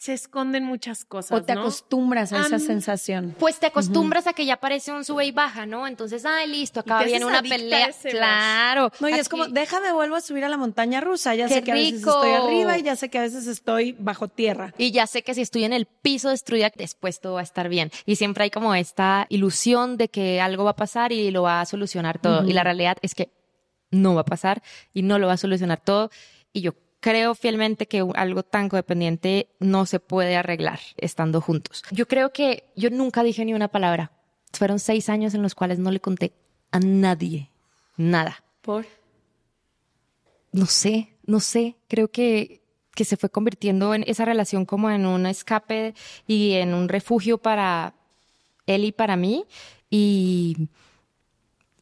Se 0.00 0.12
esconden 0.12 0.62
muchas 0.62 1.04
cosas, 1.04 1.32
O 1.40 1.42
te 1.42 1.56
¿no? 1.56 1.62
acostumbras 1.62 2.32
a 2.32 2.42
esa 2.42 2.60
sensación. 2.60 3.34
Pues 3.36 3.58
te 3.58 3.66
acostumbras 3.66 4.28
a 4.28 4.32
que 4.32 4.46
ya 4.46 4.56
parece 4.56 4.92
un 4.92 5.04
sube 5.04 5.26
y 5.26 5.32
baja, 5.32 5.66
¿no? 5.66 5.88
Entonces, 5.88 6.24
ay, 6.24 6.48
listo, 6.48 6.78
acá 6.80 7.00
te 7.00 7.06
viene 7.06 7.24
una 7.24 7.42
pelea. 7.42 7.90
Claro. 8.08 8.92
No, 9.00 9.08
y 9.08 9.14
es 9.14 9.20
Aquí- 9.26 9.30
como, 9.30 9.48
déjame 9.48 9.92
vuelvo 9.92 10.14
a 10.14 10.20
subir 10.20 10.44
a 10.44 10.48
la 10.48 10.56
montaña 10.56 11.00
rusa. 11.00 11.34
Ya 11.34 11.48
¡Qué 11.48 11.54
sé 11.54 11.62
que 11.64 11.72
a 11.72 11.74
veces 11.74 11.94
estoy 11.94 12.30
arriba 12.30 12.78
y 12.78 12.82
ya 12.82 12.94
sé 12.94 13.08
que 13.10 13.18
a 13.18 13.22
veces 13.22 13.48
estoy 13.48 13.96
bajo 13.98 14.28
tierra. 14.28 14.72
Y 14.78 14.92
ya 14.92 15.08
sé 15.08 15.22
que 15.24 15.34
si 15.34 15.40
estoy 15.40 15.64
en 15.64 15.72
el 15.72 15.86
piso 15.86 16.28
destruida, 16.30 16.70
después 16.76 17.20
todo 17.20 17.34
va 17.34 17.40
a 17.40 17.42
estar 17.42 17.68
bien. 17.68 17.90
Y 18.06 18.14
siempre 18.16 18.44
hay 18.44 18.50
como 18.50 18.76
esta 18.76 19.26
ilusión 19.30 19.96
de 19.96 20.08
que 20.08 20.40
algo 20.40 20.62
va 20.62 20.70
a 20.70 20.76
pasar 20.76 21.10
y 21.10 21.32
lo 21.32 21.42
va 21.42 21.60
a 21.60 21.66
solucionar 21.66 22.20
todo. 22.20 22.46
Y 22.48 22.52
la 22.52 22.62
realidad 22.62 22.98
es 23.02 23.16
que 23.16 23.32
no 23.90 24.14
va 24.14 24.20
a 24.20 24.24
pasar 24.24 24.62
y 24.94 25.02
no 25.02 25.18
lo 25.18 25.26
va 25.26 25.32
a 25.32 25.38
solucionar 25.38 25.80
todo. 25.82 26.10
Y 26.52 26.60
yo 26.60 26.74
creo 27.00 27.34
fielmente 27.34 27.86
que 27.86 28.04
algo 28.14 28.42
tan 28.42 28.68
codependiente 28.68 29.48
no 29.60 29.86
se 29.86 30.00
puede 30.00 30.36
arreglar 30.36 30.80
estando 30.96 31.40
juntos. 31.40 31.82
Yo 31.90 32.06
creo 32.06 32.32
que 32.32 32.64
yo 32.76 32.90
nunca 32.90 33.22
dije 33.22 33.44
ni 33.44 33.54
una 33.54 33.68
palabra. 33.68 34.12
Fueron 34.52 34.78
seis 34.78 35.08
años 35.08 35.34
en 35.34 35.42
los 35.42 35.54
cuales 35.54 35.78
no 35.78 35.90
le 35.90 36.00
conté 36.00 36.32
a 36.70 36.80
nadie, 36.80 37.50
nada. 37.96 38.42
¿Por? 38.62 38.86
No 40.52 40.66
sé, 40.66 41.16
no 41.24 41.40
sé, 41.40 41.76
creo 41.88 42.08
que, 42.08 42.62
que 42.94 43.04
se 43.04 43.16
fue 43.16 43.28
convirtiendo 43.28 43.94
en 43.94 44.04
esa 44.06 44.24
relación 44.24 44.64
como 44.64 44.90
en 44.90 45.06
un 45.06 45.26
escape 45.26 45.94
y 46.26 46.52
en 46.54 46.74
un 46.74 46.88
refugio 46.88 47.38
para 47.38 47.94
él 48.66 48.84
y 48.84 48.92
para 48.92 49.16
mí. 49.16 49.44
Y, 49.90 50.68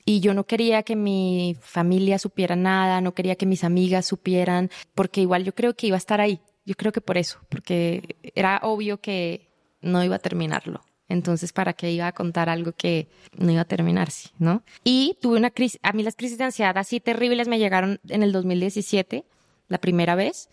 y 0.09 0.21
yo 0.21 0.33
no 0.33 0.45
quería 0.45 0.85
que 0.85 0.95
mi 0.95 1.57
familia 1.61 2.19
supiera 2.19 2.55
nada, 2.55 3.01
no 3.01 3.13
quería 3.13 3.35
que 3.35 3.45
mis 3.45 3.65
amigas 3.65 4.07
supieran, 4.07 4.71
porque 4.95 5.21
igual 5.21 5.45
yo 5.45 5.53
creo 5.53 5.75
que 5.75 5.89
iba 5.89 5.97
a 5.97 5.99
estar 5.99 6.21
ahí. 6.21 6.41
Yo 6.65 6.75
creo 6.77 6.93
que 6.93 7.01
por 7.01 7.19
eso, 7.19 7.41
porque 7.49 8.17
era 8.35 8.61
obvio 8.63 9.01
que 9.01 9.51
no 9.81 10.03
iba 10.05 10.17
a 10.17 10.21
terminarlo. 10.21 10.81
Entonces, 11.09 11.53
¿para 11.53 11.73
qué 11.73 11.91
iba 11.91 12.07
a 12.07 12.13
contar 12.13 12.49
algo 12.49 12.73
que 12.73 13.09
no 13.37 13.51
iba 13.51 13.63
a 13.63 13.67
terminarse, 13.67 14.31
no? 14.39 14.63
Y 14.85 15.19
tuve 15.21 15.39
una 15.39 15.51
crisis, 15.51 15.81
a 15.83 15.93
mí 15.93 16.05
las 16.05 16.17
crisis 16.17 16.39
de 16.39 16.45
ansiedad 16.45 16.79
así 16.79 17.01
terribles 17.01 17.49
me 17.49 17.59
llegaron 17.59 18.01
en 18.09 18.23
el 18.23 18.33
2017, 18.33 19.25
la 19.69 19.79
primera 19.79 20.15
vez, 20.15 20.49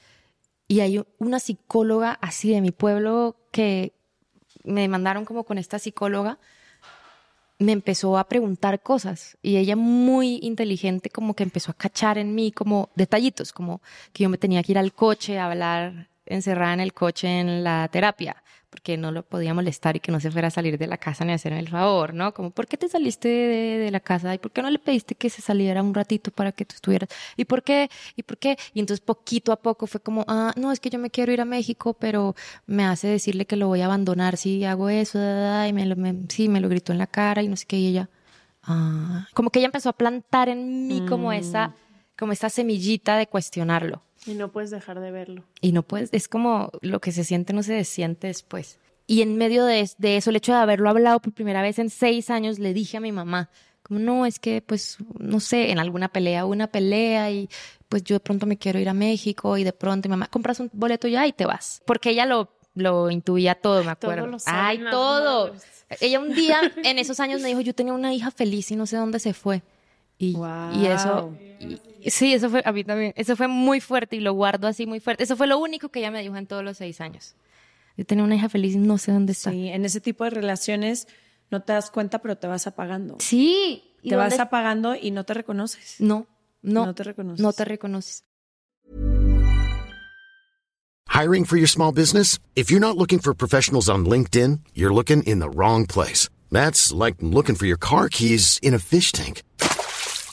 y 0.68 0.80
hay 0.80 1.04
una 1.20 1.40
psicóloga 1.40 2.18
así 2.22 2.52
de 2.52 2.62
mi 2.62 2.72
pueblo 2.72 3.36
que 3.52 3.94
me 4.64 4.88
mandaron 4.88 5.26
como 5.26 5.44
con 5.44 5.60
esta 5.60 5.78
psicóloga, 5.78 6.40
me 7.64 7.72
empezó 7.72 8.18
a 8.18 8.26
preguntar 8.26 8.82
cosas 8.82 9.38
y 9.42 9.58
ella 9.58 9.76
muy 9.76 10.40
inteligente 10.42 11.10
como 11.10 11.34
que 11.34 11.44
empezó 11.44 11.72
a 11.72 11.76
cachar 11.76 12.18
en 12.18 12.36
mí 12.36 12.52
como 12.52 12.90
detallitos, 12.96 13.54
como 13.54 13.82
que 14.12 14.24
yo 14.24 14.30
me 14.30 14.38
tenía 14.38 14.62
que 14.64 14.74
ir 14.74 14.78
al 14.78 14.94
coche 14.94 15.40
a 15.40 15.46
hablar 15.46 16.10
encerrada 16.26 16.74
en 16.74 16.80
el 16.82 16.94
coche 16.94 17.40
en 17.40 17.64
la 17.64 17.88
terapia 17.92 18.44
porque 18.74 18.98
no 18.98 19.12
lo 19.12 19.22
podía 19.22 19.54
molestar 19.54 19.96
y 19.96 20.00
que 20.00 20.12
no 20.12 20.20
se 20.20 20.32
fuera 20.32 20.48
a 20.48 20.52
salir 20.52 20.80
de 20.80 20.88
la 20.88 20.98
casa 20.98 21.24
ni 21.24 21.32
a 21.32 21.36
hacerme 21.36 21.60
el 21.60 21.70
favor, 21.70 22.16
¿no? 22.16 22.34
Como, 22.34 22.50
¿por 22.50 22.66
qué 22.66 22.76
te 22.76 22.90
saliste 22.90 23.30
de, 23.30 23.92
la 23.92 24.00
casa? 24.00 24.34
¿Y 24.34 24.40
por 24.40 24.50
qué 24.52 24.64
no 24.64 24.72
le 24.72 24.80
pediste 24.80 25.14
que 25.14 25.30
se 25.30 25.44
saliera 25.44 25.84
un 25.84 25.94
ratito 25.94 26.32
para 26.32 26.52
que 26.52 26.66
tú 26.66 26.74
estuvieras? 26.74 27.08
¿Y 27.38 27.46
por 27.46 27.62
qué? 27.62 27.92
¿Y 28.16 28.24
por 28.24 28.40
qué? 28.40 28.58
Y 28.74 28.80
entonces 28.80 29.06
poquito 29.06 29.52
a 29.52 29.58
poco 29.58 29.86
fue 29.86 30.02
como, 30.02 30.26
ah, 30.28 30.54
no, 30.56 30.72
es 30.72 30.80
que 30.80 30.90
yo 30.90 30.98
me 30.98 31.12
quiero 31.12 31.32
ir 31.32 31.40
a 31.40 31.46
México, 31.46 31.94
pero 31.94 32.36
me 32.66 32.84
hace 32.84 33.08
decirle 33.08 33.46
que 33.46 33.58
lo 33.58 33.68
voy 33.68 33.82
a 33.82 33.86
abandonar 33.86 34.38
si 34.38 34.66
hago 34.66 34.90
eso, 34.90 35.20
y 35.20 35.72
me 35.72 35.86
lo, 35.86 35.96
sí, 36.30 36.50
me 36.50 36.60
lo 36.60 36.68
gritó 36.68 36.94
en 36.94 36.98
la 36.98 37.06
cara 37.06 37.44
y 37.44 37.50
no 37.50 37.56
sé 37.56 37.68
qué, 37.68 37.78
y 37.78 37.88
ella, 37.90 38.10
ah, 38.64 39.28
como 39.36 39.52
que 39.52 39.60
ella 39.60 39.68
empezó 39.68 39.90
a 39.90 39.94
plantar 39.94 40.50
en 40.50 40.88
mí 40.88 41.06
como 41.08 41.30
mm. 41.30 41.34
esa, 41.34 41.76
como 42.18 42.32
esta 42.32 42.50
semillita 42.50 43.18
de 43.18 43.28
cuestionarlo. 43.28 44.02
Y 44.26 44.34
no 44.36 44.52
puedes 44.52 44.72
dejar 44.72 45.00
de 45.00 45.12
verlo. 45.12 45.44
Y 45.62 45.72
no 45.72 45.84
puedes, 45.84 46.10
es 46.14 46.28
como 46.28 46.72
lo 46.82 47.02
que 47.02 47.12
se 47.12 47.24
siente 47.24 47.54
no 47.54 47.64
se 47.64 47.74
desiente 47.74 48.28
después. 48.28 48.80
Y 49.06 49.22
en 49.22 49.38
medio 49.38 49.66
de, 49.66 49.90
de, 49.98 50.18
eso, 50.18 50.30
el 50.30 50.38
hecho 50.38 50.54
de 50.54 50.60
haberlo 50.60 50.90
hablado 50.90 51.20
por 51.20 51.34
primera 51.34 51.62
vez 51.62 51.78
en 51.80 51.90
seis 51.90 52.30
años, 52.30 52.58
le 52.60 52.74
dije 52.74 52.98
a 52.98 53.02
mi 53.02 53.12
mamá, 53.12 53.50
como 53.84 54.00
no, 54.00 54.26
es 54.26 54.40
que 54.40 54.62
pues, 54.62 54.98
no 55.20 55.40
sé, 55.42 55.72
en 55.72 55.80
alguna 55.80 56.08
pelea, 56.08 56.46
una 56.46 56.68
pelea 56.68 57.30
y 57.32 57.50
pues 57.90 58.04
yo 58.04 58.16
de 58.16 58.22
pronto 58.22 58.46
me 58.46 58.58
quiero 58.58 58.80
ir 58.80 58.90
a 58.90 58.94
México 58.94 59.58
y 59.58 59.64
de 59.64 59.74
pronto 59.74 60.08
mi 60.08 60.14
mamá, 60.14 60.28
compras 60.28 60.60
un 60.60 60.70
boleto 60.74 61.08
ya 61.08 61.28
y 61.28 61.34
te 61.34 61.46
vas. 61.46 61.82
Porque 61.86 62.12
ella 62.12 62.26
lo, 62.26 62.50
lo 62.76 63.12
intuía 63.12 63.56
todo, 63.56 63.84
me 63.84 63.92
acuerdo. 63.92 64.26
Todo 64.26 64.38
Ay, 64.46 64.82
todo. 64.90 65.54
Ella 66.00 66.20
un 66.20 66.34
día 66.34 66.62
en 66.84 66.98
esos 67.00 67.20
años 67.20 67.42
me 67.42 67.50
dijo, 67.50 67.62
yo 67.62 67.76
tenía 67.76 67.94
una 67.94 68.14
hija 68.14 68.32
feliz 68.32 68.72
y 68.72 68.78
no 68.78 68.86
sé 68.86 68.96
dónde 68.96 69.20
se 69.20 69.34
fue. 69.34 69.62
Y, 70.18 70.38
y 70.74 70.86
eso, 70.86 71.36
sí, 72.10 72.34
eso 72.34 72.50
fue, 72.50 72.62
a 72.66 72.72
mí 72.72 72.84
también, 72.84 73.14
eso 73.16 73.36
fue 73.36 73.48
muy 73.48 73.80
fuerte 73.80 74.16
y 74.16 74.20
lo 74.20 74.34
guardo 74.34 74.68
así 74.68 74.86
muy 74.86 75.00
fuerte. 75.00 75.24
Eso 75.24 75.36
fue 75.36 75.48
lo 75.48 75.58
único 75.58 75.90
que 75.90 76.00
ella 76.00 76.12
me 76.12 76.22
dijo 76.22 76.36
en 76.36 76.48
todos 76.48 76.64
los 76.64 76.78
seis 76.78 77.02
años. 77.02 77.36
Yo 77.98 78.06
tenía 78.06 78.24
una 78.24 78.36
hija 78.36 78.50
feliz 78.50 78.74
y 78.76 78.78
no 78.78 78.98
sé 78.98 79.12
dónde 79.12 79.34
está. 79.34 79.52
Sí, 79.52 79.70
en 79.70 79.86
ese 79.86 80.02
tipo 80.02 80.24
de 80.24 80.32
relaciones 80.32 81.08
no 81.52 81.62
te 81.62 81.74
das 81.74 81.92
cuenta, 81.92 82.20
pero 82.20 82.38
te 82.38 82.48
vas 82.48 82.66
apagando. 82.68 83.18
Sí. 83.20 83.96
te 84.02 84.16
vas 84.16 84.40
apagando 84.40 84.96
y 84.96 85.12
no 85.12 85.24
te 85.24 85.34
reconoces. 85.34 85.96
No, 86.00 86.28
no. 86.62 86.86
No 86.86 86.96
te 86.96 87.04
reconoces. 87.04 87.42
No 87.42 87.54
te 87.54 87.66
reconoces. 87.66 88.24
Hiring 91.08 91.46
for 91.46 91.58
your 91.58 91.68
small 91.68 91.92
business? 91.92 92.40
If 92.56 92.72
you're 92.72 92.80
not 92.80 92.98
looking 92.98 93.20
for 93.20 93.36
professionals 93.36 93.88
on 93.88 94.06
LinkedIn, 94.06 94.62
you're 94.74 94.94
looking 94.94 95.22
in 95.24 95.40
the 95.40 95.50
wrong 95.50 95.86
place. 95.86 96.28
That's 96.52 96.92
like 96.92 97.18
looking 97.22 97.56
for 97.56 97.68
your 97.68 97.78
car 97.78 98.10
keys 98.10 98.60
in 98.64 98.74
a 98.74 98.80
fish 98.80 99.12
tank. 99.12 99.44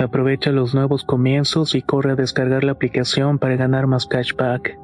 Aprovecha 0.00 0.50
los 0.50 0.74
nuevos 0.74 1.04
comienzos 1.04 1.74
y 1.74 1.82
corre 1.82 2.12
a 2.12 2.14
descargar 2.14 2.64
la 2.64 2.72
aplicación 2.72 3.38
para 3.38 3.56
ganar 3.56 3.86
más 3.86 4.06
cashback. 4.06 4.78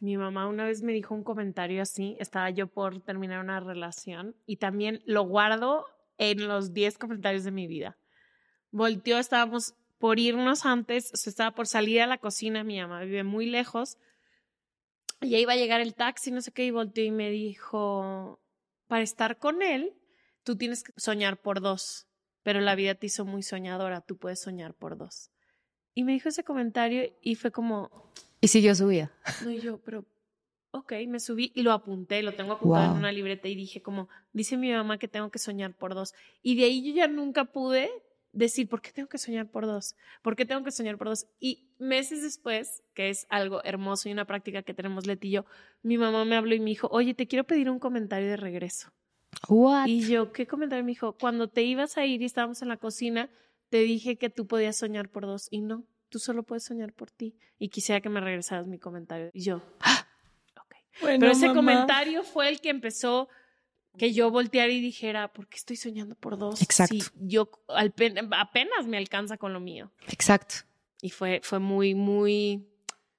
Mi 0.00 0.16
mamá 0.16 0.48
una 0.48 0.64
vez 0.64 0.82
me 0.82 0.92
dijo 0.92 1.14
un 1.14 1.22
comentario 1.22 1.80
así, 1.80 2.16
estaba 2.18 2.50
yo 2.50 2.66
por 2.66 3.00
terminar 3.02 3.38
una 3.38 3.60
relación 3.60 4.34
y 4.44 4.56
también 4.56 5.00
lo 5.06 5.22
guardo 5.22 5.84
en 6.18 6.48
los 6.48 6.74
10 6.74 6.98
comentarios 6.98 7.44
de 7.44 7.52
mi 7.52 7.68
vida. 7.68 7.98
Volteó, 8.72 9.18
estábamos 9.20 9.74
por 10.00 10.18
irnos 10.18 10.66
antes, 10.66 11.12
o 11.14 11.16
sea, 11.16 11.30
estaba 11.30 11.50
por 11.52 11.68
salir 11.68 12.02
a 12.02 12.08
la 12.08 12.18
cocina, 12.18 12.64
mi 12.64 12.80
mamá 12.80 13.02
vive 13.02 13.22
muy 13.22 13.46
lejos, 13.46 13.96
ya 15.20 15.38
iba 15.38 15.52
a 15.52 15.56
llegar 15.56 15.80
el 15.80 15.94
taxi, 15.94 16.30
no 16.30 16.40
sé 16.40 16.52
qué, 16.52 16.64
y 16.64 16.70
volteó 16.70 17.04
y 17.04 17.10
me 17.10 17.30
dijo, 17.30 18.40
para 18.86 19.02
estar 19.02 19.38
con 19.38 19.62
él, 19.62 19.94
tú 20.42 20.56
tienes 20.56 20.82
que 20.82 20.92
soñar 20.96 21.40
por 21.40 21.60
dos, 21.60 22.06
pero 22.42 22.60
la 22.60 22.74
vida 22.74 22.94
te 22.94 23.06
hizo 23.06 23.24
muy 23.24 23.42
soñadora, 23.42 24.00
tú 24.00 24.16
puedes 24.16 24.40
soñar 24.40 24.74
por 24.74 24.96
dos. 24.96 25.30
Y 25.94 26.04
me 26.04 26.12
dijo 26.12 26.28
ese 26.28 26.44
comentario 26.44 27.12
y 27.20 27.34
fue 27.34 27.50
como... 27.50 28.12
Y 28.40 28.48
siguió 28.48 28.74
su 28.74 28.86
vida. 28.86 29.12
No, 29.44 29.50
y 29.50 29.60
yo, 29.60 29.78
pero 29.78 30.06
ok, 30.70 30.92
me 31.08 31.20
subí 31.20 31.52
y 31.54 31.62
lo 31.62 31.72
apunté, 31.72 32.22
lo 32.22 32.32
tengo 32.32 32.52
apuntado 32.52 32.92
en 32.92 32.98
una 32.98 33.12
libreta 33.12 33.48
y 33.48 33.54
dije 33.54 33.82
como, 33.82 34.08
dice 34.32 34.56
mi 34.56 34.72
mamá 34.72 34.98
que 34.98 35.08
tengo 35.08 35.30
que 35.30 35.38
soñar 35.38 35.74
por 35.74 35.94
dos. 35.94 36.14
Y 36.42 36.56
de 36.56 36.64
ahí 36.64 36.86
yo 36.86 36.94
ya 36.94 37.08
nunca 37.08 37.44
pude 37.46 37.90
decir, 38.32 38.68
¿por 38.68 38.80
qué 38.80 38.92
tengo 38.92 39.08
que 39.08 39.18
soñar 39.18 39.50
por 39.50 39.66
dos? 39.66 39.96
¿Por 40.22 40.36
qué 40.36 40.44
tengo 40.44 40.62
que 40.62 40.70
soñar 40.70 40.98
por 40.98 41.08
dos? 41.08 41.26
Y 41.40 41.70
meses 41.78 42.22
después, 42.22 42.82
que 42.94 43.10
es 43.10 43.26
algo 43.28 43.62
hermoso 43.64 44.08
y 44.08 44.12
una 44.12 44.24
práctica 44.24 44.62
que 44.62 44.74
tenemos 44.74 45.06
Leti 45.06 45.28
y 45.28 45.32
yo, 45.32 45.44
mi 45.82 45.98
mamá 45.98 46.24
me 46.24 46.36
habló 46.36 46.54
y 46.54 46.60
me 46.60 46.66
dijo, 46.66 46.88
oye, 46.90 47.14
te 47.14 47.26
quiero 47.26 47.44
pedir 47.44 47.70
un 47.70 47.78
comentario 47.78 48.28
de 48.28 48.36
regreso. 48.36 48.92
What? 49.48 49.86
Y 49.86 50.02
yo, 50.02 50.32
¿qué 50.32 50.46
comentario? 50.46 50.84
Me 50.84 50.90
dijo, 50.90 51.16
cuando 51.18 51.48
te 51.48 51.62
ibas 51.62 51.96
a 51.96 52.04
ir 52.04 52.22
y 52.22 52.24
estábamos 52.24 52.62
en 52.62 52.68
la 52.68 52.76
cocina, 52.76 53.30
te 53.68 53.78
dije 53.78 54.16
que 54.16 54.30
tú 54.30 54.46
podías 54.46 54.76
soñar 54.76 55.08
por 55.08 55.26
dos 55.26 55.48
y 55.50 55.60
no, 55.60 55.84
tú 56.08 56.18
solo 56.18 56.42
puedes 56.42 56.64
soñar 56.64 56.92
por 56.92 57.10
ti. 57.10 57.36
Y 57.58 57.68
quisiera 57.68 58.00
que 58.00 58.08
me 58.08 58.20
regresaras 58.20 58.66
mi 58.66 58.78
comentario. 58.78 59.30
Y 59.32 59.42
yo, 59.42 59.56
ok. 59.56 60.74
Pero 61.00 61.28
ese 61.28 61.52
comentario 61.52 62.22
fue 62.22 62.48
el 62.48 62.60
que 62.60 62.70
empezó 62.70 63.28
que 63.98 64.12
yo 64.12 64.30
volteara 64.30 64.72
y 64.72 64.80
dijera, 64.80 65.32
¿por 65.32 65.48
qué 65.48 65.56
estoy 65.56 65.76
soñando 65.76 66.14
por 66.14 66.38
dos? 66.38 66.62
Exacto. 66.62 66.94
Si 66.94 67.02
yo 67.16 67.50
apenas 67.68 68.86
me 68.86 68.96
alcanza 68.96 69.36
con 69.36 69.52
lo 69.52 69.60
mío. 69.60 69.92
Exacto. 70.08 70.56
Y 71.02 71.10
fue, 71.10 71.40
fue 71.42 71.58
muy, 71.58 71.94
muy, 71.94 72.66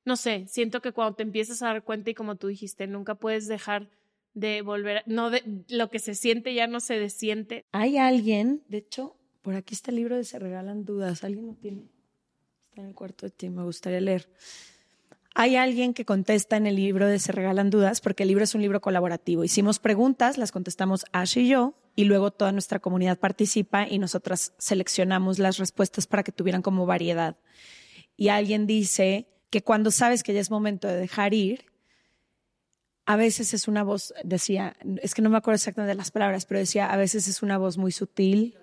no 0.06 0.16
sé, 0.16 0.46
siento 0.48 0.82
que 0.82 0.92
cuando 0.92 1.16
te 1.16 1.24
empiezas 1.24 1.62
a 1.62 1.68
dar 1.68 1.84
cuenta 1.84 2.10
y 2.10 2.14
como 2.14 2.36
tú 2.36 2.48
dijiste, 2.48 2.88
nunca 2.88 3.16
puedes 3.16 3.48
dejar 3.48 3.90
de 4.34 4.62
volver, 4.62 5.04
no 5.06 5.30
de, 5.30 5.44
lo 5.68 5.90
que 5.90 6.00
se 6.00 6.16
siente 6.16 6.54
ya 6.54 6.68
no 6.68 6.80
se 6.80 7.00
desiente. 7.00 7.66
Hay 7.72 7.98
alguien, 7.98 8.64
de 8.68 8.78
hecho, 8.78 9.18
por 9.42 9.56
aquí 9.56 9.74
está 9.74 9.92
el 9.92 9.98
libro 9.98 10.16
de 10.16 10.24
Se 10.24 10.40
Regalan 10.40 10.86
Dudas. 10.86 11.24
¿Alguien 11.24 11.48
lo 11.48 11.56
tiene? 11.56 11.90
Está 12.70 12.82
en 12.82 12.90
el 12.90 12.96
cuarto 12.96 13.26
de 13.26 13.32
ti, 13.32 13.50
me 13.50 13.64
gustaría 13.64 14.00
leer. 14.00 14.30
Hay 15.34 15.56
alguien 15.56 15.94
que 15.94 16.04
contesta 16.04 16.58
en 16.58 16.68
el 16.68 16.76
libro 16.76 17.08
de 17.08 17.18
Se 17.18 17.32
Regalan 17.32 17.70
Dudas, 17.70 18.02
porque 18.02 18.24
el 18.24 18.30
libro 18.30 18.44
es 18.44 18.54
un 18.54 18.62
libro 18.62 18.82
colaborativo. 18.82 19.46
Hicimos 19.46 19.80
preguntas, 19.80 20.38
las 20.38 20.52
contestamos 20.52 21.06
Ash 21.14 21.38
y 21.38 21.48
yo, 21.48 21.74
y 21.96 22.04
luego 22.04 22.32
toda 22.32 22.52
nuestra 22.52 22.80
comunidad 22.80 23.18
participa 23.18 23.88
y 23.88 23.98
nosotras 23.98 24.54
seleccionamos 24.58 25.40
las 25.40 25.58
respuestas 25.58 26.06
para 26.06 26.24
que 26.24 26.34
tuvieran 26.34 26.62
como 26.62 26.86
variedad. 26.86 27.38
Y 28.18 28.28
alguien 28.28 28.68
dice 28.68 29.28
que 29.50 29.64
cuando 29.64 29.90
sabes 29.92 30.22
que 30.22 30.34
ya 30.34 30.42
es 30.42 30.52
momento 30.52 30.88
de 30.88 30.98
dejar 30.98 31.34
ir, 31.34 31.66
a 33.06 33.16
veces 33.16 33.54
es 33.54 33.68
una 33.68 33.84
voz, 33.84 34.14
decía, 34.24 34.76
es 35.02 35.16
que 35.16 35.22
no 35.22 35.30
me 35.30 35.38
acuerdo 35.38 35.56
exactamente 35.56 35.90
de 35.90 35.96
las 35.96 36.12
palabras, 36.12 36.46
pero 36.46 36.60
decía, 36.60 36.92
a 36.92 36.98
veces 36.98 37.28
es 37.28 37.42
una 37.42 37.58
voz 37.58 37.78
muy 37.78 37.92
sutil, 37.92 38.58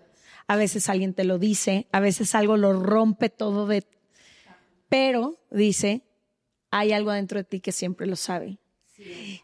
a 0.47 0.57
veces 0.57 0.89
alguien 0.89 1.15
te 1.15 1.25
lo 1.25 1.39
dice, 1.39 1.89
a 1.93 2.01
veces 2.01 2.35
algo 2.35 2.57
lo 2.57 2.75
rompe 2.75 3.31
todo 3.31 3.67
de... 3.67 3.85
Pero, 4.89 5.39
dice, 5.51 6.08
hay 6.71 6.93
algo 6.93 7.13
dentro 7.13 7.39
de 7.39 7.45
ti 7.45 7.61
que 7.61 7.73
siempre 7.73 8.07
lo 8.07 8.17
sabe. 8.17 8.59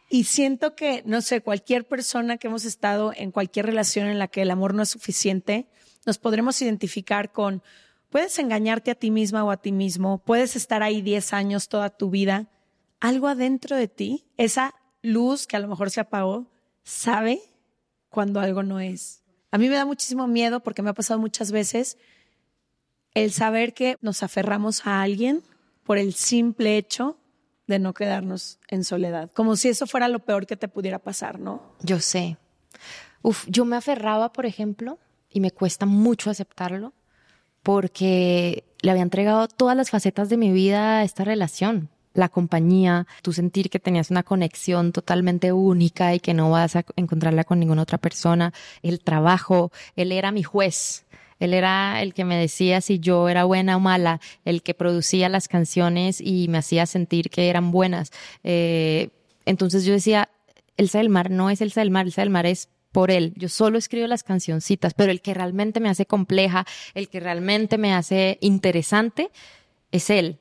Y 0.08 0.24
siento 0.24 0.74
que, 0.74 1.02
no 1.06 1.22
sé, 1.22 1.40
cualquier 1.40 1.86
persona 1.86 2.38
que 2.38 2.48
hemos 2.48 2.64
estado 2.64 3.12
en 3.14 3.30
cualquier 3.30 3.66
relación 3.66 4.08
en 4.08 4.18
la 4.18 4.26
que 4.26 4.42
el 4.42 4.50
amor 4.50 4.74
no 4.74 4.82
es 4.82 4.88
suficiente, 4.88 5.68
nos 6.06 6.18
podremos 6.18 6.60
identificar 6.60 7.30
con, 7.32 7.62
puedes 8.10 8.38
engañarte 8.38 8.90
a 8.90 8.96
ti 8.96 9.10
misma 9.10 9.44
o 9.44 9.50
a 9.50 9.56
ti 9.56 9.70
mismo, 9.70 10.18
puedes 10.18 10.56
estar 10.56 10.82
ahí 10.82 11.02
10 11.02 11.32
años 11.32 11.68
toda 11.68 11.90
tu 11.90 12.10
vida, 12.10 12.48
algo 12.98 13.28
adentro 13.28 13.76
de 13.76 13.86
ti, 13.86 14.24
esa 14.36 14.74
luz 15.02 15.46
que 15.46 15.56
a 15.56 15.60
lo 15.60 15.68
mejor 15.68 15.90
se 15.90 16.00
apagó, 16.00 16.50
sabe 16.82 17.40
cuando 18.08 18.40
algo 18.40 18.62
no 18.62 18.80
es. 18.80 19.22
A 19.52 19.58
mí 19.58 19.68
me 19.68 19.76
da 19.76 19.84
muchísimo 19.84 20.26
miedo 20.26 20.60
porque 20.60 20.82
me 20.82 20.90
ha 20.90 20.94
pasado 20.94 21.20
muchas 21.20 21.52
veces 21.52 21.96
el 23.14 23.30
saber 23.30 23.72
que 23.72 23.98
nos 24.00 24.24
aferramos 24.24 24.84
a 24.84 25.00
alguien 25.02 25.44
por 25.84 25.98
el 25.98 26.14
simple 26.14 26.76
hecho 26.76 27.18
de 27.66 27.78
no 27.78 27.94
quedarnos 27.94 28.58
en 28.68 28.84
soledad, 28.84 29.30
como 29.32 29.56
si 29.56 29.68
eso 29.68 29.86
fuera 29.86 30.08
lo 30.08 30.18
peor 30.18 30.46
que 30.46 30.56
te 30.56 30.68
pudiera 30.68 30.98
pasar, 30.98 31.38
¿no? 31.38 31.62
Yo 31.82 32.00
sé. 32.00 32.36
Uf, 33.22 33.46
yo 33.48 33.64
me 33.64 33.76
aferraba, 33.76 34.32
por 34.32 34.44
ejemplo, 34.44 34.98
y 35.30 35.40
me 35.40 35.50
cuesta 35.50 35.86
mucho 35.86 36.30
aceptarlo, 36.30 36.92
porque 37.62 38.64
le 38.82 38.90
había 38.90 39.02
entregado 39.02 39.48
todas 39.48 39.76
las 39.76 39.90
facetas 39.90 40.28
de 40.28 40.36
mi 40.36 40.52
vida 40.52 40.98
a 40.98 41.04
esta 41.04 41.24
relación. 41.24 41.88
La 42.12 42.28
compañía, 42.28 43.06
tu 43.22 43.32
sentir 43.32 43.70
que 43.70 43.80
tenías 43.80 44.10
una 44.10 44.22
conexión 44.22 44.92
totalmente 44.92 45.52
única 45.52 46.14
y 46.14 46.20
que 46.20 46.34
no 46.34 46.50
vas 46.50 46.76
a 46.76 46.84
encontrarla 46.96 47.44
con 47.44 47.58
ninguna 47.58 47.82
otra 47.82 47.98
persona, 47.98 48.52
el 48.82 49.00
trabajo, 49.00 49.72
él 49.96 50.12
era 50.12 50.30
mi 50.30 50.42
juez, 50.42 51.06
él 51.38 51.54
era 51.54 52.02
el 52.02 52.14
que 52.14 52.24
me 52.24 52.36
decía 52.36 52.80
si 52.80 52.98
yo 52.98 53.28
era 53.28 53.44
buena 53.44 53.76
o 53.76 53.80
mala, 53.80 54.20
el 54.44 54.62
que 54.62 54.74
producía 54.74 55.28
las 55.28 55.48
canciones 55.48 56.20
y 56.20 56.48
me 56.48 56.58
hacía 56.58 56.86
sentir 56.86 57.30
que 57.30 57.48
eran 57.48 57.70
buenas. 57.70 58.12
Eh, 58.42 59.10
entonces 59.46 59.84
yo 59.84 59.92
decía, 59.92 60.28
Elsa 60.76 60.98
del 60.98 61.08
Mar 61.08 61.30
no 61.30 61.50
es 61.50 61.60
Elsa 61.60 61.80
del 61.80 61.90
Mar, 61.90 62.06
Elsa 62.06 62.22
del 62.22 62.30
Mar 62.30 62.46
es 62.46 62.68
por 62.92 63.10
él. 63.10 63.34
Yo 63.36 63.48
solo 63.48 63.76
escribo 63.76 64.06
las 64.06 64.22
cancioncitas, 64.22 64.94
pero 64.94 65.10
el 65.10 65.20
que 65.20 65.34
realmente 65.34 65.80
me 65.80 65.88
hace 65.88 66.06
compleja, 66.06 66.64
el 66.94 67.08
que 67.08 67.20
realmente 67.20 67.76
me 67.76 67.92
hace 67.92 68.38
interesante, 68.40 69.30
es 69.90 70.10
él. 70.10 70.38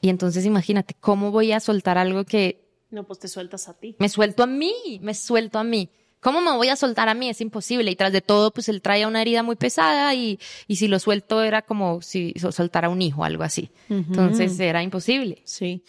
Y 0.00 0.08
entonces 0.08 0.46
imagínate, 0.46 0.94
¿cómo 0.98 1.30
voy 1.30 1.52
a 1.52 1.60
soltar 1.60 1.98
algo 1.98 2.24
que 2.24 2.64
No, 2.90 3.04
pues 3.04 3.18
te 3.18 3.28
sueltas 3.28 3.68
a 3.68 3.74
ti. 3.74 3.96
me 3.98 4.08
suelto 4.08 4.42
a 4.42 4.46
mí, 4.46 4.98
me 5.02 5.14
suelto 5.14 5.58
a 5.58 5.64
mí? 5.64 5.90
¿Cómo 6.20 6.40
me 6.42 6.52
voy 6.52 6.68
a 6.68 6.76
soltar 6.76 7.08
a 7.08 7.14
mí? 7.14 7.28
Es 7.30 7.40
imposible. 7.40 7.90
Y 7.90 7.96
tras 7.96 8.12
de 8.12 8.20
todo, 8.20 8.52
pues 8.52 8.68
él 8.68 8.82
traía 8.82 9.08
una 9.08 9.22
herida 9.22 9.42
muy 9.42 9.56
pesada 9.56 10.14
y, 10.14 10.38
y 10.66 10.76
si 10.76 10.86
lo 10.86 10.98
suelto 10.98 11.42
era 11.42 11.62
como 11.62 12.02
si 12.02 12.34
so- 12.38 12.52
soltara 12.52 12.88
un 12.90 13.00
hijo, 13.00 13.24
algo 13.24 13.42
así. 13.42 13.70
Entonces 13.88 14.58
era 14.60 14.82
imposible. 14.82 15.40
Sí. 15.44 15.82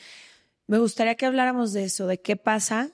Me 0.67 0.77
gustaría 0.77 1.15
que 1.15 1.25
habláramos 1.25 1.73
de 1.73 1.83
eso, 1.83 2.07
de 2.07 2.21
qué 2.21 2.37
pasa 2.37 2.91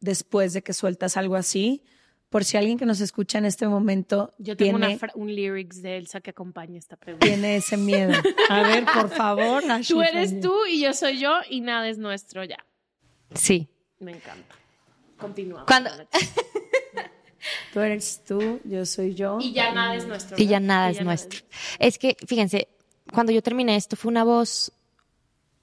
después 0.00 0.52
de 0.54 0.62
que 0.62 0.72
sueltas 0.72 1.16
algo 1.16 1.36
así, 1.36 1.84
por 2.28 2.44
si 2.44 2.56
alguien 2.56 2.78
que 2.78 2.86
nos 2.86 3.00
escucha 3.00 3.38
en 3.38 3.44
este 3.44 3.68
momento 3.68 4.32
Yo 4.38 4.56
tengo 4.56 4.78
tiene, 4.78 4.98
una 4.98 5.12
un 5.14 5.32
lyrics 5.32 5.82
de 5.82 5.98
Elsa 5.98 6.20
que 6.20 6.30
acompaña 6.30 6.78
esta 6.78 6.96
pregunta. 6.96 7.26
tiene 7.26 7.56
ese 7.56 7.76
miedo. 7.76 8.12
A 8.48 8.62
ver, 8.62 8.84
por 8.86 9.08
favor. 9.10 9.62
Ashley 9.70 9.84
Tú 9.96 10.02
eres 10.02 10.30
Fanny. 10.30 10.40
tú 10.40 10.54
y 10.68 10.80
yo 10.80 10.94
soy 10.94 11.18
yo 11.20 11.32
y 11.48 11.60
nada 11.60 11.88
es 11.88 11.98
nuestro 11.98 12.42
ya. 12.42 12.56
Sí. 13.34 13.68
Me 14.00 14.12
encanta. 14.12 14.56
Continuamos. 15.22 15.66
Cuando, 15.66 15.90
Tú 17.72 17.80
eres 17.80 18.22
tú, 18.24 18.60
yo 18.64 18.84
soy 18.86 19.14
yo. 19.14 19.38
Y 19.40 19.52
ya 19.52 19.72
nada 19.72 19.96
es 19.96 20.06
nuestro. 20.06 20.36
y 20.38 20.46
ya 20.46 20.60
nada 20.60 20.90
Y 20.90 20.96
es 20.96 21.04
nuestro. 21.04 21.40
Es 21.78 21.98
que, 21.98 22.16
fíjense, 22.26 22.68
cuando 23.12 23.32
yo 23.32 23.42
terminé 23.42 23.76
esto 23.76 23.96
fue 23.96 24.10
una 24.10 24.24
voz, 24.24 24.72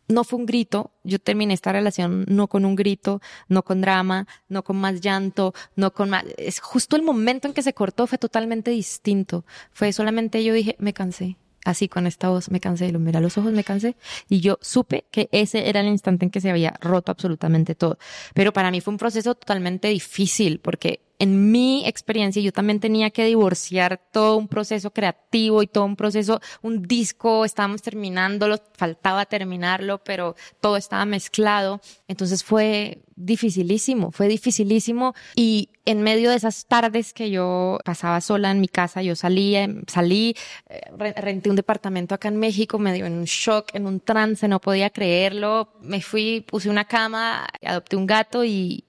no 0.07 0.23
fue 0.23 0.39
un 0.39 0.45
grito, 0.45 0.91
yo 1.03 1.19
terminé 1.19 1.53
esta 1.53 1.71
relación 1.71 2.25
no 2.27 2.47
con 2.47 2.65
un 2.65 2.75
grito, 2.75 3.21
no 3.47 3.63
con 3.63 3.81
drama, 3.81 4.27
no 4.47 4.63
con 4.63 4.77
más 4.77 5.01
llanto, 5.01 5.53
no 5.75 5.93
con 5.93 6.09
más... 6.09 6.25
Es 6.37 6.59
justo 6.59 6.95
el 6.95 7.03
momento 7.03 7.47
en 7.47 7.53
que 7.53 7.61
se 7.61 7.73
cortó 7.73 8.07
fue 8.07 8.17
totalmente 8.17 8.71
distinto. 8.71 9.45
Fue 9.71 9.93
solamente 9.93 10.43
yo 10.43 10.53
dije, 10.53 10.75
me 10.79 10.93
cansé. 10.93 11.37
Así 11.65 11.89
con 11.89 12.07
esta 12.07 12.29
voz, 12.29 12.49
me 12.51 12.59
cansé, 12.59 12.91
lo 12.91 12.99
miré 12.99 13.17
a 13.17 13.21
los 13.21 13.37
ojos, 13.37 13.51
me 13.51 13.63
cansé. 13.63 13.95
Y 14.29 14.39
yo 14.39 14.57
supe 14.61 15.05
que 15.11 15.29
ese 15.31 15.69
era 15.69 15.81
el 15.81 15.87
instante 15.87 16.25
en 16.25 16.31
que 16.31 16.41
se 16.41 16.49
había 16.49 16.73
roto 16.79 17.11
absolutamente 17.11 17.75
todo. 17.75 17.97
Pero 18.33 18.53
para 18.53 18.71
mí 18.71 18.81
fue 18.81 18.93
un 18.93 18.97
proceso 18.97 19.35
totalmente 19.35 19.89
difícil 19.89 20.59
porque 20.59 21.01
en 21.19 21.51
mi 21.51 21.85
experiencia 21.85 22.41
yo 22.41 22.51
también 22.51 22.79
tenía 22.79 23.09
que 23.09 23.25
divorciar 23.25 23.99
todo 24.11 24.37
un 24.37 24.47
proceso 24.47 24.91
creativo 24.91 25.61
y 25.61 25.67
todo 25.67 25.83
un 25.85 25.95
proceso, 25.95 26.39
un 26.61 26.81
disco, 26.83 27.45
estábamos 27.45 27.81
terminándolo, 27.81 28.57
faltaba 28.73 29.25
terminarlo, 29.25 29.99
pero 30.03 30.35
todo 30.61 30.77
estaba 30.77 31.05
mezclado. 31.05 31.81
Entonces 32.07 32.43
fue 32.43 32.99
dificilísimo, 33.15 34.11
fue 34.11 34.27
dificilísimo 34.29 35.13
y 35.35 35.69
en 35.85 36.01
medio 36.03 36.29
de 36.29 36.37
esas 36.37 36.65
tardes 36.67 37.11
que 37.13 37.29
yo 37.31 37.79
pasaba 37.83 38.21
sola 38.21 38.49
en 38.51 38.61
mi 38.61 38.67
casa, 38.69 39.01
yo 39.01 39.15
salía, 39.15 39.67
salí, 39.87 40.35
eh, 40.69 40.81
re- 40.97 41.13
renté 41.13 41.49
un 41.49 41.55
departamento 41.57 42.15
acá 42.15 42.29
en 42.29 42.37
México, 42.37 42.79
me 42.79 42.93
dio 42.93 43.05
en 43.05 43.13
un 43.13 43.25
shock, 43.25 43.75
en 43.75 43.87
un 43.87 43.99
trance, 43.99 44.47
no 44.47 44.61
podía 44.61 44.89
creerlo, 44.89 45.73
me 45.81 46.01
fui, 46.01 46.41
puse 46.47 46.69
una 46.69 46.85
cama, 46.85 47.45
adopté 47.65 47.95
un 47.97 48.05
gato 48.07 48.45
y, 48.45 48.85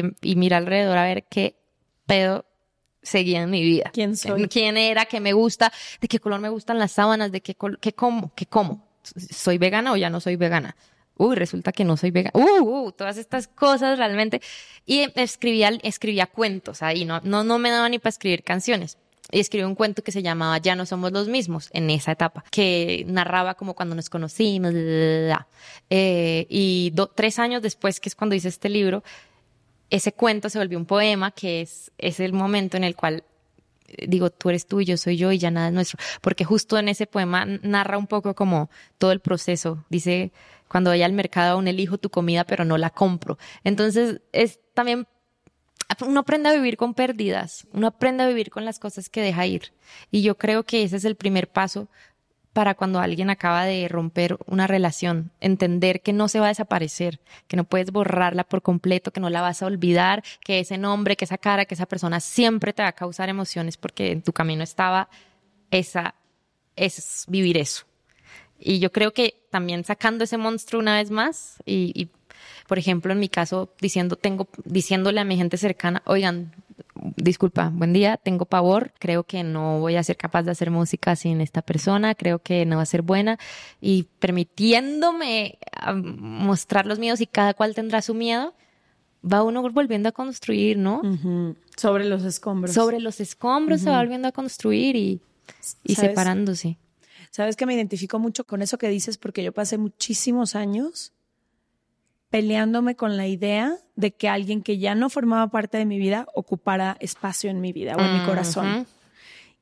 y, 0.00 0.30
y 0.30 0.36
miré 0.36 0.56
alrededor 0.56 0.96
a 0.98 1.04
ver 1.04 1.24
qué 1.28 1.56
pedo 2.06 2.44
seguía 3.02 3.42
en 3.42 3.50
mi 3.50 3.62
vida. 3.62 3.90
¿Quién 3.92 4.16
soy? 4.16 4.48
¿Quién 4.48 4.76
era? 4.76 5.04
¿Qué 5.04 5.20
me 5.20 5.32
gusta? 5.32 5.72
¿De 6.00 6.08
qué 6.08 6.18
color 6.18 6.40
me 6.40 6.48
gustan 6.48 6.78
las 6.78 6.92
sábanas? 6.92 7.30
¿De 7.32 7.40
qué, 7.42 7.54
col- 7.54 7.78
qué 7.80 7.92
como? 7.94 8.32
¿Qué 8.34 8.46
como? 8.46 8.86
¿Soy 9.02 9.58
vegana 9.58 9.92
o 9.92 9.96
ya 9.96 10.08
no 10.10 10.20
soy 10.20 10.36
vegana? 10.36 10.74
Uy, 11.16 11.36
resulta 11.36 11.70
que 11.70 11.84
no 11.84 11.96
soy 11.96 12.10
vegana. 12.10 12.32
Uh, 12.34 12.62
uh, 12.86 12.92
todas 12.92 13.18
estas 13.18 13.46
cosas 13.46 13.98
realmente. 13.98 14.40
Y 14.86 15.06
escribía, 15.16 15.68
escribía 15.82 16.26
cuentos 16.26 16.82
ahí, 16.82 17.04
no, 17.04 17.20
no, 17.22 17.44
no 17.44 17.58
me 17.58 17.70
daba 17.70 17.88
ni 17.88 17.98
para 17.98 18.08
escribir 18.10 18.42
canciones. 18.42 18.96
y 19.30 19.40
escribió 19.40 19.68
un 19.68 19.74
cuento 19.74 20.02
que 20.02 20.10
se 20.12 20.22
llamaba 20.22 20.58
Ya 20.58 20.74
no 20.74 20.86
somos 20.86 21.12
los 21.12 21.28
mismos 21.28 21.68
en 21.72 21.90
esa 21.90 22.12
etapa, 22.12 22.44
que 22.50 23.04
narraba 23.06 23.54
como 23.54 23.74
cuando 23.74 23.94
nos 23.94 24.08
conocimos, 24.10 24.72
eh, 24.74 26.46
y 26.48 26.92
tres 27.14 27.38
años 27.38 27.62
después, 27.62 28.00
que 28.00 28.08
es 28.08 28.14
cuando 28.14 28.34
hice 28.34 28.48
este 28.48 28.68
libro, 28.68 29.02
ese 29.90 30.12
cuento 30.12 30.48
se 30.48 30.58
volvió 30.58 30.78
un 30.78 30.86
poema 30.86 31.30
que 31.30 31.60
es, 31.60 31.92
es 31.98 32.20
el 32.20 32.32
momento 32.32 32.76
en 32.76 32.84
el 32.84 32.96
cual 32.96 33.24
eh, 33.86 34.06
digo, 34.08 34.30
tú 34.30 34.48
eres 34.48 34.66
tú 34.66 34.80
y 34.80 34.84
yo 34.84 34.96
soy 34.96 35.16
yo 35.16 35.32
y 35.32 35.38
ya 35.38 35.50
nada 35.50 35.68
es 35.68 35.74
nuestro, 35.74 35.98
porque 36.20 36.44
justo 36.44 36.78
en 36.78 36.88
ese 36.88 37.06
poema 37.06 37.44
narra 37.46 37.98
un 37.98 38.06
poco 38.06 38.34
como 38.34 38.70
todo 38.98 39.12
el 39.12 39.20
proceso, 39.20 39.84
dice, 39.88 40.32
cuando 40.68 40.90
vaya 40.90 41.06
al 41.06 41.12
mercado 41.12 41.52
aún 41.52 41.68
elijo 41.68 41.98
tu 41.98 42.10
comida 42.10 42.44
pero 42.44 42.64
no 42.64 42.78
la 42.78 42.90
compro. 42.90 43.38
Entonces 43.62 44.20
es 44.32 44.60
también 44.74 45.06
uno 46.06 46.20
aprende 46.20 46.48
a 46.48 46.54
vivir 46.54 46.76
con 46.76 46.94
pérdidas, 46.94 47.66
uno 47.72 47.86
aprende 47.86 48.24
a 48.24 48.26
vivir 48.26 48.50
con 48.50 48.64
las 48.64 48.78
cosas 48.78 49.08
que 49.08 49.20
deja 49.20 49.46
ir. 49.46 49.72
Y 50.10 50.22
yo 50.22 50.36
creo 50.36 50.64
que 50.64 50.82
ese 50.82 50.96
es 50.96 51.04
el 51.04 51.14
primer 51.14 51.48
paso 51.48 51.88
para 52.54 52.74
cuando 52.76 53.00
alguien 53.00 53.30
acaba 53.30 53.64
de 53.64 53.88
romper 53.88 54.38
una 54.46 54.68
relación, 54.68 55.32
entender 55.40 56.00
que 56.00 56.12
no 56.12 56.28
se 56.28 56.38
va 56.38 56.46
a 56.46 56.48
desaparecer, 56.48 57.20
que 57.48 57.56
no 57.56 57.64
puedes 57.64 57.90
borrarla 57.90 58.44
por 58.44 58.62
completo, 58.62 59.10
que 59.10 59.20
no 59.20 59.28
la 59.28 59.42
vas 59.42 59.60
a 59.60 59.66
olvidar, 59.66 60.22
que 60.42 60.60
ese 60.60 60.78
nombre, 60.78 61.16
que 61.16 61.24
esa 61.24 61.36
cara, 61.36 61.64
que 61.64 61.74
esa 61.74 61.86
persona 61.86 62.20
siempre 62.20 62.72
te 62.72 62.82
va 62.82 62.88
a 62.88 62.92
causar 62.92 63.28
emociones 63.28 63.76
porque 63.76 64.12
en 64.12 64.22
tu 64.22 64.32
camino 64.32 64.62
estaba 64.62 65.08
esa, 65.72 66.14
es 66.76 67.24
vivir 67.26 67.58
eso. 67.58 67.86
Y 68.56 68.78
yo 68.78 68.92
creo 68.92 69.12
que 69.12 69.34
también 69.50 69.84
sacando 69.84 70.22
ese 70.22 70.38
monstruo 70.38 70.80
una 70.80 70.96
vez 70.96 71.10
más 71.10 71.56
y, 71.66 72.08
por 72.68 72.78
ejemplo, 72.78 73.12
en 73.12 73.18
mi 73.18 73.28
caso, 73.28 73.74
diciendo, 73.80 74.16
diciéndole 74.64 75.20
a 75.20 75.24
mi 75.24 75.36
gente 75.36 75.56
cercana, 75.56 76.02
oigan, 76.06 76.54
disculpa, 77.16 77.70
buen 77.72 77.92
día, 77.92 78.16
tengo 78.16 78.44
pavor, 78.44 78.92
creo 78.98 79.24
que 79.24 79.42
no 79.42 79.80
voy 79.80 79.96
a 79.96 80.02
ser 80.02 80.16
capaz 80.16 80.42
de 80.42 80.50
hacer 80.50 80.70
música 80.70 81.16
sin 81.16 81.40
esta 81.40 81.62
persona, 81.62 82.14
creo 82.14 82.38
que 82.38 82.66
no 82.66 82.76
va 82.76 82.82
a 82.82 82.86
ser 82.86 83.02
buena 83.02 83.38
y 83.80 84.04
permitiéndome 84.18 85.58
mostrar 85.94 86.86
los 86.86 86.98
miedos 86.98 87.20
y 87.20 87.26
cada 87.26 87.54
cual 87.54 87.74
tendrá 87.74 88.02
su 88.02 88.14
miedo, 88.14 88.54
va 89.24 89.42
uno 89.42 89.62
volviendo 89.70 90.08
a 90.08 90.12
construir, 90.12 90.76
¿no? 90.78 91.02
Sobre 91.76 92.04
los 92.04 92.24
escombros. 92.24 92.74
Sobre 92.74 93.00
los 93.00 93.20
escombros 93.20 93.80
se 93.80 93.90
va 93.90 93.98
volviendo 93.98 94.28
a 94.28 94.32
construir 94.32 94.96
y, 94.96 95.20
y 95.82 95.94
separándose. 95.94 96.78
Sabes 97.30 97.56
que 97.56 97.66
me 97.66 97.74
identifico 97.74 98.18
mucho 98.18 98.44
con 98.44 98.62
eso 98.62 98.78
que 98.78 98.88
dices 98.88 99.18
porque 99.18 99.42
yo 99.42 99.52
pasé 99.52 99.78
muchísimos 99.78 100.54
años 100.54 101.13
peleándome 102.34 102.96
con 102.96 103.16
la 103.16 103.28
idea 103.28 103.76
de 103.94 104.10
que 104.10 104.28
alguien 104.28 104.60
que 104.60 104.78
ya 104.78 104.96
no 104.96 105.08
formaba 105.08 105.46
parte 105.52 105.78
de 105.78 105.84
mi 105.84 106.00
vida 106.00 106.26
ocupara 106.34 106.96
espacio 106.98 107.48
en 107.48 107.60
mi 107.60 107.72
vida 107.72 107.94
o 107.94 108.00
en 108.00 108.12
mi 108.12 108.26
corazón. 108.26 108.88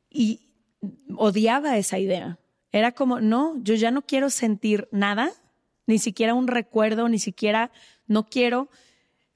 Y 0.09 0.41
odiaba 1.15 1.77
esa 1.77 1.99
idea. 1.99 2.39
Era 2.71 2.93
como, 2.93 3.21
no, 3.21 3.63
yo 3.63 3.75
ya 3.75 3.91
no 3.91 4.01
quiero 4.01 4.31
sentir 4.31 4.89
nada, 4.91 5.33
ni 5.87 5.99
siquiera 5.99 6.33
un 6.33 6.49
recuerdo, 6.49 7.11
ni 7.11 7.19
siquiera, 7.19 7.71
no 8.07 8.25
quiero, 8.25 8.71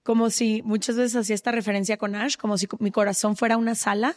como 0.03 0.31
si 0.31 0.63
muchas 0.63 0.97
veces 0.97 1.17
hacía 1.17 1.35
esta 1.35 1.53
referencia 1.53 1.99
con 1.99 2.15
Ash, 2.15 2.39
como 2.39 2.57
si 2.57 2.67
mi 2.79 2.91
corazón 2.91 3.37
fuera 3.37 3.59
una 3.59 3.75
sala 3.75 4.17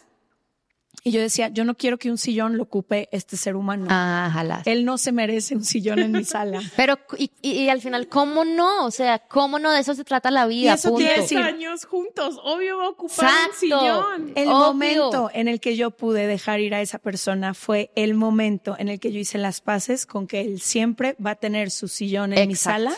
y 1.02 1.12
yo 1.12 1.20
decía, 1.20 1.48
yo 1.48 1.64
no 1.64 1.76
quiero 1.76 1.98
que 1.98 2.10
un 2.10 2.18
sillón 2.18 2.56
lo 2.56 2.64
ocupe 2.64 3.08
este 3.12 3.36
ser 3.36 3.56
humano. 3.56 3.86
Ah, 3.88 4.62
Él 4.66 4.84
no 4.84 4.98
se 4.98 5.12
merece 5.12 5.54
un 5.54 5.64
sillón 5.64 5.98
en 6.00 6.12
mi 6.12 6.24
sala. 6.24 6.60
Pero, 6.76 6.98
y, 7.16 7.30
y, 7.42 7.68
al 7.68 7.80
final, 7.80 8.08
¿cómo 8.08 8.44
no? 8.44 8.84
O 8.84 8.90
sea, 8.90 9.18
¿cómo 9.18 9.58
no? 9.58 9.70
De 9.72 9.80
eso 9.80 9.94
se 9.94 10.04
trata 10.04 10.30
la 10.30 10.46
vida. 10.46 10.70
Y 10.70 10.74
eso 10.74 10.96
años 11.38 11.84
juntos. 11.84 12.38
Obvio 12.42 12.78
va 12.78 12.86
a 12.86 12.88
ocupar 12.90 13.30
un 13.48 13.56
sillón. 13.56 14.32
El 14.34 14.48
momento 14.48 15.30
en 15.32 15.48
el 15.48 15.60
que 15.60 15.76
yo 15.76 15.90
pude 15.90 16.26
dejar 16.26 16.60
ir 16.60 16.74
a 16.74 16.80
esa 16.80 16.98
persona 16.98 17.54
fue 17.54 17.90
el 17.94 18.14
momento 18.14 18.76
en 18.78 18.88
el 18.88 19.00
que 19.00 19.12
yo 19.12 19.18
hice 19.18 19.38
las 19.38 19.60
paces 19.60 20.06
con 20.06 20.26
que 20.26 20.40
él 20.40 20.60
siempre 20.60 21.16
va 21.24 21.32
a 21.32 21.36
tener 21.36 21.70
su 21.70 21.88
sillón 21.88 22.32
en 22.32 22.48
mi 22.48 22.56
sala 22.56 22.94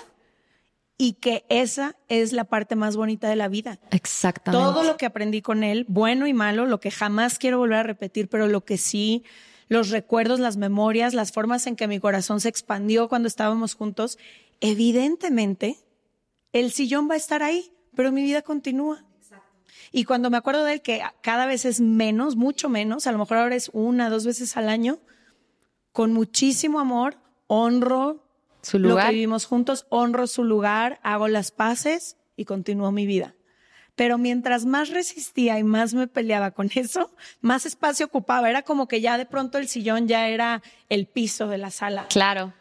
y 1.03 1.15
que 1.15 1.45
esa 1.49 1.97
es 2.07 2.33
la 2.33 2.45
parte 2.45 2.77
más 2.77 2.95
bonita 2.95 3.29
de 3.29 3.35
la 3.35 3.49
vida. 3.49 3.81
Exactamente. 3.91 4.65
Todo 4.65 4.85
lo 4.85 4.97
que 4.97 5.05
aprendí 5.05 5.43
con 5.43 5.65
él, 5.65 5.85
bueno 5.89 6.29
y 6.29 6.33
malo, 6.33 6.65
lo 6.65 6.79
que 6.79 6.93
jamás 6.93 7.41
quiero 7.41 7.59
volver 7.59 7.79
a 7.79 7.83
repetir, 7.83 8.29
pero 8.29 8.47
lo 8.47 8.65
que 8.65 8.79
sí, 8.79 9.25
los 9.67 9.91
recuerdos, 9.91 10.39
las 10.39 10.57
memorias, 10.57 11.13
las 11.13 11.33
formas 11.33 11.67
en 11.67 11.75
que 11.75 11.89
mi 11.89 11.99
corazón 11.99 12.39
se 12.39 12.49
expandió 12.49 13.09
cuando 13.09 13.27
estábamos 13.27 13.75
juntos, 13.75 14.17
evidentemente 14.61 15.81
el 16.53 16.71
sillón 16.71 17.11
va 17.11 17.15
a 17.15 17.17
estar 17.17 17.43
ahí, 17.43 17.73
pero 17.97 18.13
mi 18.13 18.23
vida 18.23 18.43
continúa. 18.43 19.05
Y 19.91 20.05
cuando 20.05 20.31
me 20.31 20.37
acuerdo 20.37 20.63
de 20.63 20.75
él, 20.75 20.83
que 20.83 21.03
cada 21.21 21.47
vez 21.47 21.65
es 21.65 21.81
menos, 21.81 22.37
mucho 22.37 22.69
menos, 22.69 23.09
a 23.09 23.13
lo 23.13 23.19
mejor 23.19 23.39
ahora 23.39 23.57
es 23.57 23.71
una, 23.73 24.09
dos 24.09 24.25
veces 24.25 24.57
al 24.57 24.69
año, 24.69 25.01
con 25.91 26.13
muchísimo 26.13 26.79
amor, 26.79 27.17
honro 27.49 28.22
su 28.63 28.79
lugar. 28.79 29.05
Lo 29.05 29.11
que 29.11 29.15
vivimos 29.15 29.45
juntos, 29.45 29.87
honro 29.91 30.27
su 30.27 30.45
lugar, 30.45 31.01
hago 31.03 31.29
las 31.29 31.51
paces 31.51 32.17
y 32.37 32.45
continúo 32.45 32.93
mi 32.93 33.07
vida. 33.07 33.35
Pero 33.95 34.17
mientras 34.17 34.65
más 34.65 34.89
resistía 34.89 35.59
y 35.59 35.65
más 35.65 35.93
me 35.95 36.09
peleaba 36.09 36.53
con 36.53 36.71
eso, 36.75 37.15
más 37.41 37.67
espacio 37.67 38.07
ocupaba. 38.07 38.49
Era 38.49 38.63
como 38.63 38.89
que 38.89 39.01
ya 39.01 39.19
de 39.19 39.27
pronto 39.27 39.59
el 39.59 39.69
sillón 39.69 40.09
ya 40.09 40.29
era 40.29 40.63
el 40.89 41.07
piso 41.07 41.49
de 41.49 41.59
la 41.59 41.71
sala. 41.71 42.07
Claro. 42.09 42.55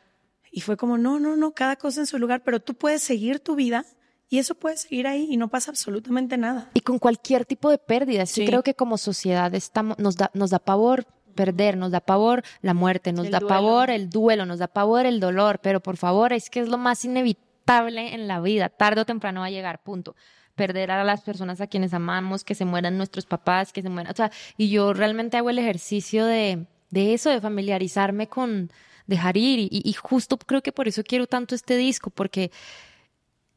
Y 0.52 0.62
fue 0.62 0.76
como, 0.76 0.98
no, 0.98 1.20
no, 1.20 1.38
no, 1.38 1.54
cada 1.54 1.78
cosa 1.78 2.02
en 2.02 2.08
su 2.08 2.20
lugar, 2.20 2.44
pero 2.44 2.60
tú 2.60 2.74
puedes 2.74 3.02
seguir 3.02 3.40
tu 3.40 3.56
vida 3.56 3.86
y 4.28 4.40
eso 4.40 4.56
puede 4.56 4.76
seguir 4.78 5.08
ahí 5.08 5.28
y 5.30 5.38
no 5.38 5.48
pasa 5.48 5.72
absolutamente 5.72 6.38
nada. 6.38 6.70
Y 6.74 6.82
con 6.82 7.00
cualquier 7.00 7.46
tipo 7.46 7.70
de 7.70 7.78
pérdida. 7.78 8.26
Sí. 8.26 8.46
creo 8.46 8.64
que 8.64 8.74
como 8.74 8.98
sociedad 8.98 9.54
estamos, 9.56 9.98
nos, 9.98 10.18
da, 10.18 10.30
nos 10.34 10.50
da 10.50 10.60
pavor 10.60 11.06
perder, 11.42 11.76
nos 11.76 11.90
da 11.90 12.02
pavor 12.02 12.44
la 12.62 12.76
muerte, 12.76 13.14
nos 13.14 13.32
da 13.32 13.40
pavor 13.40 13.90
el 13.90 14.12
duelo, 14.12 14.46
nos 14.46 14.60
da 14.60 14.68
pavor 14.68 15.08
el 15.08 15.20
dolor, 15.20 15.58
pero 15.60 15.80
por 15.80 15.98
favor, 15.98 16.34
es 16.34 16.52
que 16.52 16.60
es 16.60 16.70
lo 16.70 16.78
más 16.78 17.04
inevitable 17.04 18.14
en 18.14 18.28
la 18.28 18.40
vida, 18.42 18.70
tarde 18.70 19.02
o 19.02 19.06
temprano 19.06 19.40
va 19.40 19.48
a 19.48 19.50
llegar, 19.50 19.82
punto. 19.82 20.16
Perder 20.54 20.92
a 20.92 21.04
las 21.04 21.22
personas 21.22 21.60
a 21.60 21.66
quienes 21.66 21.96
amamos, 21.96 22.44
que 22.44 22.54
se 22.54 22.64
mueran 22.66 22.96
nuestros 22.96 23.26
papás, 23.26 23.74
que 23.74 23.82
se 23.82 23.90
mueran, 23.90 24.14
o 24.14 24.16
sea, 24.16 24.32
y 24.56 24.70
yo 24.70 24.94
realmente 24.94 25.38
hago 25.38 25.50
el 25.50 25.58
ejercicio 25.58 26.26
de, 26.28 26.68
de 26.92 27.16
eso, 27.16 27.32
de 27.32 27.42
familiarizarme 27.42 28.28
con 28.28 28.70
dejar 29.08 29.36
ir, 29.36 29.58
y, 29.60 29.70
y 29.72 29.94
justo 29.94 30.38
creo 30.38 30.62
que 30.62 30.72
por 30.72 30.88
eso 30.88 31.02
quiero 31.04 31.26
tanto 31.26 31.56
este 31.56 31.76
disco, 31.76 32.12
porque 32.12 32.52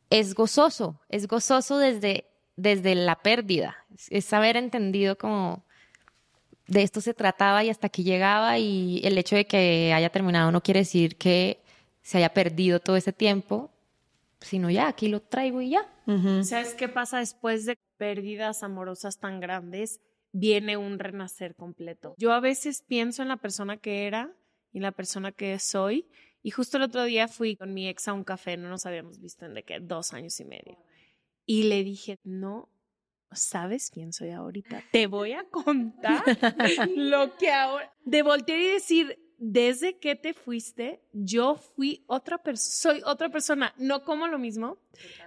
es 0.09 0.35
gozoso, 0.35 0.99
es 1.11 1.28
gozoso 1.28 1.76
desde, 1.76 2.30
desde 2.57 2.95
la 2.95 3.16
pérdida, 3.16 3.76
es 4.09 4.32
haber 4.32 4.57
entendido 4.57 5.18
como 5.18 5.64
de 6.67 6.83
esto 6.83 7.01
se 7.01 7.15
trataba 7.15 7.65
y 7.65 7.71
hasta 7.71 7.89
aquí 7.89 8.05
llegaba 8.05 8.59
y 8.59 9.01
el 9.05 9.19
hecho 9.19 9.37
de 9.37 9.47
que 9.47 9.93
haya 9.93 10.11
terminado 10.11 10.51
no 10.51 10.62
quiere 10.62 10.81
decir 10.81 11.17
que 11.17 11.61
se 12.03 12.19
haya 12.19 12.33
perdido 12.33 12.81
todo 12.81 12.97
ese 12.97 13.12
tiempo, 13.12 13.71
sino 14.41 14.71
ya, 14.71 14.89
aquí 14.89 15.09
lo 15.09 15.21
traigo 15.21 15.61
y 15.61 15.71
ya. 15.71 15.91
¿Sabes 16.43 16.75
qué 16.75 16.89
pasa 16.89 17.19
después 17.19 17.65
de 17.65 17.79
pérdidas 17.97 18.62
amorosas 18.62 19.19
tan 19.19 19.41
grandes? 19.41 20.01
Viene 20.33 20.77
un 20.77 20.99
renacer 20.99 21.55
completo. 21.55 22.15
Yo 22.19 22.33
a 22.33 22.41
veces 22.41 22.83
pienso 22.87 23.23
en 23.23 23.29
la 23.29 23.37
persona 23.37 23.79
que 23.79 24.07
era 24.07 24.33
y 24.73 24.81
la 24.81 24.93
persona 24.93 25.33
que 25.33 25.59
soy. 25.59 26.07
Y 26.43 26.51
justo 26.51 26.77
el 26.77 26.83
otro 26.83 27.05
día 27.05 27.27
fui 27.27 27.57
con 27.57 27.73
mi 27.73 27.89
ex 27.89 28.09
a 28.09 28.12
un 28.12 28.25
café, 28.25 28.59
no 28.59 28.69
nos 28.69 28.85
habíamos 28.85 29.19
visto 29.19 29.47
en 29.47 29.55
de 29.55 29.62
que 29.62 29.81
dos 29.81 30.12
años 30.12 30.39
y 30.41 30.45
medio. 30.45 30.77
Y 31.47 31.65
le 31.65 31.83
dije, 31.85 32.19
no 32.23 32.69
¿sabes 33.35 33.91
quién 33.91 34.12
soy 34.12 34.30
ahorita? 34.30 34.82
Te 34.93 35.07
voy 35.07 35.32
a 35.32 35.45
contar 35.45 36.22
lo 36.97 37.37
que 37.37 37.51
ahora... 37.51 37.93
De 38.05 38.22
voltear 38.22 38.61
y 38.61 38.66
decir, 38.68 39.18
desde 39.39 39.99
que 39.99 40.16
te 40.16 40.35
fuiste, 40.35 41.03
yo 41.12 41.57
fui 41.57 42.05
otra 42.07 42.39
persona, 42.39 42.70
soy 42.70 43.03
otra 43.05 43.28
persona, 43.28 43.74
no 43.76 44.05
como 44.05 44.26
lo 44.28 44.39
mismo, 44.39 44.78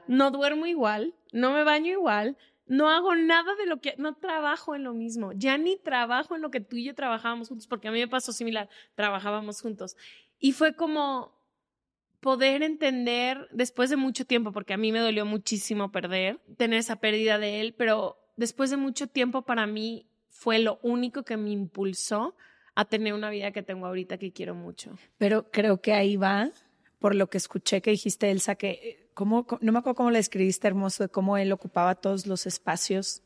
no 0.08 0.32
duermo 0.32 0.66
igual, 0.66 1.14
no 1.32 1.52
me 1.52 1.64
baño 1.64 1.92
igual, 1.92 2.38
no 2.66 2.90
hago 2.90 3.16
nada 3.16 3.56
de 3.56 3.66
lo 3.66 3.80
que, 3.80 3.96
no 3.98 4.16
trabajo 4.16 4.76
en 4.76 4.84
lo 4.84 4.94
mismo, 4.94 5.32
ya 5.34 5.58
ni 5.58 5.78
trabajo 5.78 6.36
en 6.36 6.42
lo 6.42 6.52
que 6.52 6.60
tú 6.60 6.76
y 6.76 6.86
yo 6.86 6.96
trabajábamos 6.96 7.50
juntos, 7.50 7.68
porque 7.68 7.88
a 7.88 7.92
mí 7.92 8.00
me 8.00 8.08
pasó 8.08 8.32
similar, 8.32 8.70
trabajábamos 8.96 9.62
juntos. 9.62 9.96
Y 10.40 10.52
fue 10.52 10.76
como, 10.76 11.37
poder 12.20 12.64
entender 12.64 13.48
después 13.52 13.90
de 13.90 13.96
mucho 13.96 14.26
tiempo, 14.26 14.52
porque 14.52 14.74
a 14.74 14.78
mí 14.78 14.92
me 14.92 15.00
dolió 15.00 15.26
muchísimo 15.26 15.92
perder, 15.92 16.40
tener 16.58 16.80
esa 16.80 16.98
pérdida 16.98 17.38
de 17.38 17.62
él, 17.62 17.74
pero 17.78 18.18
después 18.36 18.70
de 18.70 18.78
mucho 18.78 19.08
tiempo 19.08 19.44
para 19.44 19.68
mí 19.68 20.08
fue 20.30 20.60
lo 20.60 20.80
único 20.82 21.24
que 21.24 21.38
me 21.38 21.52
impulsó 21.52 22.36
a 22.76 22.86
tener 22.86 23.14
una 23.14 23.30
vida 23.30 23.52
que 23.52 23.64
tengo 23.64 23.88
ahorita 23.88 24.18
que 24.18 24.32
quiero 24.32 24.54
mucho. 24.56 24.98
Pero 25.18 25.50
creo 25.52 25.82
que 25.82 25.94
ahí 25.94 26.16
va, 26.16 26.52
por 27.00 27.16
lo 27.16 27.30
que 27.30 27.38
escuché 27.38 27.82
que 27.82 27.92
dijiste, 27.92 28.30
Elsa, 28.30 28.56
que 28.56 28.70
eh, 28.70 29.10
¿cómo, 29.14 29.48
no 29.62 29.72
me 29.72 29.80
acuerdo 29.80 29.96
cómo 29.96 30.12
le 30.12 30.20
escribiste 30.20 30.68
hermoso 30.68 31.04
de 31.04 31.10
cómo 31.10 31.38
él 31.38 31.52
ocupaba 31.52 31.96
todos 31.96 32.28
los 32.28 32.46
espacios 32.46 33.24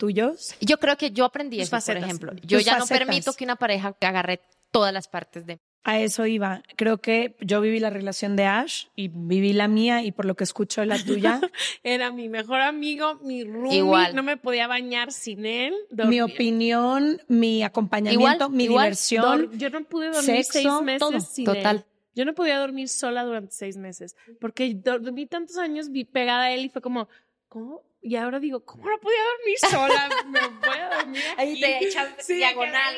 tuyos. 0.00 0.54
Yo 0.62 0.78
creo 0.78 0.96
que 0.96 1.10
yo 1.10 1.26
aprendí 1.26 1.60
eso, 1.60 1.78
por 1.78 1.96
ejemplo. 1.96 2.32
Yo 2.42 2.58
ya 2.58 2.78
no 2.78 2.86
permito 2.86 3.34
que 3.34 3.44
una 3.44 3.56
pareja 3.56 3.94
agarre 4.00 4.40
todas 4.70 4.94
las 4.94 5.08
partes 5.08 5.44
de 5.44 5.60
A 5.82 5.98
eso 5.98 6.26
iba. 6.26 6.62
Creo 6.76 6.98
que 6.98 7.36
yo 7.40 7.60
viví 7.62 7.80
la 7.80 7.88
relación 7.88 8.36
de 8.36 8.44
Ash 8.44 8.86
y 8.96 9.08
viví 9.08 9.54
la 9.54 9.66
mía 9.66 10.02
y 10.02 10.12
por 10.12 10.26
lo 10.26 10.34
que 10.36 10.44
escucho 10.44 10.84
la 10.84 11.02
tuya. 11.02 11.40
Era 11.82 12.12
mi 12.12 12.28
mejor 12.28 12.60
amigo, 12.60 13.18
mi 13.22 13.44
roomie. 13.44 13.78
Igual. 13.78 14.14
No 14.14 14.22
me 14.22 14.36
podía 14.36 14.66
bañar 14.66 15.10
sin 15.10 15.46
él. 15.46 15.74
mi 16.06 16.20
opinión, 16.20 17.20
mi 17.28 17.62
acompañamiento, 17.62 18.34
Igual, 18.44 18.50
mi 18.52 18.64
igual. 18.64 18.84
diversión. 18.86 19.58
Yo 19.58 19.70
no 19.70 19.82
pude 19.84 20.06
dormir 20.08 20.22
sexo, 20.44 20.52
seis 20.52 20.82
meses 20.82 20.98
todo. 21.00 21.20
sin 21.20 21.44
Total. 21.46 21.76
él. 21.76 21.84
Yo 22.14 22.24
no 22.26 22.34
podía 22.34 22.58
dormir 22.58 22.88
sola 22.88 23.24
durante 23.24 23.52
seis 23.52 23.76
meses 23.78 24.16
porque 24.40 24.74
dormí 24.74 25.26
tantos 25.26 25.56
años 25.56 25.90
vi 25.90 26.04
pegada 26.04 26.42
a 26.44 26.52
él 26.52 26.64
y 26.64 26.68
fue 26.68 26.82
como, 26.82 27.08
¿cómo? 27.48 27.82
Y 28.02 28.16
ahora 28.16 28.40
digo, 28.40 28.64
¿cómo 28.64 28.88
no 28.88 28.98
podía 28.98 29.18
dormir 29.36 29.58
sola? 29.70 30.08
Me 30.26 30.40
voy 30.40 30.78
a 30.78 30.96
dormir 30.96 31.22
Ahí 31.36 31.60
te 31.60 31.84
echas 31.84 32.08
Sí, 32.18 32.34
diagonal. 32.36 32.94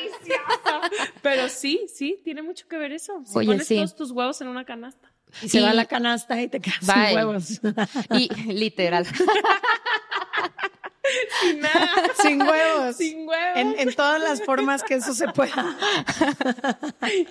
Pero 1.22 1.48
sí, 1.48 1.86
sí, 1.92 2.20
tiene 2.24 2.42
mucho 2.42 2.68
que 2.68 2.76
ver 2.76 2.92
eso. 2.92 3.20
Si 3.26 3.36
Oye, 3.38 3.46
pones 3.48 3.66
sí. 3.66 3.76
todos 3.76 3.96
tus 3.96 4.10
huevos 4.12 4.40
en 4.40 4.48
una 4.48 4.64
canasta. 4.64 5.10
Y 5.42 5.48
se 5.48 5.58
Y- 5.58 5.62
va 5.62 5.70
a 5.70 5.74
la 5.74 5.86
canasta 5.86 6.40
y 6.40 6.46
te 6.48 6.60
quedas 6.60 6.86
Bye. 6.86 7.06
sin 7.08 7.16
huevos. 7.16 7.60
Y 8.18 8.28
literal. 8.52 9.06
Sin 11.42 11.60
nada. 11.60 11.90
sin 12.22 12.40
huevos. 12.40 12.96
Sin 12.96 13.28
huevos. 13.28 13.56
En, 13.56 13.74
en 13.78 13.94
todas 13.94 14.20
las 14.22 14.42
formas 14.44 14.82
que 14.84 14.94
eso 14.94 15.12
se 15.12 15.26
pueda. 15.28 15.76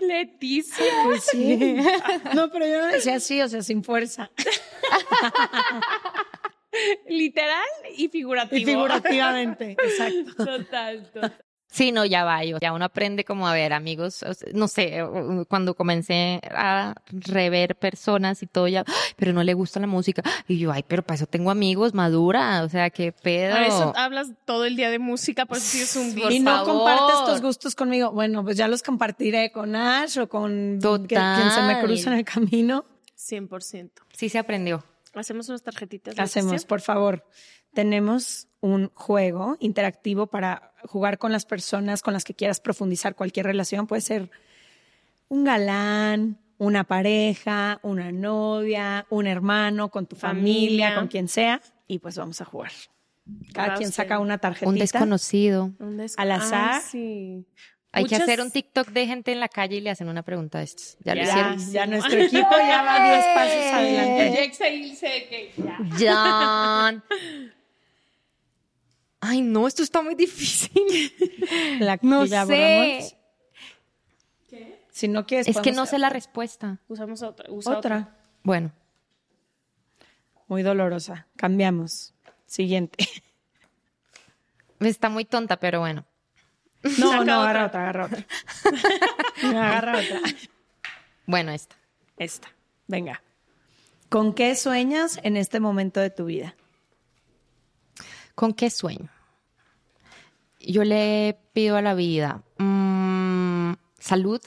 Leticia. 0.02 0.86
Pues 1.06 1.24
sí. 1.32 1.78
No, 2.36 2.52
pero 2.52 2.68
yo 2.68 2.80
no 2.80 2.88
decía 2.88 3.16
así, 3.16 3.42
o 3.42 3.48
sea, 3.48 3.62
sin 3.64 3.84
fuerza. 3.84 4.30
Literal 7.08 7.66
y 7.98 8.08
figurativo. 8.10 8.62
Y 8.62 8.66
figurativamente. 8.66 9.72
Exacto. 9.84 10.46
Total, 10.46 11.04
total. 11.12 11.38
Sí, 11.74 11.94
no, 11.94 12.04
ya 12.04 12.26
va. 12.26 12.44
yo- 12.44 12.58
Ya 12.60 12.74
uno 12.74 12.84
aprende 12.84 13.24
como 13.24 13.48
a 13.48 13.54
ver 13.54 13.72
amigos. 13.72 14.24
o 14.24 14.34
sea, 14.34 14.50
No 14.54 14.68
sé, 14.68 15.02
cuando 15.48 15.74
comencé 15.74 16.42
a 16.54 16.96
rever 17.12 17.78
personas 17.78 18.44
y 18.44 18.48
todo, 18.48 18.68
ya, 18.68 18.84
"Ay, 18.86 18.94
pero 19.16 19.32
no 19.32 19.42
le 19.42 19.54
gusta 19.54 19.80
la 19.80 19.88
música. 19.88 20.22
Y 20.50 20.60
yo, 20.60 20.74
ay, 20.74 20.84
pero 20.86 21.02
para 21.02 21.16
eso 21.16 21.28
tengo 21.28 21.50
amigos, 21.50 21.94
madura. 21.94 22.64
O 22.64 22.68
sea, 22.68 22.90
qué 22.90 23.14
pedo. 23.14 23.56
Por 23.56 23.64
eso 23.64 23.94
hablas 23.96 24.34
todo 24.44 24.66
el 24.66 24.76
día 24.76 24.90
de 24.90 25.00
música, 25.00 25.46
por 25.46 25.60
eso 25.60 25.72
tienes 25.72 25.96
un 25.96 26.14
Por 26.22 26.32
y 26.34 26.40
no 26.42 26.52
favor. 26.66 26.74
compartes 26.76 27.26
tus 27.34 27.42
gustos 27.42 27.74
conmigo. 27.74 28.12
Bueno, 28.12 28.44
pues 28.44 28.58
ya 28.58 28.68
los 28.68 28.84
compartiré 28.84 29.54
con 29.54 29.74
Ash 29.78 30.20
o 30.20 30.28
con 30.28 30.78
que- 30.82 31.16
quien 31.16 31.52
se 31.52 31.62
me 31.62 31.76
Total. 31.76 31.84
cruza 31.86 32.12
en 32.12 32.18
el 32.20 32.26
camino. 32.26 32.84
100%. 33.16 33.92
Sí 34.14 34.28
se 34.28 34.40
aprendió. 34.40 34.84
Hacemos 35.14 35.50
unas 35.50 35.62
tarjetitas. 35.64 36.18
Hacemos, 36.18 36.52
Leticia? 36.54 36.68
por 36.68 36.82
favor. 36.82 37.26
Tenemos 37.74 38.48
un 38.60 38.92
juego 38.94 39.58
interactivo 39.60 40.28
para 40.28 40.74
jugar 40.84 41.18
con 41.18 41.32
las 41.32 41.46
personas 41.46 42.02
con 42.02 42.14
las 42.14 42.24
que 42.24 42.34
quieras 42.34 42.60
profundizar 42.60 43.16
cualquier 43.16 43.46
relación. 43.46 43.88
Puede 43.88 44.02
ser 44.02 44.30
un 45.30 45.44
galán, 45.44 46.38
una 46.58 46.84
pareja, 46.84 47.80
una 47.84 48.12
novia, 48.12 49.06
un 49.10 49.26
hermano, 49.28 49.90
con 49.90 50.06
tu 50.06 50.16
familia, 50.16 50.90
Familia. 50.90 50.96
con 50.96 51.08
quien 51.08 51.28
sea. 51.28 51.62
Y 51.88 52.00
pues 52.00 52.18
vamos 52.18 52.40
a 52.42 52.46
jugar. 52.46 52.72
Cada 53.54 53.76
quien 53.76 53.92
saca 53.92 54.20
una 54.20 54.38
tarjetita. 54.38 54.70
Un 54.70 54.78
desconocido. 54.78 55.72
Un 55.80 55.98
des- 55.98 56.18
Al 56.18 56.32
azar. 56.32 56.72
Ah, 56.76 56.82
sí. 56.82 57.46
Hay 57.94 58.06
que 58.06 58.16
hacer 58.16 58.40
un 58.40 58.52
TikTok 58.52 58.88
de 58.90 59.06
gente 59.06 59.32
en 59.34 59.40
la 59.42 59.50
calle 59.50 59.78
y 59.78 59.82
le 59.82 59.90
hacen 59.90 60.08
una 60.08 60.24
pregunta 60.24 60.60
de 60.60 60.64
estos. 60.64 60.98
¿Ya, 61.04 61.14
lo 61.14 61.24
hicieron? 61.24 61.72
Ya, 61.72 61.86
nuestro 61.86 62.20
equipo 62.20 62.50
ya 62.52 62.84
va 62.84 63.04
10 63.04 63.26
pasos 63.36 63.74
adelante. 63.74 64.52
Ya. 66.00 66.92
John. 66.92 67.04
Ay, 69.20 69.42
no, 69.42 69.68
esto 69.68 69.84
está 69.84 70.02
muy 70.02 70.16
difícil. 70.16 71.14
La, 71.80 72.00
No 72.02 72.26
sé. 72.26 72.36
borramos. 72.46 73.16
Si 74.92 75.08
no 75.08 75.26
quieres, 75.26 75.48
Es 75.48 75.58
que 75.60 75.72
no 75.72 75.86
sé 75.86 75.98
la 76.00 76.10
respuesta. 76.10 76.80
Usamos 76.88 77.22
otra. 77.24 77.50
usa 77.50 77.78
otra. 77.78 77.98
otra. 77.98 78.18
Bueno, 78.44 78.72
Muy 80.48 80.64
dolorosa. 80.64 81.28
Cambiamos. 81.36 82.14
Siguiente. 82.46 83.06
está 84.80 85.10
muy 85.10 85.26
tonta, 85.26 85.58
pero 85.58 85.80
bueno. 85.80 86.06
No, 86.84 86.90
Saca 87.12 87.26
no, 87.26 87.40
otra. 87.42 87.42
agarra 87.42 87.66
otra, 87.66 87.82
agarra 87.84 88.06
otra. 88.06 88.26
agarra 89.44 90.00
otra. 90.00 90.22
Bueno, 91.26 91.52
esta. 91.52 91.76
Esta. 92.18 92.50
Venga. 92.88 93.22
¿Con 94.10 94.34
qué 94.34 94.56
sueñas 94.56 95.20
en 95.24 95.38
este 95.38 95.60
momento 95.60 96.00
de 96.00 96.10
tu 96.10 96.26
vida? 96.26 96.56
¿Con 98.36 98.54
qué 98.54 98.70
sueño? 98.70 99.10
Yo 100.60 100.84
le 100.84 101.40
pido 101.54 101.78
a 101.78 101.82
la 101.82 101.94
vida 101.94 102.44
mm, 102.58 103.74
salud, 104.00 104.42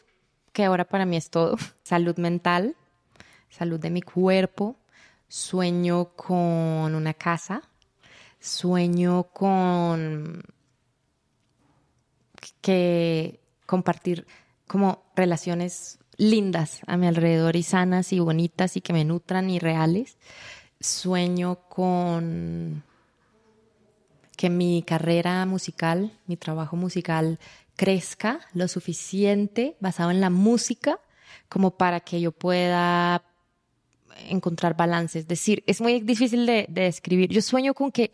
que 0.52 0.64
ahora 0.64 0.84
para 0.84 1.06
mí 1.06 1.16
es 1.16 1.30
todo. 1.30 1.56
Salud 1.82 2.16
mental, 2.18 2.76
salud 3.48 3.80
de 3.80 3.90
mi 3.90 4.02
cuerpo. 4.02 4.76
Sueño 5.28 6.14
con 6.14 6.94
una 6.94 7.14
casa. 7.14 7.62
Sueño 8.38 9.24
con 9.32 10.42
que 12.60 13.40
compartir 13.66 14.26
como 14.66 15.02
relaciones 15.14 15.98
lindas 16.16 16.80
a 16.86 16.96
mi 16.96 17.06
alrededor 17.06 17.56
y 17.56 17.62
sanas 17.62 18.12
y 18.12 18.20
bonitas 18.20 18.76
y 18.76 18.80
que 18.80 18.92
me 18.92 19.04
nutran 19.04 19.50
y 19.50 19.58
reales. 19.58 20.16
Sueño 20.80 21.60
con 21.68 22.82
que 24.36 24.50
mi 24.50 24.82
carrera 24.82 25.46
musical, 25.46 26.12
mi 26.26 26.36
trabajo 26.36 26.76
musical 26.76 27.38
crezca 27.76 28.40
lo 28.52 28.68
suficiente 28.68 29.76
basado 29.80 30.10
en 30.10 30.20
la 30.20 30.30
música 30.30 30.98
como 31.48 31.72
para 31.72 32.00
que 32.00 32.20
yo 32.20 32.32
pueda 32.32 33.22
encontrar 34.28 34.76
balance. 34.76 35.18
Es 35.18 35.28
decir, 35.28 35.62
es 35.66 35.80
muy 35.80 36.00
difícil 36.00 36.46
de, 36.46 36.66
de 36.68 36.82
describir. 36.82 37.30
Yo 37.30 37.42
sueño 37.42 37.74
con 37.74 37.90
que 37.90 38.12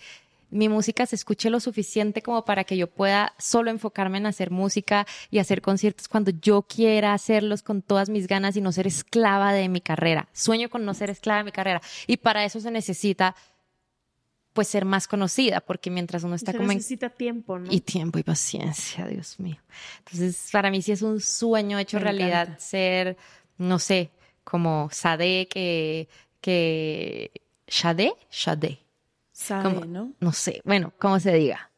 mi 0.50 0.68
música 0.68 1.06
se 1.06 1.16
escuche 1.16 1.50
lo 1.50 1.60
suficiente 1.60 2.22
como 2.22 2.44
para 2.44 2.64
que 2.64 2.76
yo 2.76 2.88
pueda 2.88 3.34
solo 3.38 3.70
enfocarme 3.70 4.18
en 4.18 4.26
hacer 4.26 4.50
música 4.50 5.06
y 5.30 5.38
hacer 5.38 5.62
conciertos 5.62 6.08
cuando 6.08 6.30
yo 6.30 6.62
quiera 6.62 7.14
hacerlos 7.14 7.62
con 7.62 7.82
todas 7.82 8.08
mis 8.08 8.26
ganas 8.26 8.56
y 8.56 8.60
no 8.60 8.72
ser 8.72 8.86
esclava 8.86 9.52
de 9.52 9.68
mi 9.68 9.80
carrera. 9.80 10.28
Sueño 10.32 10.68
con 10.68 10.84
no 10.84 10.94
ser 10.94 11.10
esclava 11.10 11.38
de 11.38 11.44
mi 11.44 11.52
carrera. 11.52 11.80
Y 12.06 12.18
para 12.18 12.44
eso 12.44 12.60
se 12.60 12.70
necesita 12.70 13.34
pues 14.52 14.68
ser 14.68 14.84
más 14.84 15.06
conocida, 15.06 15.60
porque 15.60 15.90
mientras 15.90 16.24
uno 16.24 16.34
está 16.34 16.52
Se 16.52 16.58
como 16.58 16.72
en 16.72 16.78
necesita 16.78 17.08
tiempo, 17.10 17.58
¿no? 17.58 17.70
y 17.70 17.80
tiempo 17.80 18.18
y 18.18 18.24
paciencia, 18.24 19.06
Dios 19.06 19.38
mío. 19.38 19.58
Entonces, 19.98 20.48
para 20.50 20.70
mí 20.70 20.82
sí 20.82 20.92
es 20.92 21.02
un 21.02 21.20
sueño 21.20 21.78
hecho 21.78 21.98
Me 21.98 22.04
realidad 22.04 22.42
encanta. 22.42 22.60
ser, 22.60 23.16
no 23.58 23.78
sé, 23.78 24.10
como 24.42 24.88
Sade, 24.90 25.46
que, 25.48 26.08
que, 26.40 27.30
Shade, 27.68 28.12
Shade, 28.32 28.80
Sabe, 29.40 29.62
Como- 29.74 29.84
¿no? 29.86 30.12
no 30.20 30.32
sé, 30.32 30.60
bueno, 30.64 30.92
como 30.98 31.18
se 31.18 31.32
diga. 31.32 31.70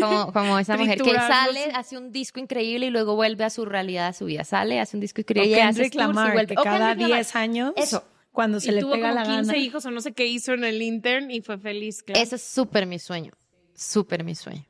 Como, 0.00 0.32
como 0.32 0.58
esa 0.58 0.76
mujer 0.76 1.00
que 1.02 1.12
sale, 1.14 1.72
hace 1.74 1.98
un 1.98 2.12
disco 2.12 2.38
increíble 2.40 2.86
y 2.86 2.90
luego 2.90 3.14
vuelve 3.16 3.44
a 3.44 3.50
su 3.50 3.64
realidad, 3.64 4.08
a 4.08 4.12
su 4.12 4.26
vida. 4.26 4.44
Sale, 4.44 4.78
hace 4.80 4.96
un 4.96 5.00
disco 5.00 5.20
increíble 5.20 5.50
y 5.50 5.54
hace 5.60 5.82
Kendrick 5.82 5.92
tours 5.92 6.04
y 6.04 6.06
Lamar, 6.08 6.32
vuelve. 6.32 6.46
que 6.48 6.54
cada 6.54 6.78
Kendrick 6.90 7.08
Lamar. 7.08 7.18
10 7.18 7.36
años, 7.36 7.72
Eso. 7.76 8.04
cuando 8.32 8.60
se 8.60 8.70
y 8.70 8.74
le 8.76 8.80
tuvo 8.82 8.92
pega 8.92 9.08
como 9.10 9.20
la 9.20 9.26
15 9.26 9.52
gana. 9.52 9.58
hijos 9.58 9.84
o 9.86 9.90
no 9.90 10.00
sé 10.00 10.12
qué 10.12 10.26
hizo 10.26 10.52
en 10.54 10.64
el 10.64 10.80
intern 10.80 11.30
y 11.30 11.40
fue 11.42 11.58
feliz, 11.58 12.02
claro. 12.02 12.20
Ese 12.22 12.36
es 12.36 12.42
súper 12.42 12.86
mi 12.86 12.98
sueño. 12.98 13.32
Súper 13.74 14.22
mi 14.24 14.34
sueño. 14.34 14.64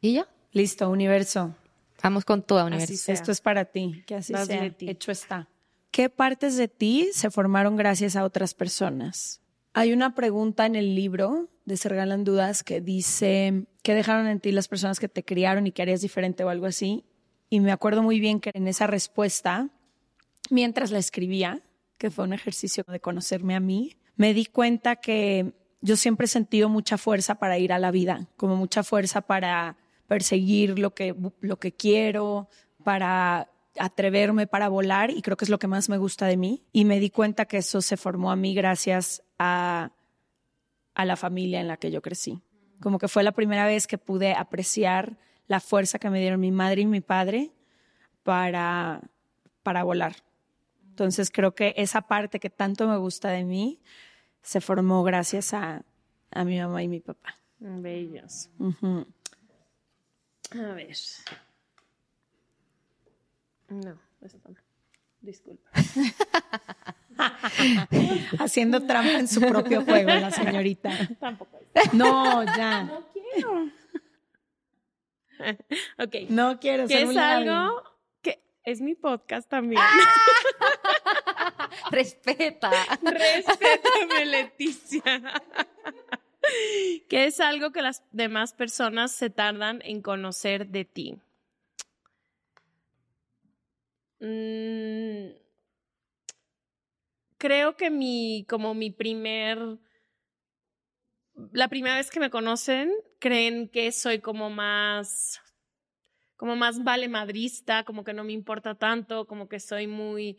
Y 0.00 0.14
ya, 0.14 0.28
Listo, 0.52 0.88
universo. 0.90 1.54
vamos 2.02 2.24
con 2.24 2.42
toda 2.42 2.64
universo. 2.66 2.94
sea. 2.96 3.14
Esto 3.14 3.32
es 3.32 3.40
para 3.40 3.64
ti, 3.64 4.04
que 4.06 4.14
así 4.16 4.32
Vas, 4.32 4.46
sea. 4.46 4.64
Hecho 4.80 5.10
está. 5.10 5.48
¿Qué 5.90 6.10
partes 6.10 6.56
de 6.56 6.68
ti 6.68 7.08
se 7.14 7.30
formaron 7.30 7.76
gracias 7.76 8.14
a 8.16 8.24
otras 8.24 8.52
personas? 8.54 9.40
Hay 9.78 9.92
una 9.92 10.14
pregunta 10.14 10.64
en 10.64 10.74
el 10.74 10.94
libro 10.94 11.50
de 11.66 11.76
Se 11.76 11.90
Regalan 11.90 12.24
Dudas 12.24 12.62
que 12.62 12.80
dice, 12.80 13.66
¿qué 13.82 13.92
dejaron 13.92 14.26
en 14.26 14.40
ti 14.40 14.50
las 14.50 14.68
personas 14.68 14.98
que 14.98 15.06
te 15.06 15.22
criaron 15.22 15.66
y 15.66 15.70
que 15.70 15.82
harías 15.82 16.00
diferente 16.00 16.44
o 16.44 16.48
algo 16.48 16.64
así? 16.64 17.04
Y 17.50 17.60
me 17.60 17.72
acuerdo 17.72 18.02
muy 18.02 18.18
bien 18.18 18.40
que 18.40 18.52
en 18.54 18.68
esa 18.68 18.86
respuesta, 18.86 19.68
mientras 20.48 20.92
la 20.92 20.98
escribía, 20.98 21.60
que 21.98 22.10
fue 22.10 22.24
un 22.24 22.32
ejercicio 22.32 22.84
de 22.88 23.00
conocerme 23.00 23.54
a 23.54 23.60
mí, 23.60 23.98
me 24.16 24.32
di 24.32 24.46
cuenta 24.46 24.96
que 24.96 25.52
yo 25.82 25.96
siempre 25.96 26.24
he 26.24 26.28
sentido 26.28 26.70
mucha 26.70 26.96
fuerza 26.96 27.34
para 27.34 27.58
ir 27.58 27.74
a 27.74 27.78
la 27.78 27.90
vida, 27.90 28.30
como 28.38 28.56
mucha 28.56 28.82
fuerza 28.82 29.20
para 29.20 29.76
perseguir 30.08 30.78
lo 30.78 30.94
que, 30.94 31.14
lo 31.40 31.58
que 31.58 31.72
quiero, 31.72 32.48
para 32.82 33.50
atreverme, 33.78 34.46
para 34.46 34.70
volar, 34.70 35.10
y 35.10 35.20
creo 35.20 35.36
que 35.36 35.44
es 35.44 35.50
lo 35.50 35.58
que 35.58 35.66
más 35.66 35.90
me 35.90 35.98
gusta 35.98 36.24
de 36.24 36.38
mí. 36.38 36.64
Y 36.72 36.86
me 36.86 36.98
di 36.98 37.10
cuenta 37.10 37.44
que 37.44 37.58
eso 37.58 37.82
se 37.82 37.98
formó 37.98 38.30
a 38.30 38.36
mí 38.36 38.54
gracias 38.54 39.22
a, 39.38 39.92
a 40.94 41.04
la 41.04 41.16
familia 41.16 41.60
en 41.60 41.68
la 41.68 41.76
que 41.76 41.90
yo 41.90 42.02
crecí. 42.02 42.42
Como 42.80 42.98
que 42.98 43.08
fue 43.08 43.22
la 43.22 43.32
primera 43.32 43.66
vez 43.66 43.86
que 43.86 43.98
pude 43.98 44.34
apreciar 44.34 45.16
la 45.48 45.60
fuerza 45.60 45.98
que 45.98 46.10
me 46.10 46.20
dieron 46.20 46.40
mi 46.40 46.50
madre 46.50 46.82
y 46.82 46.86
mi 46.86 47.00
padre 47.00 47.52
para, 48.22 49.02
para 49.62 49.84
volar. 49.84 50.16
Entonces 50.90 51.30
creo 51.30 51.54
que 51.54 51.74
esa 51.76 52.02
parte 52.02 52.40
que 52.40 52.50
tanto 52.50 52.88
me 52.88 52.96
gusta 52.96 53.28
de 53.28 53.44
mí 53.44 53.80
se 54.42 54.60
formó 54.60 55.02
gracias 55.02 55.54
a, 55.54 55.84
a 56.30 56.44
mi 56.44 56.58
mamá 56.58 56.82
y 56.82 56.88
mi 56.88 57.00
papá. 57.00 57.36
Bellos. 57.58 58.50
A 60.52 60.72
ver. 60.74 60.96
No, 63.68 63.98
esta 64.20 64.48
no. 64.48 64.56
Disculpa. 65.20 65.70
Haciendo 68.38 68.86
trampa 68.86 69.18
en 69.18 69.28
su 69.28 69.40
propio 69.40 69.84
juego, 69.84 70.08
la 70.08 70.30
señorita. 70.30 70.90
Tampoco. 71.18 71.58
No, 71.92 72.44
ya. 72.56 72.84
No 72.84 73.06
quiero. 73.12 73.70
ok. 75.98 76.14
No 76.30 76.58
quiero 76.60 76.86
ser 76.88 76.98
es 76.98 77.04
vulnerable. 77.06 77.50
algo 77.50 77.82
que 78.22 78.40
es 78.64 78.80
mi 78.80 78.94
podcast 78.94 79.48
también. 79.48 79.82
Respeta. 81.90 82.70
Respétame, 83.02 84.24
Leticia. 84.26 85.02
que 87.08 87.26
es 87.26 87.40
algo 87.40 87.72
que 87.72 87.82
las 87.82 88.02
demás 88.12 88.52
personas 88.54 89.12
se 89.12 89.30
tardan 89.30 89.80
en 89.84 90.00
conocer 90.02 90.68
de 90.68 90.84
ti. 90.84 91.18
Mm, 94.20 94.65
creo 97.46 97.76
que 97.76 97.90
mi, 97.90 98.44
como 98.48 98.74
mi 98.74 98.90
primer, 98.90 99.58
la 101.52 101.68
primera 101.68 101.94
vez 101.94 102.10
que 102.10 102.18
me 102.18 102.28
conocen, 102.28 102.92
creen 103.20 103.68
que 103.68 103.92
soy 103.92 104.18
como 104.18 104.50
más, 104.50 105.40
como 106.36 106.56
más 106.56 106.82
vale 106.82 107.08
madrista, 107.08 107.84
como 107.84 108.02
que 108.02 108.14
no 108.14 108.24
me 108.24 108.32
importa 108.32 108.74
tanto, 108.74 109.28
como 109.28 109.48
que 109.48 109.60
soy 109.60 109.86
muy, 109.86 110.36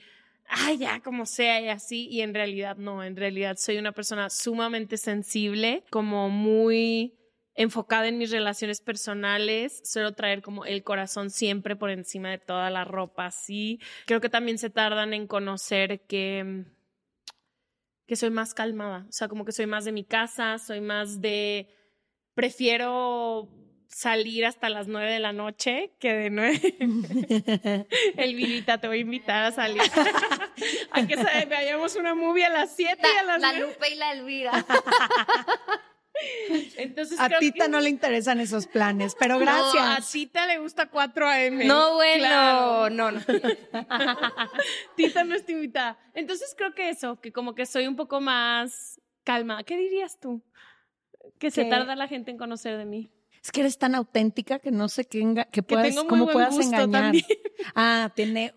ay, 0.50 0.80
ya, 0.80 1.00
como 1.00 1.26
sea 1.26 1.62
y 1.62 1.70
así, 1.70 2.10
y 2.10 2.20
en 2.20 2.34
realidad 2.34 2.76
no, 2.76 3.02
en 3.02 3.16
realidad 3.16 3.56
soy 3.58 3.78
una 3.78 3.94
persona 3.94 4.30
sumamente 4.30 4.98
sensible, 4.98 5.86
como 5.90 6.30
muy 6.30 7.14
enfocada 7.56 8.10
en 8.10 8.18
mis 8.18 8.32
relaciones 8.32 8.82
personales, 8.82 9.82
suelo 9.86 10.12
traer 10.14 10.42
como 10.42 10.66
el 10.66 10.84
corazón 10.84 11.30
siempre 11.30 11.78
por 11.78 11.90
encima 11.90 12.32
de 12.32 12.38
toda 12.38 12.70
la 12.70 12.84
ropa, 12.84 13.28
así. 13.28 13.80
Creo 14.06 14.20
que 14.20 14.30
también 14.30 14.58
se 14.58 14.70
tardan 14.70 15.14
en 15.14 15.26
conocer 15.26 16.02
que 16.02 16.66
que 18.08 18.16
soy 18.16 18.30
más 18.30 18.54
calmada, 18.54 19.06
o 19.08 19.12
sea, 19.12 19.28
como 19.28 19.46
que 19.46 19.52
soy 19.52 19.68
más 19.68 19.86
de 19.86 19.92
mi 19.92 20.06
casa, 20.06 20.58
soy 20.60 20.82
más 20.82 21.22
de 21.22 21.68
prefiero 22.34 23.50
salir 23.90 24.46
hasta 24.46 24.70
las 24.70 24.88
nueve 24.88 25.12
de 25.12 25.20
la 25.20 25.34
noche 25.34 25.94
que 26.00 26.14
de 26.14 26.30
nueve. 26.30 26.60
Elvirita, 28.18 28.80
te 28.80 28.88
voy 28.88 29.00
a 29.00 29.02
invitar 29.02 29.44
a 29.46 29.52
salir. 29.52 29.82
a 30.92 31.08
que 31.08 31.16
vayamos 31.50 31.96
una 31.96 32.16
movie 32.16 32.46
a 32.46 32.50
las 32.50 32.76
siete 32.76 33.02
y 33.04 33.18
a 33.18 33.24
las 33.24 33.42
La 33.42 33.54
nueve. 33.54 33.68
Lupe 33.68 33.90
y 33.90 33.96
la 33.96 34.12
Elvira. 34.14 34.66
Entonces 36.78 37.20
A 37.20 37.28
creo 37.28 37.40
Tita 37.40 37.66
que- 37.66 37.72
no 37.72 37.80
le 37.80 37.90
interesan 37.90 38.40
esos 38.40 38.68
planes, 38.68 39.16
pero 39.20 39.40
No, 39.40 39.50
a 39.50 39.72
gracias. 39.74 40.12
Tita 40.12 40.48
le 40.48 40.58
gusta 40.60 40.88
4 40.90 41.28
AM. 41.28 41.66
No, 41.68 41.96
bueno. 41.96 42.20
Claro. 42.26 42.90
No, 42.90 43.12
no. 43.12 43.20
Tita 44.96 45.24
no 45.24 45.36
está 45.36 45.52
invitada. 45.52 45.98
Entonces 46.14 46.54
creo 46.58 46.74
que 46.74 46.90
eso, 46.90 47.20
que 47.20 47.32
como 47.32 47.56
que 47.56 47.66
soy 47.66 47.88
un 47.88 47.96
poco 47.96 48.20
más 48.22 49.00
calma. 49.24 49.64
¿Qué 49.64 49.78
dirías 49.78 50.20
tú? 50.20 50.42
Que 51.40 51.52
se 51.52 51.64
Que- 51.64 51.70
tarda 51.70 51.96
la 51.96 52.08
gente 52.08 52.32
en 52.32 52.38
conocer 52.38 52.78
de 52.78 52.86
mí. 52.86 53.10
Es 53.44 53.52
que 53.52 53.62
eres 53.62 53.78
tan 53.78 53.96
auténtica 53.96 54.60
que 54.60 54.72
no 54.72 54.90
sé 54.90 55.06
qué 55.06 55.20
enga- 55.22 55.46
que 55.46 55.62
Que 55.62 55.64
puedas, 55.64 55.88
tengo 55.90 56.02
muy 56.04 56.10
cómo 56.10 56.24
buen 56.26 56.34
puedas 56.34 56.54
gusto 56.56 56.76
engañar. 56.76 57.04
también. 57.04 57.26
Ah, 57.76 58.12
tiene 58.16 58.54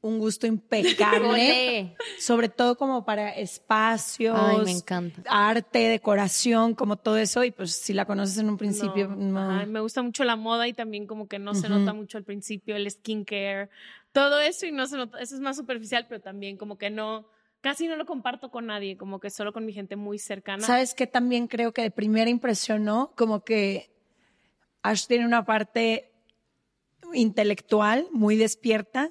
un 0.00 0.18
gusto 0.18 0.46
impecable, 0.48 1.96
sobre 2.18 2.48
todo 2.48 2.76
como 2.76 3.04
para 3.04 3.30
espacios, 3.30 4.36
Ay, 4.38 4.64
me 4.64 4.72
encanta. 4.72 5.22
arte, 5.26 5.78
decoración, 5.88 6.74
como 6.74 6.96
todo 6.96 7.18
eso. 7.18 7.44
Y 7.44 7.50
pues 7.50 7.72
si 7.72 7.92
la 7.92 8.04
conoces 8.04 8.38
en 8.38 8.48
un 8.48 8.56
principio, 8.56 9.08
no. 9.08 9.50
Ay, 9.50 9.66
me 9.66 9.80
gusta 9.80 10.02
mucho 10.02 10.24
la 10.24 10.36
moda 10.36 10.68
y 10.68 10.72
también 10.72 11.06
como 11.06 11.28
que 11.28 11.38
no 11.38 11.54
se 11.54 11.68
nota 11.68 11.92
mucho 11.92 12.18
al 12.18 12.24
principio 12.24 12.76
el 12.76 12.90
skincare, 12.90 13.70
todo 14.12 14.40
eso 14.40 14.66
y 14.66 14.72
no 14.72 14.86
se 14.86 14.96
nota, 14.96 15.20
eso 15.20 15.34
es 15.34 15.40
más 15.40 15.56
superficial, 15.56 16.06
pero 16.08 16.20
también 16.20 16.56
como 16.56 16.78
que 16.78 16.90
no, 16.90 17.28
casi 17.60 17.88
no 17.88 17.96
lo 17.96 18.06
comparto 18.06 18.50
con 18.50 18.66
nadie, 18.66 18.96
como 18.96 19.20
que 19.20 19.30
solo 19.30 19.52
con 19.52 19.64
mi 19.64 19.72
gente 19.72 19.96
muy 19.96 20.18
cercana. 20.18 20.64
¿Sabes 20.64 20.94
qué? 20.94 21.06
También 21.06 21.46
creo 21.46 21.72
que 21.72 21.82
de 21.82 21.90
primera 21.90 22.30
impresión, 22.30 22.84
¿no? 22.84 23.12
Como 23.16 23.44
que 23.44 23.90
Ash 24.82 25.06
tiene 25.06 25.26
una 25.26 25.44
parte 25.44 26.12
intelectual 27.12 28.06
muy 28.12 28.36
despierta, 28.36 29.10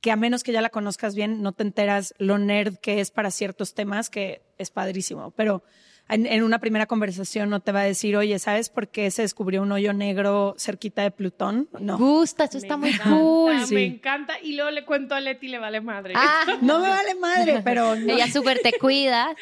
que 0.00 0.10
a 0.12 0.16
menos 0.16 0.44
que 0.44 0.52
ya 0.52 0.62
la 0.62 0.70
conozcas 0.70 1.14
bien, 1.14 1.42
no 1.42 1.52
te 1.52 1.62
enteras 1.64 2.14
lo 2.18 2.38
nerd 2.38 2.76
que 2.78 3.00
es 3.00 3.10
para 3.10 3.30
ciertos 3.30 3.74
temas, 3.74 4.10
que 4.10 4.42
es 4.58 4.70
padrísimo. 4.70 5.32
Pero 5.32 5.62
en, 6.08 6.24
en 6.24 6.42
una 6.42 6.58
primera 6.60 6.86
conversación 6.86 7.50
no 7.50 7.60
te 7.60 7.72
va 7.72 7.80
a 7.80 7.84
decir, 7.84 8.16
oye, 8.16 8.38
¿sabes 8.38 8.70
por 8.70 8.88
qué 8.88 9.10
se 9.10 9.22
descubrió 9.22 9.60
un 9.60 9.72
hoyo 9.72 9.92
negro 9.92 10.54
cerquita 10.56 11.02
de 11.02 11.10
Plutón? 11.10 11.68
No. 11.80 11.98
Gusta, 11.98 12.44
eso 12.44 12.54
Me 12.54 12.58
está 12.60 12.76
muy 12.78 12.88
encanta, 12.90 13.10
cool. 13.10 13.66
sí. 13.66 13.74
Me 13.74 13.84
encanta 13.84 14.34
y 14.42 14.54
luego 14.54 14.70
le 14.70 14.84
cuento 14.86 15.14
a 15.14 15.20
Leti 15.20 15.46
y 15.46 15.50
le 15.50 15.58
vale 15.58 15.80
madre. 15.82 16.14
Ah, 16.16 16.44
No 16.62 16.78
me 16.78 16.88
vale 16.88 17.14
madre, 17.16 17.60
pero 17.64 17.94
no. 17.96 18.14
ella 18.14 18.28
súper 18.30 18.60
te 18.60 18.72
cuida. 18.78 19.34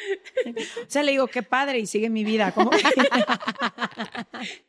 O 0.47 0.89
sea, 0.89 1.03
le 1.03 1.11
digo, 1.11 1.27
qué 1.27 1.43
padre, 1.43 1.79
y 1.79 1.85
sigue 1.85 2.09
mi 2.09 2.23
vida. 2.25 2.51
Como... 2.51 2.71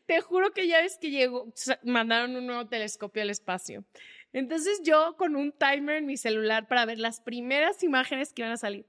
Te 0.07 0.21
juro 0.21 0.53
que 0.53 0.67
ya 0.67 0.81
ves 0.81 0.99
que 1.01 1.11
llegó, 1.11 1.53
mandaron 1.85 2.35
un 2.37 2.47
nuevo 2.47 2.67
telescopio 2.67 3.23
al 3.23 3.31
espacio. 3.31 3.85
Entonces 4.33 4.83
yo 4.85 5.17
con 5.17 5.37
un 5.37 5.53
timer 5.53 5.97
en 5.97 6.07
mi 6.07 6.17
celular 6.17 6.69
para 6.69 6.85
ver 6.85 6.99
las 6.99 7.21
primeras 7.21 7.83
imágenes 7.83 8.33
que 8.33 8.43
iban 8.43 8.53
a 8.53 8.59
salir, 8.59 8.87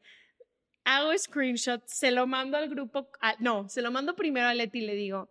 hago 0.84 1.18
screenshot, 1.18 1.84
se 1.86 2.12
lo 2.12 2.28
mando 2.28 2.58
al 2.58 2.70
grupo, 2.70 3.10
no, 3.40 3.70
se 3.70 3.82
lo 3.82 3.92
mando 3.92 4.16
primero 4.16 4.48
a 4.48 4.54
Leti 4.54 4.80
y 4.80 4.86
le 4.86 4.96
digo, 4.96 5.30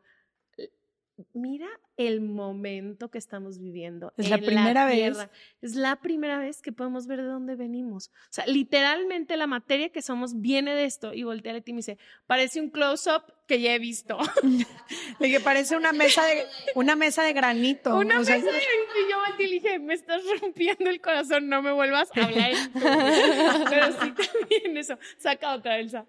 mira 1.33 1.69
el 1.97 2.21
momento 2.21 3.11
que 3.11 3.19
estamos 3.19 3.59
viviendo. 3.59 4.13
Es 4.17 4.31
la 4.31 4.39
primera 4.39 4.87
vez. 4.87 4.97
Tierra. 4.97 5.31
Es 5.61 5.75
la 5.75 5.97
primera 5.97 6.39
vez 6.39 6.63
que 6.63 6.73
podemos 6.73 7.07
ver 7.07 7.23
de 7.23 7.29
dónde 7.29 7.57
venimos. 7.57 8.09
O 8.09 8.33
sea, 8.33 8.47
literalmente 8.47 9.37
la 9.37 9.47
materia 9.47 9.89
que 9.91 10.01
somos 10.01 10.41
viene 10.41 10.75
de 10.75 10.85
esto. 10.85 11.13
Y 11.13 11.25
voltea 11.25 11.53
a 11.53 11.55
Leti 11.57 11.73
y 11.73 11.75
me 11.75 11.79
dice, 11.79 11.99
parece 12.27 12.61
un 12.61 12.71
close-up 12.71 13.25
que 13.49 13.61
ya 13.61 13.75
he 13.75 13.79
visto. 13.79 14.17
Le 15.19 15.27
dije, 15.27 15.41
parece 15.41 15.77
una 15.77 15.93
mesa 15.93 16.25
de, 16.25 16.47
una 16.75 16.95
mesa 16.95 17.23
de 17.25 17.33
granito. 17.33 17.97
Una 17.97 18.21
O 18.21 18.25
sea, 18.25 18.37
mesa 18.37 18.53
de 18.53 18.59
y 18.59 19.11
yo 19.11 19.19
volteé 19.27 19.47
y 19.47 19.49
le 19.49 19.55
dije, 19.57 19.79
me 19.79 19.95
estás 19.95 20.23
rompiendo 20.41 20.89
el 20.91 21.01
corazón, 21.01 21.49
no 21.49 21.63
me 21.63 21.73
vuelvas 21.73 22.11
a 22.17 22.25
hablar 22.25 22.53
en 22.53 22.73
tú". 22.73 22.79
Pero 23.71 23.93
sí 24.01 24.13
también 24.13 24.77
eso. 24.77 24.99
Saca 25.19 25.55
otra, 25.55 25.79
Elsa. 25.79 26.07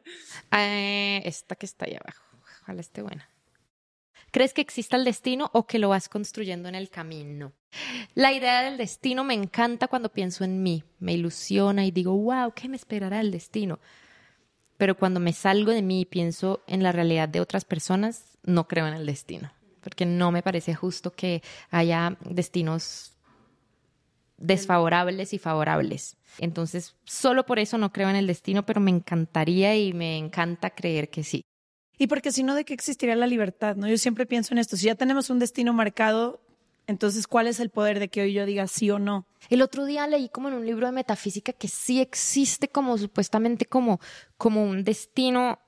Eh, 0.51 1.21
esta 1.25 1.55
que 1.55 1.65
está 1.65 1.85
ahí 1.85 1.95
abajo. 1.95 2.23
Ojalá 2.61 2.81
esté 2.81 3.01
buena. 3.01 3.27
¿Crees 4.31 4.53
que 4.53 4.61
exista 4.61 4.95
el 4.95 5.05
destino 5.05 5.49
o 5.53 5.65
que 5.65 5.79
lo 5.79 5.89
vas 5.89 6.09
construyendo 6.09 6.69
en 6.69 6.75
el 6.75 6.89
camino? 6.89 7.53
La 8.13 8.31
idea 8.33 8.61
del 8.61 8.77
destino 8.77 9.23
me 9.23 9.33
encanta 9.33 9.87
cuando 9.87 10.11
pienso 10.11 10.43
en 10.43 10.61
mí. 10.61 10.83
Me 10.99 11.13
ilusiona 11.13 11.85
y 11.85 11.91
digo, 11.91 12.15
wow, 12.15 12.53
¿qué 12.53 12.69
me 12.69 12.75
esperará 12.75 13.21
el 13.21 13.31
destino? 13.31 13.79
Pero 14.77 14.95
cuando 14.95 15.19
me 15.19 15.33
salgo 15.33 15.71
de 15.71 15.81
mí 15.81 16.01
y 16.01 16.05
pienso 16.05 16.63
en 16.67 16.83
la 16.83 16.91
realidad 16.91 17.27
de 17.27 17.41
otras 17.41 17.65
personas, 17.65 18.37
no 18.43 18.67
creo 18.67 18.87
en 18.87 18.93
el 18.93 19.05
destino. 19.05 19.51
Porque 19.81 20.05
no 20.05 20.31
me 20.31 20.43
parece 20.43 20.75
justo 20.75 21.11
que 21.11 21.41
haya 21.69 22.17
destinos 22.21 23.15
desfavorables 24.37 25.33
y 25.33 25.37
favorables. 25.37 26.17
Entonces, 26.37 26.95
solo 27.03 27.45
por 27.45 27.59
eso 27.59 27.77
no 27.77 27.91
creo 27.91 28.09
en 28.09 28.15
el 28.15 28.27
destino, 28.27 28.65
pero 28.65 28.79
me 28.79 28.91
encantaría 28.91 29.75
y 29.75 29.93
me 29.93 30.17
encanta 30.17 30.69
creer 30.69 31.09
que 31.09 31.23
sí. 31.23 31.43
Y 31.99 32.07
porque 32.07 32.31
si 32.31 32.41
no, 32.43 32.55
¿de 32.55 32.65
qué 32.65 32.73
existiría 32.73 33.15
la 33.15 33.27
libertad? 33.27 33.75
¿no? 33.75 33.87
Yo 33.87 33.97
siempre 33.97 34.25
pienso 34.25 34.53
en 34.53 34.57
esto. 34.57 34.77
Si 34.77 34.85
ya 34.87 34.95
tenemos 34.95 35.29
un 35.29 35.37
destino 35.37 35.73
marcado, 35.73 36.41
entonces, 36.87 37.27
¿cuál 37.27 37.45
es 37.45 37.59
el 37.59 37.69
poder 37.69 37.99
de 37.99 38.07
que 38.07 38.21
hoy 38.21 38.33
yo 38.33 38.45
diga 38.47 38.65
sí 38.65 38.89
o 38.89 38.97
no? 38.97 39.27
El 39.49 39.61
otro 39.61 39.85
día 39.85 40.07
leí 40.07 40.27
como 40.29 40.47
en 40.47 40.55
un 40.55 40.65
libro 40.65 40.87
de 40.87 40.93
metafísica 40.93 41.53
que 41.53 41.67
sí 41.67 42.01
existe 42.01 42.67
como 42.69 42.97
supuestamente 42.97 43.65
como, 43.65 43.99
como 44.37 44.63
un 44.63 44.83
destino, 44.83 45.59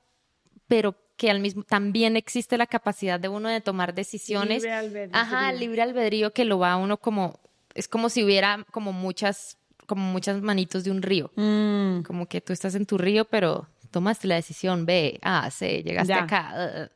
pero 0.67 0.95
que 1.17 1.29
al 1.29 1.39
mismo 1.39 1.61
también 1.63 2.15
existe 2.17 2.57
la 2.57 2.65
capacidad 2.65 3.19
de 3.19 3.27
uno 3.27 3.49
de 3.49 3.61
tomar 3.61 3.93
decisiones. 3.93 4.63
Libre 4.63 4.73
albedrío. 4.73 5.15
Ajá, 5.15 5.51
libre 5.51 5.81
albedrío 5.83 6.33
que 6.33 6.45
lo 6.45 6.57
va 6.57 6.71
a 6.71 6.77
uno 6.77 6.97
como, 6.97 7.39
es 7.75 7.87
como 7.87 8.09
si 8.09 8.23
hubiera 8.23 8.65
como 8.71 8.91
muchas, 8.91 9.59
como 9.85 10.11
muchas 10.11 10.41
manitos 10.41 10.83
de 10.85 10.89
un 10.89 11.03
río. 11.03 11.29
Mm, 11.35 12.01
Como 12.01 12.25
que 12.25 12.41
tú 12.41 12.51
estás 12.53 12.73
en 12.73 12.87
tu 12.87 12.97
río, 12.97 13.25
pero 13.25 13.67
tomaste 13.91 14.27
la 14.27 14.35
decisión 14.35 14.85
B, 14.85 15.19
A, 15.21 15.49
C, 15.51 15.83
llegaste 15.83 16.13
Ya. 16.13 16.23
acá. 16.23 16.53
uh, 16.55 16.83
uh. 16.83 16.87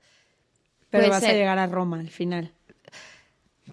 pero 0.89 1.09
vas 1.09 1.23
a 1.23 1.33
llegar 1.33 1.57
a 1.59 1.67
Roma 1.67 1.99
al 1.99 2.09
final. 2.09 2.51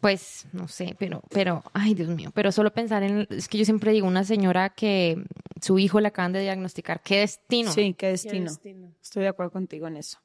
Pues 0.01 0.47
no 0.53 0.66
sé, 0.68 0.97
pero, 0.99 1.23
pero, 1.31 1.62
ay 1.75 1.95
Dios 1.95 2.09
mío, 2.09 2.31
pero 2.35 2.51
solo 2.51 2.73
pensar 2.73 3.03
en, 3.03 3.27
es 3.31 3.47
que 3.47 3.59
yo 3.59 3.64
siempre 3.64 3.93
digo, 3.93 4.07
una 4.09 4.25
señora 4.25 4.70
que 4.70 5.23
su 5.61 5.79
hijo 5.79 6.01
le 6.01 6.09
acaban 6.09 6.33
de 6.33 6.41
diagnosticar, 6.41 7.01
qué 7.03 7.18
destino. 7.20 7.70
Sí, 7.73 7.93
qué 7.93 7.95
Qué 7.95 8.09
destino. 8.09 8.51
destino. 8.51 8.93
Estoy 9.03 9.23
de 9.23 9.29
acuerdo 9.29 9.53
contigo 9.53 9.87
en 9.87 9.99
eso. 9.99 10.18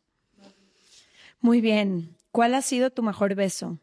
Muy 1.42 1.62
bien. 1.62 2.16
¿Cuál 2.32 2.56
ha 2.56 2.62
sido 2.62 2.90
tu 2.92 3.04
mejor 3.04 3.36
beso? 3.36 3.78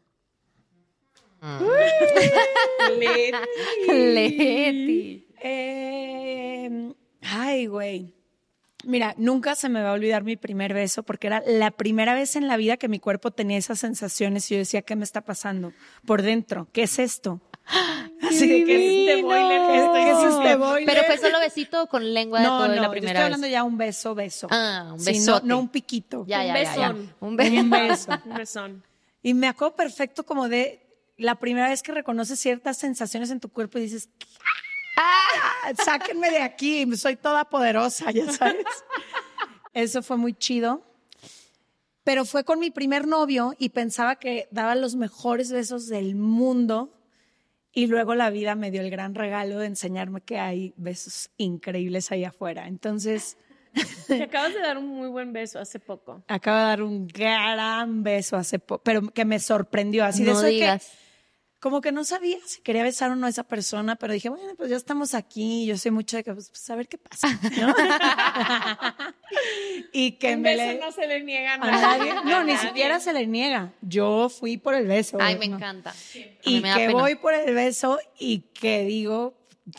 Leti. 3.87 5.27
Eh, 5.41 6.93
ay, 7.21 7.67
güey. 7.67 8.14
Mira, 8.85 9.13
nunca 9.17 9.55
se 9.55 9.67
me 9.69 9.81
va 9.81 9.89
a 9.89 9.93
olvidar 9.93 10.23
mi 10.23 10.35
primer 10.37 10.73
beso 10.73 11.03
porque 11.03 11.27
era 11.27 11.43
la 11.45 11.71
primera 11.71 12.13
vez 12.13 12.35
en 12.35 12.47
la 12.47 12.57
vida 12.57 12.77
que 12.77 12.87
mi 12.87 12.99
cuerpo 12.99 13.31
tenía 13.31 13.57
esas 13.57 13.79
sensaciones 13.79 14.49
y 14.51 14.55
yo 14.55 14.59
decía, 14.59 14.81
¿qué 14.83 14.95
me 14.95 15.03
está 15.03 15.21
pasando? 15.21 15.73
Por 16.05 16.21
dentro, 16.21 16.67
¿qué 16.71 16.83
es 16.83 16.99
esto? 16.99 17.41
Así 18.21 18.47
de 18.47 18.63
¿Qué 18.63 18.75
es 18.75 19.09
este 19.09 19.23
boiler 19.23 19.61
que 19.67 19.77
estoy 19.77 20.03
¿Qué 20.03 20.27
es 20.27 20.49
de 20.49 20.55
boiler. 20.55 20.85
Pero 20.85 21.03
fue 21.07 21.17
solo 21.17 21.39
besito 21.39 21.83
o 21.83 21.87
con 21.87 22.13
lengua 22.13 22.39
de 22.39 22.45
no, 22.45 22.57
todo 22.59 22.67
no, 22.67 22.75
la 22.75 22.83
yo 22.83 22.91
primera 22.91 23.11
estoy 23.13 23.23
hablando 23.25 23.45
vez. 23.45 23.51
ya 23.51 23.63
un 23.63 23.77
beso, 23.77 24.13
beso. 24.15 24.47
Ah, 24.51 24.91
un 24.93 24.99
Sí, 24.99 25.19
no- 25.43 25.57
un 25.59 25.69
piquito. 25.69 26.25
Ya, 26.27 26.41
Un 26.41 26.47
ya, 26.47 26.53
ya, 26.63 26.75
ya. 26.75 26.89
besón. 26.91 27.15
Un 27.21 27.35
beso. 27.35 27.59
Un 27.61 27.69
beso. 27.71 28.11
Un 28.25 28.33
besón. 28.35 28.83
Y 29.23 29.33
me 29.33 29.47
acuerdo 29.47 29.75
perfecto 29.75 30.23
como 30.23 30.47
de 30.47 30.81
la 31.17 31.35
primera 31.39 31.69
vez 31.69 31.81
que 31.81 31.91
reconoces 31.91 32.39
ciertas 32.39 32.77
sensaciones 32.77 33.31
en 33.31 33.39
tu 33.39 33.49
cuerpo 33.49 33.79
y 33.79 33.81
dices, 33.81 34.09
¡ah! 34.97 35.73
Sáquenme 35.83 36.29
de 36.31 36.41
aquí, 36.41 36.85
soy 36.95 37.15
toda 37.15 37.45
poderosa, 37.45 38.11
ya 38.11 38.31
sabes. 38.31 38.65
Eso 39.73 40.01
fue 40.03 40.17
muy 40.17 40.33
chido. 40.33 40.83
Pero 42.03 42.23
fue 42.25 42.43
con 42.43 42.59
mi 42.59 42.69
primer 42.71 43.07
novio 43.07 43.53
y 43.57 43.69
pensaba 43.69 44.17
que 44.17 44.47
daba 44.51 44.75
los 44.75 44.95
mejores 44.95 45.51
besos 45.51 45.87
del 45.87 46.15
mundo. 46.15 46.91
Y 47.73 47.87
luego 47.87 48.15
la 48.15 48.29
vida 48.29 48.55
me 48.55 48.71
dio 48.71 48.81
el 48.81 48.89
gran 48.89 49.15
regalo 49.15 49.57
de 49.59 49.65
enseñarme 49.67 50.21
que 50.21 50.39
hay 50.39 50.73
besos 50.77 51.29
increíbles 51.37 52.11
ahí 52.11 52.23
afuera. 52.23 52.67
Entonces, 52.67 53.37
Te 54.07 54.23
acabas 54.23 54.53
de 54.53 54.61
dar 54.61 54.77
un 54.77 54.87
muy 54.87 55.09
buen 55.09 55.33
beso 55.33 55.59
hace 55.59 55.79
poco. 55.79 56.23
acabo 56.29 56.57
de 56.57 56.63
dar 56.63 56.81
un 56.83 57.07
gran 57.07 58.03
beso 58.03 58.37
hace 58.37 58.59
poco, 58.59 58.81
pero 58.83 59.01
que 59.09 59.25
me 59.25 59.39
sorprendió. 59.39 60.05
Así 60.05 60.23
de 60.23 60.31
no 60.31 60.37
eso 60.37 60.43
de 60.45 60.49
que- 60.51 60.55
digas. 60.55 60.91
Como 61.65 61.81
que 61.81 61.91
no 61.91 62.03
sabía 62.03 62.37
si 62.45 62.61
quería 62.61 62.83
besar 62.83 63.09
o 63.09 63.15
no 63.15 63.25
a 63.25 63.29
esa 63.31 63.43
persona, 63.43 63.95
pero 63.95 64.13
dije, 64.13 64.29
bueno, 64.29 64.53
pues 64.55 64.69
ya 64.69 64.75
estamos 64.75 65.15
aquí, 65.15 65.65
yo 65.65 65.75
soy 65.79 65.89
mucho 65.89 66.15
de 66.15 66.23
que, 66.23 66.31
pues, 66.31 66.49
pues, 66.49 66.69
a 66.69 66.75
ver 66.75 66.87
qué 66.87 66.99
pasa, 66.99 67.27
¿no? 67.59 67.73
y 69.91 70.11
que 70.11 70.37
me 70.37 70.55
beso 70.55 70.73
le... 70.73 70.79
no 70.79 70.91
se 70.91 71.07
le 71.07 71.23
niega 71.23 71.53
a 71.53 71.55
a 71.55 71.57
nadie. 71.57 71.81
nadie, 71.81 72.13
no, 72.29 72.43
ni 72.43 72.53
Nadie. 72.53 72.67
siquiera 72.67 72.99
se 72.99 73.13
le 73.13 73.25
niega. 73.25 73.73
Yo 73.81 74.29
fui 74.29 74.57
por 74.57 74.75
el 74.75 74.85
beso. 74.85 75.17
Ay, 75.19 75.39
me 75.39 75.47
¿no? 75.47 75.55
encanta. 75.55 75.91
Y 76.43 76.61
me 76.61 76.71
que 76.75 76.89
voy 76.89 77.15
por 77.15 77.33
el 77.33 77.55
beso 77.55 77.97
y 78.19 78.41
que 78.53 78.85
digo, 78.85 79.33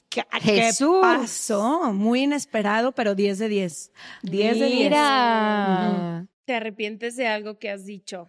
¿qué, 0.09 0.25
qué 0.43 0.73
pasó? 1.01 1.93
Muy 1.93 2.23
inesperado, 2.23 2.97
pero 2.97 3.15
10 3.15 3.39
de 3.39 3.49
10. 3.49 3.93
10 4.23 4.59
de 4.59 4.67
10. 4.67 4.79
Mira. 4.81 6.27
¿Te 6.47 6.57
arrepientes 6.57 7.15
de 7.15 7.29
algo 7.29 7.61
que 7.61 7.71
has 7.71 7.85
dicho? 7.85 8.29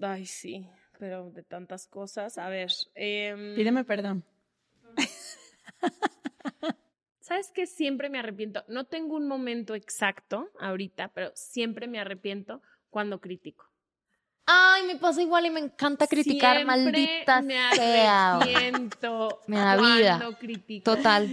Ay, 0.00 0.24
sí, 0.24 0.68
pero 1.02 1.30
de 1.32 1.42
tantas 1.42 1.88
cosas. 1.88 2.38
A 2.38 2.48
ver. 2.48 2.70
em, 2.94 3.56
Pídeme 3.56 3.82
perdón. 3.82 4.22
¿Sabes 7.18 7.50
qué? 7.52 7.66
Siempre 7.66 8.08
me 8.08 8.20
arrepiento. 8.20 8.62
No 8.68 8.84
tengo 8.84 9.16
un 9.16 9.26
momento 9.26 9.74
exacto 9.74 10.48
ahorita, 10.60 11.08
pero 11.08 11.32
siempre 11.34 11.88
me 11.88 11.98
arrepiento 11.98 12.62
cuando 12.88 13.20
critico. 13.20 13.68
Ay, 14.46 14.86
me 14.86 14.94
pasa 14.94 15.22
igual 15.22 15.46
y 15.46 15.50
me 15.50 15.58
encanta 15.58 16.06
criticar, 16.06 16.58
Siempre 16.58 16.92
maldita 16.92 17.42
me 17.42 17.54
sea. 17.74 18.36
arrepiento 18.36 19.40
Me 19.48 19.56
da 19.56 19.76
vida. 19.76 20.18
cuando 20.18 20.38
critico. 20.38 20.84
Total, 20.94 21.28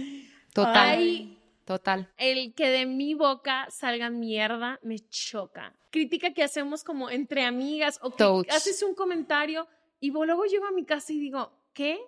total, 0.52 0.98
Ay, 0.98 1.38
total. 1.64 2.12
el 2.16 2.54
que 2.54 2.68
de 2.68 2.86
mi 2.86 3.14
boca 3.14 3.66
salga 3.70 4.10
mierda 4.10 4.78
me 4.82 4.98
choca. 5.08 5.74
Crítica 5.90 6.32
que 6.32 6.42
hacemos 6.42 6.84
como 6.84 7.10
entre 7.10 7.44
amigas 7.44 7.98
o 8.02 8.10
que 8.10 8.16
Totes. 8.18 8.54
haces 8.54 8.82
un 8.82 8.94
comentario 8.94 9.66
y 10.00 10.10
luego 10.10 10.44
llego 10.44 10.66
a 10.66 10.70
mi 10.72 10.84
casa 10.84 11.12
y 11.12 11.18
digo, 11.20 11.52
¿qué 11.72 11.98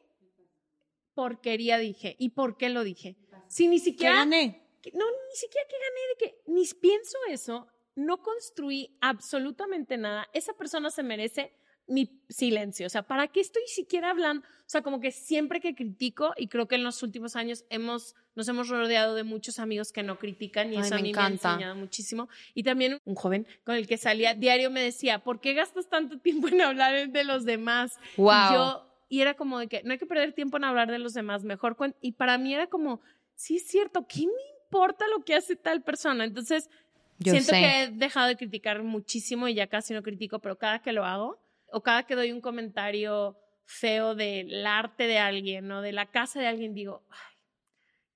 porquería 1.15 1.79
dije? 1.79 2.17
¿Y 2.19 2.31
por 2.31 2.57
qué 2.57 2.69
lo 2.71 2.85
dije? 2.85 3.17
Si 3.49 3.69
ni 3.69 3.79
¿Qué 3.79 3.85
siquiera... 3.85 4.15
gané? 4.17 4.63
que- 4.81 4.93
no, 4.93 5.05
ni 5.05 5.37
siquiera 5.37 5.67
que 5.69 5.77
gané 5.77 6.01
de 6.09 6.17
que 6.19 6.43
ni 6.53 6.65
pienso 6.81 7.19
eso, 7.29 7.69
no 7.95 8.23
construí 8.23 8.97
absolutamente 9.01 9.97
nada. 9.99 10.27
Esa 10.33 10.55
persona 10.55 10.91
se 10.91 11.03
merece 11.03 11.53
mi 11.93 12.11
silencio. 12.29 12.87
O 12.87 12.91
sea, 12.91 13.03
¿para 13.03 13.29
qué 13.29 13.41
estoy 13.41 13.63
siquiera 13.67 14.11
hablando? 14.11 14.47
O 14.47 14.71
sea, 14.73 14.83
como 14.83 15.01
que 15.01 15.11
siempre 15.13 15.61
que 15.61 15.75
critico, 15.75 16.33
y 16.37 16.49
creo 16.49 16.67
que 16.67 16.77
en 16.77 16.85
los 16.85 17.03
últimos 17.03 17.37
años 17.37 17.65
hemos, 17.69 18.15
nos 18.35 18.49
hemos 18.49 18.69
rodeado 18.69 19.15
de 19.15 19.23
muchos 19.25 19.59
amigos 19.59 19.93
que 19.93 20.03
no 20.03 20.19
critican, 20.19 20.73
y 20.73 20.77
Ay, 20.77 20.83
eso 20.83 20.95
a 20.95 20.99
mí 20.99 21.11
encanta. 21.11 21.49
me 21.49 21.49
ha 21.49 21.53
enseñado 21.55 21.77
muchísimo. 21.77 22.29
Y 22.55 22.63
también 22.63 22.99
un 23.05 23.15
joven 23.15 23.47
con 23.65 23.75
el 23.75 23.87
que 23.87 23.99
salía 23.99 24.35
diario 24.35 24.71
me 24.71 24.81
decía, 24.81 25.19
¿por 25.19 25.41
qué 25.41 25.53
gastas 25.53 25.89
tanto 25.89 26.19
tiempo 26.19 26.49
en 26.49 26.63
hablar 26.63 27.11
de 27.11 27.25
los 27.25 27.45
demás? 27.45 27.99
Wow. 28.17 28.31
Y 28.31 28.55
yo, 28.55 28.87
y 29.11 29.21
era 29.21 29.35
como 29.35 29.59
de 29.59 29.67
que 29.69 29.83
no 29.83 29.93
hay 29.93 29.99
que 29.99 30.07
perder 30.07 30.33
tiempo 30.33 30.57
en 30.57 30.65
hablar 30.65 30.91
de 30.91 30.99
los 30.99 31.13
demás, 31.13 31.45
mejor. 31.45 31.77
Y 32.01 32.13
para 32.13 32.39
mí 32.39 32.55
era 32.55 32.67
como, 32.69 33.03
sí 33.35 33.57
es 33.57 33.67
cierto, 33.67 34.07
¿qué 34.09 34.21
me 34.21 34.33
importa 34.65 35.05
lo 35.09 35.23
que 35.23 35.35
hace 35.35 35.55
tal 35.55 35.83
persona? 35.83 36.25
Entonces, 36.25 36.71
Yo 37.19 37.33
siento 37.33 37.51
sé. 37.51 37.61
que 37.61 37.83
he 37.83 37.91
dejado 37.91 38.29
de 38.29 38.37
criticar 38.37 38.83
muchísimo 38.83 39.49
y 39.49 39.55
ya 39.55 39.67
casi 39.67 39.93
no 39.93 40.03
critico, 40.03 40.39
pero 40.39 40.57
cada 40.57 40.81
que 40.81 40.93
lo 40.93 41.05
hago, 41.05 41.39
o 41.73 41.83
cada 41.83 42.05
que 42.05 42.15
doy 42.15 42.33
un 42.33 42.41
comentario 42.41 43.37
feo 43.65 44.15
del 44.15 44.67
arte 44.67 45.07
de 45.07 45.19
alguien 45.19 45.71
o 45.73 45.83
de 45.83 45.93
la 45.93 46.11
casa 46.11 46.41
de 46.41 46.47
alguien, 46.47 46.75
digo, 46.75 47.03
ay, 47.11 47.37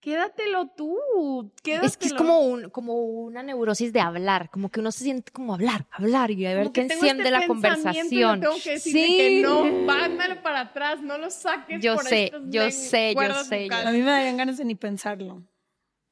quédatelo 0.00 0.68
tú, 0.76 1.52
quédatelo. 1.62 1.86
Es 1.88 1.96
que 1.96 2.06
es 2.06 2.14
como, 2.14 2.40
un, 2.40 2.70
como 2.70 2.94
una 2.94 3.42
neurosis 3.42 3.92
de 3.92 4.00
hablar, 4.00 4.50
como 4.50 4.70
que 4.70 4.80
uno 4.80 4.92
se 4.92 5.04
siente 5.04 5.32
como 5.32 5.54
hablar, 5.54 5.86
hablar 5.90 6.30
y 6.30 6.46
a 6.46 6.54
ver 6.54 6.70
qué 6.72 6.82
enciende 6.82 7.24
este 7.24 7.30
la 7.30 7.44
y 7.44 7.46
conversación. 7.48 8.40
tengo 8.40 8.54
que 8.62 8.78
sí, 8.78 8.92
que 8.92 9.40
no, 9.42 9.64
mándalo 9.64 10.42
para 10.42 10.60
atrás, 10.60 11.00
no 11.00 11.18
lo 11.18 11.30
saques 11.30 11.82
Yo 11.82 11.94
por 11.96 12.04
sé, 12.04 12.30
yo 12.48 12.70
sé, 12.70 13.14
yo 13.14 13.34
sé, 13.44 13.64
yo 13.64 13.68
vocales. 13.68 13.86
A 13.86 13.90
mí 13.92 13.98
me 13.98 14.10
darían 14.10 14.36
ganas 14.36 14.58
de 14.58 14.64
ni 14.64 14.74
pensarlo. 14.74 15.42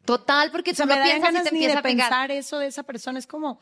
Total, 0.04 0.50
porque 0.50 0.72
O 0.72 0.74
sea, 0.74 0.86
tú 0.86 0.92
me 0.92 0.98
lo 0.98 1.02
piensas 1.02 1.30
y 1.30 1.32
ganas 1.32 1.44
te 1.44 1.50
ni 1.52 1.58
empieza 1.58 1.74
de 1.74 1.78
a 1.78 1.82
pegar. 1.82 2.08
pensar 2.10 2.30
eso 2.30 2.58
de 2.58 2.66
esa 2.66 2.82
persona. 2.82 3.18
Es 3.18 3.26
como, 3.26 3.58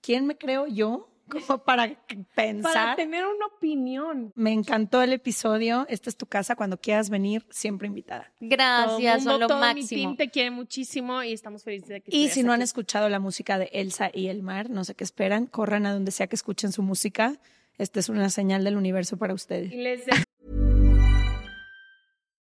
¿quién 0.00 0.26
me 0.26 0.38
creo 0.38 0.66
yo? 0.66 1.11
Como 1.30 1.58
para 1.64 1.88
Para 1.88 1.96
pensar. 2.34 2.96
tener 2.96 3.24
una 3.26 3.46
opinión. 3.46 4.32
Me 4.34 4.52
encantó 4.52 5.02
el 5.02 5.12
episodio. 5.12 5.86
Esta 5.88 6.10
es 6.10 6.16
tu 6.16 6.26
casa. 6.26 6.56
Cuando 6.56 6.78
quieras 6.78 7.08
venir, 7.10 7.46
siempre 7.50 7.86
invitada. 7.88 8.30
Gracias, 8.40 9.24
Todo 9.24 9.32
son 9.32 9.40
lo 9.40 9.46
todo 9.46 9.58
mi 9.58 9.80
máximo. 9.80 10.00
team 10.02 10.16
te 10.16 10.30
quiere 10.30 10.50
muchísimo 10.50 11.22
y 11.22 11.32
estamos 11.32 11.62
felices 11.64 11.88
de 11.88 12.00
que 12.02 12.14
Y 12.16 12.28
si 12.28 12.42
no 12.42 12.52
han 12.52 12.62
escuchado 12.62 13.08
la 13.08 13.18
música 13.20 13.58
de 13.58 13.70
Elsa 13.72 14.10
y 14.12 14.28
el 14.28 14.42
mar, 14.42 14.68
no 14.70 14.84
sé 14.84 14.94
qué 14.94 15.04
esperan, 15.04 15.46
corran 15.46 15.86
a 15.86 15.92
donde 15.92 16.10
sea 16.10 16.26
que 16.26 16.36
escuchen 16.36 16.72
su 16.72 16.82
música. 16.82 17.34
Esta 17.78 18.00
es 18.00 18.08
una 18.10 18.28
señal 18.28 18.64
del 18.64 18.76
universo 18.76 19.16
para 19.16 19.32
ustedes. 19.32 19.72
Y 19.72 19.76
les 19.76 20.02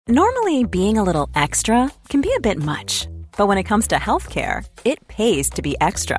Normally, 0.08 0.64
being 0.64 0.98
a 0.98 1.04
little 1.04 1.28
extra 1.36 1.90
can 2.08 2.20
be 2.20 2.30
a 2.36 2.40
bit 2.40 2.58
much, 2.58 3.06
but 3.36 3.46
when 3.46 3.58
it 3.58 3.64
comes 3.68 3.86
to 3.88 3.96
healthcare, 3.96 4.64
it 4.84 4.98
pays 5.06 5.48
to 5.50 5.62
be 5.62 5.76
extra. 5.80 6.18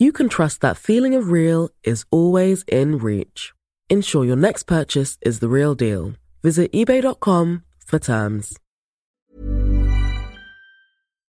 you 0.00 0.12
can 0.12 0.28
trust 0.28 0.62
that 0.62 0.76
feeling 0.76 1.14
of 1.14 1.30
real 1.30 1.68
is 1.84 2.04
always 2.10 2.64
in 2.66 2.98
reach. 2.98 3.52
Ensure 3.90 4.24
your 4.24 4.36
next 4.36 4.64
purchase 4.64 5.18
is 5.20 5.40
the 5.40 5.48
real 5.48 5.74
deal. 5.74 6.14
Visit 6.42 6.72
eBay.com 6.72 7.62
for 7.86 7.98
terms. 8.00 8.56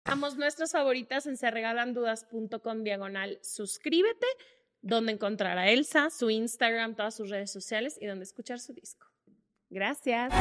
Damos 0.05 0.37
nuestras 0.37 0.73
favoritas 0.73 1.27
en 1.27 1.37
serregalandudas.com 1.37 2.85
diagonal 2.85 3.39
suscríbete, 3.43 4.27
donde 4.83 5.13
encontrar 5.13 5.59
a 5.59 5.71
Elsa, 5.71 6.11
su 6.11 6.31
Instagram, 6.31 6.95
todas 6.95 7.17
sus 7.17 7.31
redes 7.31 7.53
sociales 7.53 7.97
y 8.01 8.07
donde 8.07 8.25
escuchar 8.25 8.59
su 8.61 8.73
disco. 8.73 9.07
Gracias. 9.71 10.33